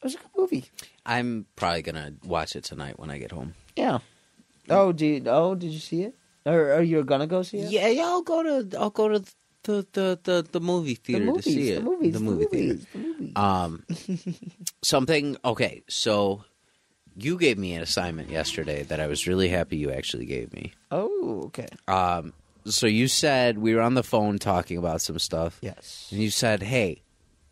[0.00, 0.64] It was a good movie.
[1.04, 3.54] I'm probably gonna watch it tonight when I get home.
[3.76, 3.98] Yeah.
[4.68, 6.14] Oh, did oh did you see it?
[6.46, 7.70] Or are you gonna go see it?
[7.70, 8.04] Yeah, yeah.
[8.04, 9.18] I'll go to I'll go to
[9.64, 11.84] the the the, the movie the theater movies, to see the it.
[11.84, 12.66] movies, the movie theater.
[12.68, 13.32] movies, the movies.
[13.36, 13.84] Um,
[14.82, 15.36] something.
[15.44, 16.44] Okay, so
[17.16, 20.72] you gave me an assignment yesterday that I was really happy you actually gave me.
[20.90, 21.66] oh, okay.
[21.88, 22.32] Um,
[22.64, 26.08] so you said we were on the phone talking about some stuff, Yes.
[26.10, 27.02] and you said, "Hey,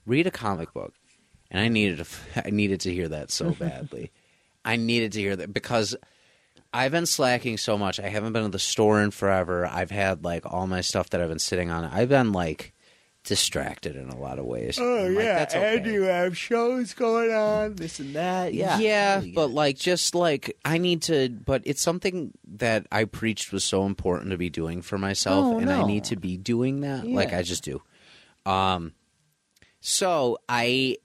[0.06, 0.94] read a comic book,"
[1.50, 2.06] and I needed to,
[2.46, 4.10] I needed to hear that so badly.
[4.64, 5.96] I needed to hear that because
[6.72, 7.98] I've been slacking so much.
[7.98, 9.66] I haven't been to the store in forever.
[9.66, 11.84] I've had like all my stuff that I've been sitting on.
[11.84, 12.74] I've been like
[13.24, 14.78] distracted in a lot of ways.
[14.80, 15.92] Oh I'm like, that's okay.
[16.04, 18.54] have shows going on, this and that.
[18.54, 23.04] Yeah, yeah, Really but like just like I need to but it's something that I
[23.04, 26.36] preached was so important to be doing for myself Oh, and I need to be
[26.36, 27.06] doing that.
[27.06, 27.82] Like I just do.
[28.46, 28.92] Um
[29.80, 30.96] so I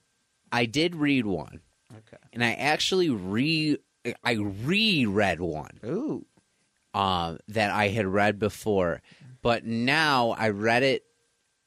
[0.54, 1.60] I did read one,
[1.92, 2.18] Okay.
[2.32, 3.78] and I actually re
[4.24, 6.26] I reread one Ooh.
[6.94, 9.02] um, that I had read before,
[9.42, 11.04] but now I read it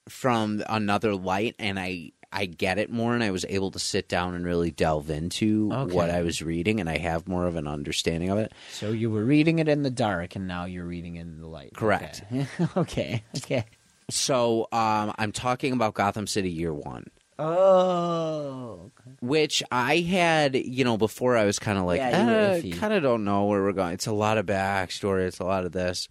[0.08, 4.08] from another light, and I I get it more, and I was able to sit
[4.08, 5.94] down and really delve into Okay.
[5.94, 8.52] what I was reading, and I have more of an understanding of it.
[8.72, 11.46] So you were reading it in the dark, and now you're reading it in the
[11.48, 11.72] light.
[11.74, 12.22] Correct.
[12.32, 12.46] Okay.
[12.76, 13.24] okay.
[13.38, 13.64] Okay.
[14.10, 17.06] So um, I'm talking about Gotham City Year One.
[17.38, 18.90] Oh.
[19.20, 23.02] which I had, you know, before I was kind of like, Yeah, eh, kind of
[23.02, 23.92] don't know where we're going.
[23.92, 25.26] It's a lot of backstory.
[25.26, 26.08] It's a lot of this.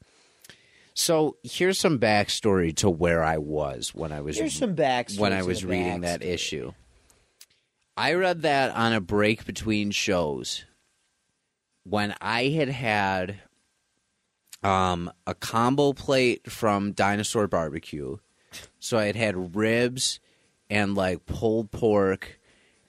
[0.94, 5.20] So here's some backstory to where I was when I was Here's some backstory.
[5.20, 6.72] when I was reading that issue.
[7.98, 10.64] I read that on a break between shows
[11.84, 13.40] when I had had
[14.64, 18.18] um, a combo plate from Dinosaur Barbecue.
[18.80, 20.20] So I had had ribs
[20.70, 22.40] and like pulled pork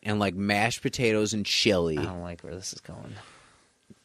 [0.03, 1.99] and like mashed potatoes and chili.
[1.99, 3.15] I don't like where this is going.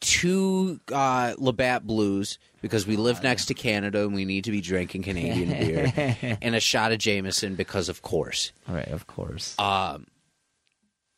[0.00, 4.60] Two uh, Labatt Blues because we live next to Canada and we need to be
[4.60, 8.52] drinking Canadian beer, and a shot of Jameson because of course.
[8.68, 9.56] All right, of course.
[9.58, 10.06] Um,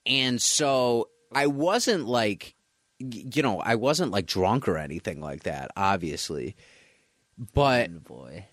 [0.07, 2.55] and so I wasn't like,
[2.99, 6.55] you know, I wasn't like drunk or anything like that, obviously.
[7.55, 8.47] But Oh, boy.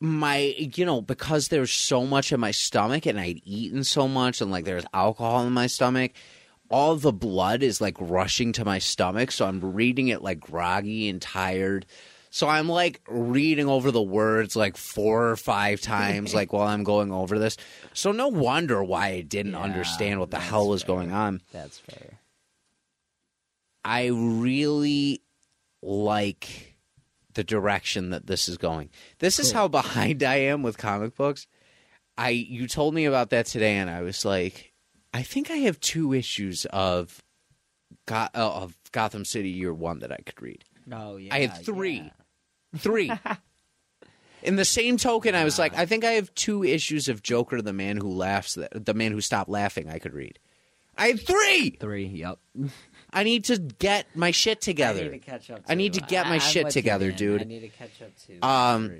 [0.00, 4.40] My, you know, because there's so much in my stomach and I'd eaten so much
[4.40, 6.12] and like there's alcohol in my stomach,
[6.68, 9.30] all the blood is like rushing to my stomach.
[9.30, 11.86] So I'm reading it like groggy and tired.
[12.28, 16.84] So I'm like reading over the words like four or five times, like while I'm
[16.84, 17.56] going over this.
[17.94, 20.88] So no wonder why I didn't Yeah, understand what the hell was fair.
[20.94, 21.40] going on.
[21.52, 22.18] That's fair.
[23.82, 25.22] I really
[25.80, 26.75] like
[27.36, 28.90] the direction that this is going.
[29.20, 31.46] This is how behind I am with comic books.
[32.18, 34.72] I you told me about that today, and I was like,
[35.14, 37.22] I think I have two issues of
[38.06, 40.64] Go- uh, of Gotham City Year One that I could read.
[40.90, 41.34] Oh yeah.
[41.34, 42.10] I had three.
[42.72, 42.78] yeah.
[42.78, 43.12] Three.
[44.42, 47.60] In the same token, I was like, I think I have two issues of Joker,
[47.60, 49.88] the man who laughs, the man who stopped laughing.
[49.90, 50.38] I could read.
[50.96, 51.70] I had three.
[51.80, 52.06] Three.
[52.06, 52.38] Yep.
[53.12, 55.00] I need to get my shit together.
[55.00, 55.60] I need to catch up.
[55.68, 57.42] I need to get my I'm shit together, dude.
[57.42, 58.38] I need to catch up too.
[58.42, 58.92] Um,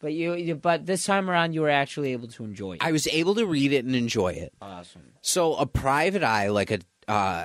[0.00, 2.82] but you, you, but this time around, you were actually able to enjoy it.
[2.84, 4.52] I was able to read it and enjoy it.
[4.62, 5.02] awesome.
[5.22, 7.44] So a private eye, like a uh,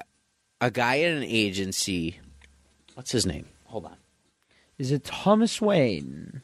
[0.62, 2.20] a guy at an agency.
[2.94, 3.48] What's his name?
[3.66, 3.96] Hold on.
[4.78, 6.42] Is it Thomas Wayne?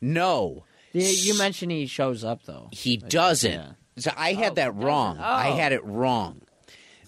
[0.00, 2.68] No, You, you mentioned he shows up though.
[2.72, 3.52] he Like, doesn't.
[3.52, 3.72] yeah.
[3.96, 5.16] So I had Oh, that wrong.
[5.16, 5.28] doesn't.
[5.30, 5.56] I Oh.
[5.56, 6.42] had it wrong.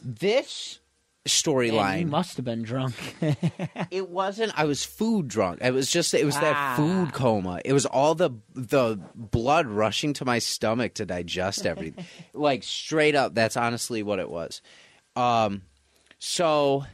[0.02, 0.80] This
[1.27, 1.31] Man,
[1.67, 2.09] you storyline.
[2.09, 2.95] must have been drunk.
[3.91, 4.53] It wasn't.
[4.59, 5.59] I was food drunk.
[5.63, 6.15] It was just.
[6.15, 6.41] It was Ah.
[6.41, 7.61] that food coma.
[7.65, 12.05] It was all the the blood rushing to my stomach to digest everything.
[12.33, 13.35] like straight up.
[13.35, 14.63] That's honestly what it was.
[15.17, 15.63] Um.
[16.19, 16.85] So.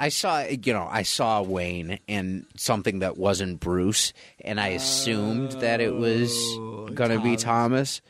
[0.00, 4.12] I saw, you know, I saw Wayne and something that wasn't Bruce,
[4.44, 6.30] and I assumed that it was
[6.94, 8.00] going to be Thomas.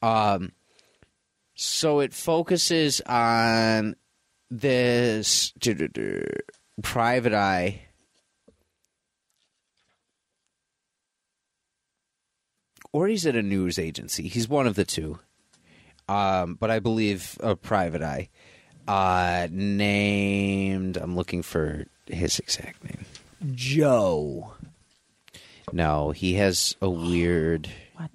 [0.00, 0.52] Um,
[1.54, 3.96] so it focuses on
[4.50, 5.52] this
[6.82, 7.82] private eye.
[12.92, 14.28] Or he's at a news agency.
[14.28, 15.18] He's one of the two.
[16.08, 18.28] Um, but i believe a private eye.
[18.86, 23.04] Uh, named i'm looking for his exact name.
[23.52, 24.52] Joe.
[25.72, 28.10] no he has a weird What?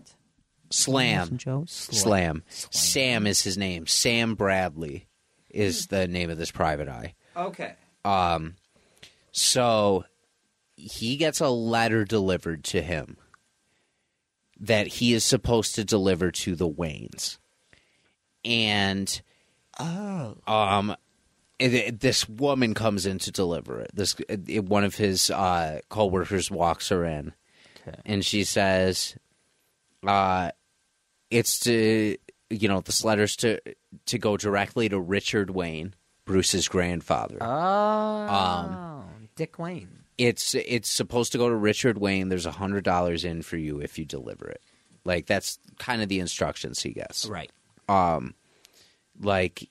[0.69, 1.37] slam.
[1.37, 1.65] Joe.
[1.67, 2.43] slam.
[2.47, 3.85] Sam is his name.
[3.87, 5.07] Sam bradley
[5.53, 7.75] is the name of this private eye Okay.
[8.03, 8.55] Um,
[9.31, 10.03] so
[10.75, 13.17] he gets a letter delivered to him
[14.59, 17.37] that he is supposed to deliver to the Waynes,
[18.43, 19.21] and
[19.79, 20.35] Oh.
[20.47, 20.95] um,
[21.59, 23.91] it- it- this woman comes in to deliver it.
[23.93, 27.33] This it, one of his uh, coworkers walks her in,
[27.87, 27.99] Okay.
[28.05, 29.15] and she says,
[30.05, 30.51] "Uh,
[31.29, 32.17] it's to
[32.51, 33.59] you know this letter's to
[34.05, 35.93] to go directly to Richard Wayne,
[36.25, 37.47] Bruce's grandfather." Oh.
[37.47, 40.03] Um, Dick Wayne.
[40.17, 42.29] it's it's supposed to go to Richard Wayne.
[42.29, 44.61] There's a hundred dollars in for you if you deliver it.
[45.03, 47.25] Like that's kind of the instructions he gets.
[47.25, 47.51] Right.
[47.89, 48.35] Um,
[49.19, 49.67] like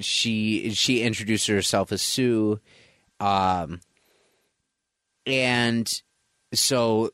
[0.00, 2.60] she she introduced herself as Sue,
[3.20, 3.80] um,
[5.26, 6.02] and
[6.52, 7.10] so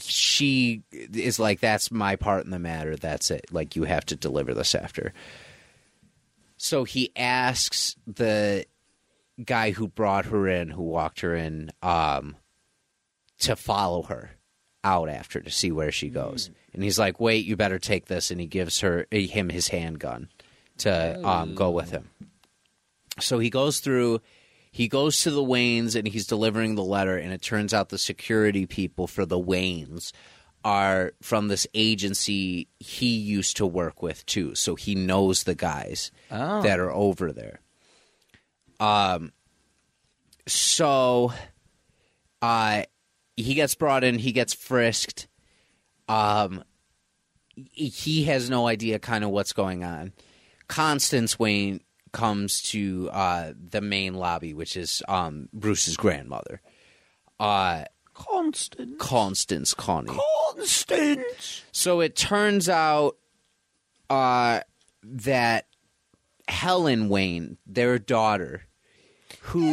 [0.00, 2.96] she is like, "That's my part in the matter.
[2.96, 3.46] That's it.
[3.50, 5.12] Like you have to deliver this after."
[6.56, 8.66] So he asks the
[9.44, 12.36] guy who brought her in, who walked her in, um,
[13.38, 14.32] to follow her
[14.84, 16.50] out after to see where she goes.
[16.74, 20.28] And he's like, "Wait, you better take this." And he gives her him his handgun
[20.78, 22.08] to um, go with him.
[23.18, 24.20] So he goes through,
[24.70, 27.98] he goes to the Waynes and he's delivering the letter, and it turns out the
[27.98, 30.12] security people for the Waynes
[30.64, 34.54] are from this agency he used to work with too.
[34.54, 36.62] So he knows the guys Oh.
[36.62, 37.60] that are over there.
[38.78, 39.32] Um,
[40.46, 41.32] so,
[42.42, 42.82] uh,
[43.36, 45.28] he gets brought in, he gets frisked.
[46.08, 46.62] Um,
[47.72, 50.12] he has no idea kind of what's going on.
[50.68, 51.80] Constance Wayne
[52.12, 56.60] comes to uh, the main lobby, which is um, Bruce's grandmother.
[57.38, 57.84] Uh,
[58.14, 58.98] Constant.
[58.98, 60.10] Constance Connie.
[60.54, 61.62] Constance.
[61.72, 63.16] So it turns out
[64.10, 64.60] uh,
[65.02, 65.66] that
[66.48, 68.64] Helen Wayne, their daughter,
[69.40, 69.64] who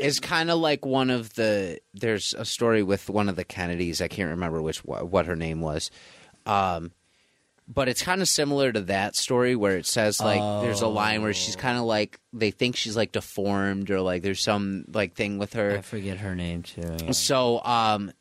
[0.00, 1.78] is kind of like one of the.
[1.92, 4.00] There's a story with one of the Kennedys.
[4.00, 5.90] I can't remember which what her name was.
[6.46, 6.92] Um,
[7.72, 11.22] but it's kind of similar to that story where it says like there's a line
[11.22, 15.14] where she's kind of like they think she's like deformed or like there's some like
[15.14, 15.78] thing with her.
[15.78, 16.96] I forget her name too.
[17.02, 17.12] yeah.
[17.12, 18.12] So um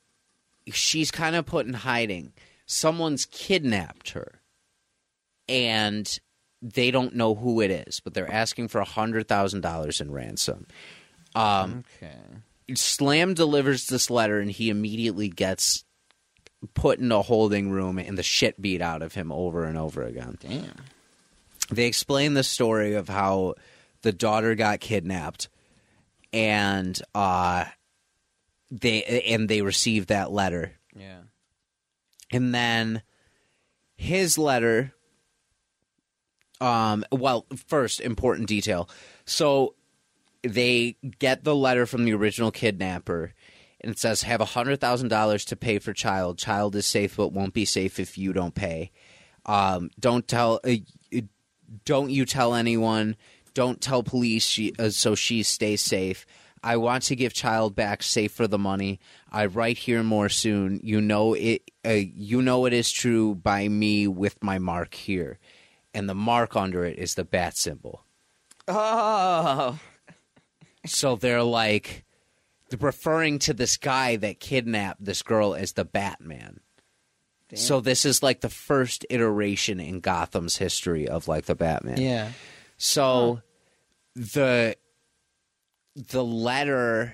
[0.72, 2.34] she's kind of put in hiding.
[2.66, 4.42] Someone's kidnapped her.
[5.50, 6.20] And
[6.62, 10.12] they don't know who it is, but they're asking for a hundred thousand dollars in
[10.12, 10.68] ransom.
[11.36, 12.16] Um Okay.
[12.76, 15.84] Slam delivers this letter and he immediately gets
[16.74, 20.04] put in a holding room and the shit beat out of him over and over
[20.04, 20.38] again.
[20.40, 20.76] Damn.
[21.72, 23.56] They explain the story of how
[24.02, 25.48] the daughter got kidnapped
[26.34, 27.66] and uh
[28.70, 31.20] they and they received that letter Yeah.
[32.32, 33.02] and then
[33.96, 34.94] his letter
[36.60, 38.90] um well first important detail
[39.26, 39.76] so
[40.44, 43.34] they get the letter from the original kidnapper
[43.82, 46.38] and it says have a hundred thousand dollars to pay for child.
[46.38, 48.92] Child is safe but won't be safe if you don't pay.
[49.46, 50.76] Um don't tell uh,
[51.86, 53.16] don't you tell anyone.
[53.54, 56.26] Don't tell police she, uh, so she stays safe.
[56.64, 59.00] I want to give child back safe for the money.
[59.32, 60.80] I write here more soon.
[60.84, 65.40] You know it uh, you know it is true by me with my mark here.
[65.94, 68.06] And the mark under it is the bat symbol.
[68.68, 69.80] Oh.
[70.86, 72.06] so they're like
[72.80, 76.60] referring to this guy that kidnapped this girl as the batman
[77.54, 82.32] so this is like the first iteration in gotham's history of like the batman Yeah.
[82.78, 83.42] So
[84.16, 84.76] the
[85.96, 87.14] the letter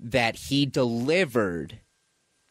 [0.00, 1.78] that he delivered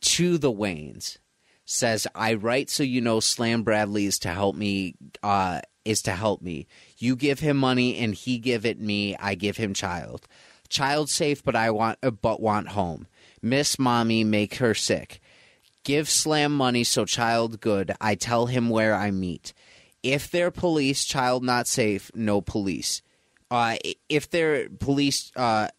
[0.01, 1.18] to the Waynes
[1.65, 4.95] says, "I write so you know Slam Bradley is to help me.
[5.22, 6.68] Uh, is to help me.
[6.97, 9.18] You give him money and he give it me.
[9.18, 10.27] I give him child.
[10.70, 13.08] Child safe, but I want uh, but want home.
[13.41, 15.22] Miss mommy, make her sick.
[15.84, 17.94] Give Slam money so child good.
[18.00, 19.54] I tell him where I meet.
[20.04, 23.02] If they're police, child not safe, no police.
[23.50, 23.78] Uh,
[24.08, 25.70] if they're police, uh,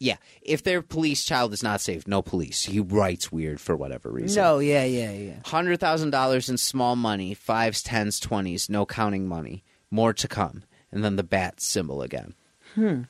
[0.00, 2.64] yeah, if their police child is not safe, no police.
[2.64, 4.42] He writes weird for whatever reason.
[4.42, 5.36] No, yeah, yeah, yeah.
[5.44, 9.62] Hundred thousand dollars in small money, fives, tens, twenties, no counting money.
[9.90, 12.34] More to come, and then the bat symbol again.
[12.74, 13.02] Hmm.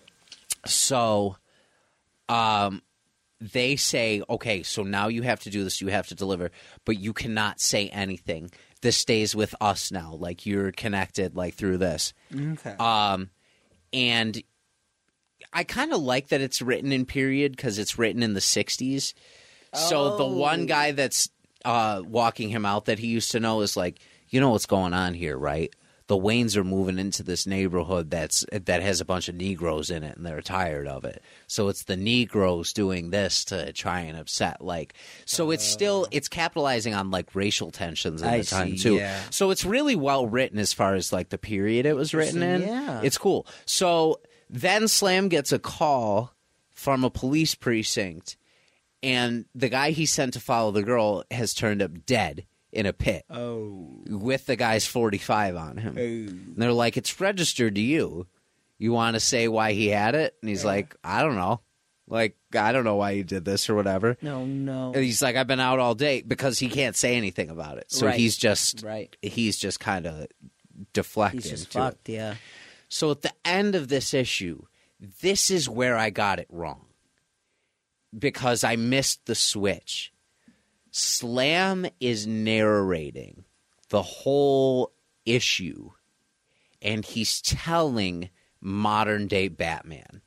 [0.67, 1.37] So,
[2.29, 2.83] um,
[3.41, 5.81] they say, okay, so now you have to do this.
[5.81, 6.51] You have to deliver,
[6.85, 8.51] but you cannot say anything.
[8.83, 10.15] This stays with us now.
[10.15, 12.15] Like you're connected, like through this.
[12.35, 12.77] Okay.
[12.79, 13.31] Um,
[13.93, 14.41] and
[15.53, 19.13] I kind of like that it's written in period because it's written in the 60s.
[19.75, 21.31] So the one guy that's
[21.65, 24.95] uh, walking him out that he used to know is like, you know what's going
[24.95, 25.75] on here, right?
[26.13, 30.05] The Waynes are moving into this neighborhood that's that has a bunch of Negroes in
[30.05, 31.23] it, and they're tired of it.
[31.47, 34.93] So it's the Negroes doing this to try and upset, like.
[35.25, 36.11] So it's still uh.
[36.11, 38.97] it's capitalizing on like racial tensions at I the time see, too.
[38.97, 39.23] yeah.
[39.31, 42.61] So it's really well written as far as like the period it was written in.
[42.61, 43.01] Yeah.
[43.03, 43.47] It's cool.
[43.65, 44.21] So
[44.51, 46.35] then Slam gets a call
[46.73, 48.37] from a police precinct,
[49.03, 52.93] and the guy he sent to follow the girl has turned up dead in a
[52.93, 53.89] pit oh.
[54.09, 55.95] with the guy's 45 on him.
[55.97, 56.01] Oh.
[56.01, 58.27] And they're like, It's registered to you.
[58.79, 60.35] You want to say why he had it?
[60.41, 61.61] And he's like, I don't know.
[62.09, 64.19] Like, I don't know why you did this or whatever.
[64.21, 64.93] No, no.
[64.93, 67.93] And he's like, I've been out all day because he can't say anything about it.
[67.93, 68.19] So Right.
[68.19, 69.17] he's just Right.
[69.23, 70.27] he's just kind of
[70.93, 71.81] deflecting He's just to it.
[71.81, 72.35] fucked, yeah.
[72.89, 74.63] So at the end of this issue,
[74.99, 76.87] this is where I got it wrong.
[78.17, 80.12] Because I missed the switch.
[80.93, 83.45] Slam is narrating
[83.89, 84.93] the whole
[85.25, 85.91] issue
[86.81, 90.23] and he's telling modern day Batman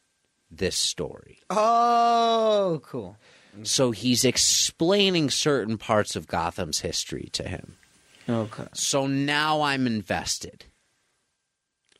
[0.49, 1.39] this story.
[1.49, 3.17] Oh, cool.
[3.63, 7.77] So he's explaining certain parts of Gotham's history to him.
[8.27, 8.65] Okay.
[8.73, 10.65] So now I'm invested.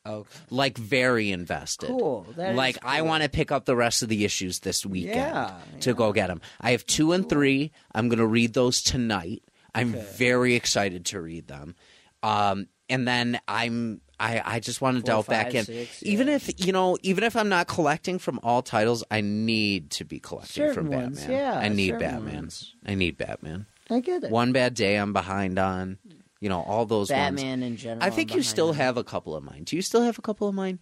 [0.06, 0.30] Okay.
[0.50, 1.88] like very invested.
[1.88, 2.28] Cool.
[2.38, 5.94] Like I want to pick up the rest of the issues this weekend Yeah, to
[5.94, 6.42] go get them.
[6.62, 7.72] I have two and three.
[7.94, 9.44] I'm going to read those tonight.
[9.74, 10.06] I'm Okay.
[10.16, 11.76] very excited to read them.
[12.24, 15.66] Um, and then I'm I, I just want to Four, delve back in.
[15.66, 16.36] six, even yeah.
[16.36, 20.20] if you know, even if I'm not collecting from all titles, I need to be
[20.22, 21.38] collecting Certain from ones, Batman.
[21.38, 22.36] yeah, I need Batman.
[22.36, 22.74] ones.
[22.86, 23.66] I need Batman.
[23.90, 24.32] I get it.
[24.32, 25.98] One bad day I'm behind on.
[26.46, 27.42] You know, all those ones.
[27.42, 28.04] In general.
[28.06, 29.64] I think you still behind have a couple of mine.
[29.64, 30.78] Do you still have a couple of mine?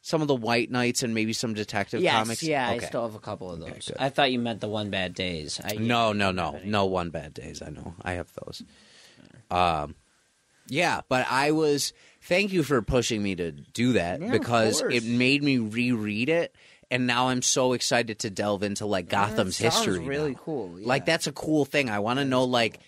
[0.00, 2.42] Some of the White Knights and maybe some Detective Yes, Comics.
[2.42, 2.84] yeah, Okay.
[2.86, 3.88] I still have a couple of those.
[3.88, 3.96] good.
[3.98, 5.60] I thought you meant the one bad days.
[5.62, 6.70] I, No, no, I no, don't have any.
[6.70, 6.84] no.
[6.86, 7.60] One bad days.
[7.60, 7.94] I know.
[8.02, 8.62] I have those.
[9.50, 9.94] Um,
[10.68, 11.92] yeah, but I was.
[12.22, 16.54] Thank you for pushing me to do that Yeah, because it made me reread it,
[16.90, 19.98] and now I'm so excited to delve into like Gotham's that history.
[20.00, 20.38] Really now.
[20.42, 20.68] cool.
[20.80, 21.90] Like that's a cool thing.
[21.90, 22.80] I want to know like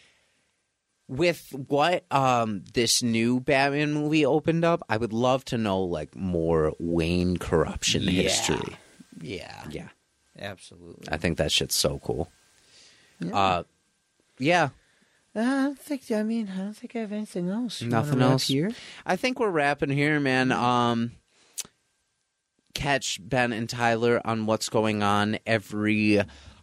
[1.08, 6.14] with what um this new Batman movie opened up, I would love to know like
[6.16, 8.10] more Wayne corruption Yeah.
[8.22, 8.76] history.
[9.20, 9.88] Yeah, Yeah.
[10.38, 11.06] absolutely.
[11.10, 12.30] I think that shit's so cool.
[13.20, 13.36] Yeah.
[13.36, 13.62] Uh
[14.38, 14.68] yeah.
[15.34, 16.10] Uh, I don't think.
[16.10, 17.82] I mean, I don't think I have anything else.
[17.82, 18.48] You Nothing else?
[18.48, 18.70] here.
[19.04, 20.50] I think we're wrapping here, man.
[20.50, 21.12] Um
[22.74, 26.20] catch Ben and Tyler on what's going on every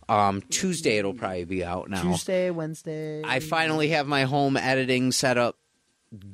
[0.09, 2.01] um Tuesday it'll probably be out now.
[2.01, 3.21] Tuesday, Wednesday.
[3.23, 5.57] I finally have my home editing set up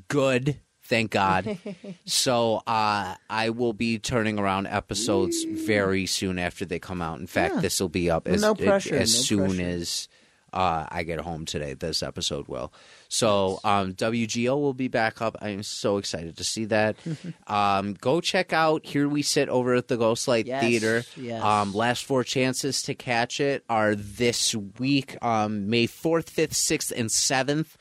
[0.08, 1.58] good, thank God.
[2.06, 7.20] so uh, I will be turning around episodes very soon after they come out.
[7.20, 7.62] In fact, Yeah.
[7.62, 9.62] this will be up as, No pressure, as no soon pressure.
[9.70, 10.08] as
[10.54, 11.74] uh, I get home today.
[11.74, 12.74] This episode will.
[13.08, 15.38] So um, WGO will be back up.
[15.42, 16.96] I am so excited to see that.
[17.48, 21.04] um, go check out Here We Sit over at the Ghostlight Yes, Theater.
[21.16, 21.44] yes.
[21.44, 26.92] Um, last four chances to catch it are this week, um, May 4th, 5th, 6th,
[26.96, 27.76] and 7th.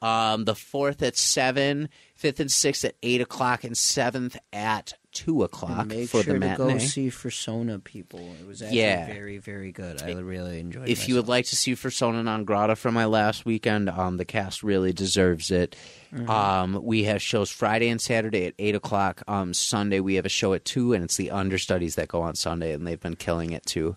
[0.00, 1.88] Um, the 4th at 7,
[2.22, 6.48] 5th and 6th at 8 o'clock, and 7th at 2 o'clock make for sure the
[6.48, 8.20] to go see Fursona, people.
[8.40, 9.06] It was actually Yeah.
[9.06, 10.00] very, very good.
[10.02, 10.88] I really enjoyed.
[10.88, 10.92] It.
[10.92, 14.24] If you would like to see Persona non grata from my last weekend, um, the
[14.24, 15.76] cast really deserves it.
[16.14, 16.30] Mm-hmm.
[16.30, 19.22] Um, we have shows Friday and Saturday at eight o'clock.
[19.28, 22.34] Um, Sunday we have a show at two, and it's the understudies that go on
[22.36, 23.96] Sunday, and they've been killing it too.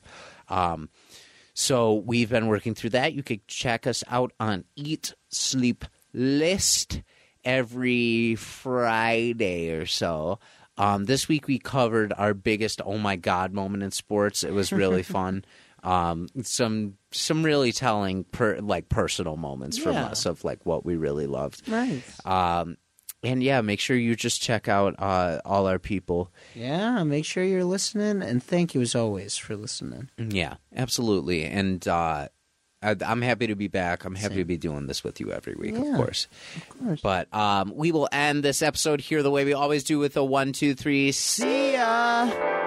[0.50, 0.90] Um,
[1.54, 3.14] so we've been working through that.
[3.14, 7.02] You could check us out on Eat Sleep List
[7.46, 10.40] every Friday or so.
[10.78, 14.44] Um, this week we covered our biggest oh my god moment in sports.
[14.44, 15.46] It was really fun.
[15.84, 20.06] Um, some some really telling per, like personal moments from Yeah.
[20.08, 21.68] us of like what we really loved.
[21.70, 22.20] Nice.
[22.26, 22.76] Um,
[23.24, 26.32] and yeah, make sure you just check out uh, all our people.
[26.54, 30.10] Yeah, make sure you're listening, and thank you as always for listening.
[30.20, 31.46] Yeah, absolutely.
[31.46, 32.28] And uh,
[32.86, 34.06] I'm happy to be back.
[34.06, 34.38] I'm happy Same.
[34.40, 35.92] to be doing this with you every week, Yeah.
[35.92, 36.28] of course.
[36.56, 37.02] Of course.
[37.02, 40.24] But um, we will end this episode here the way we always do with a
[40.24, 41.12] one, two, three.
[41.12, 42.64] See ya.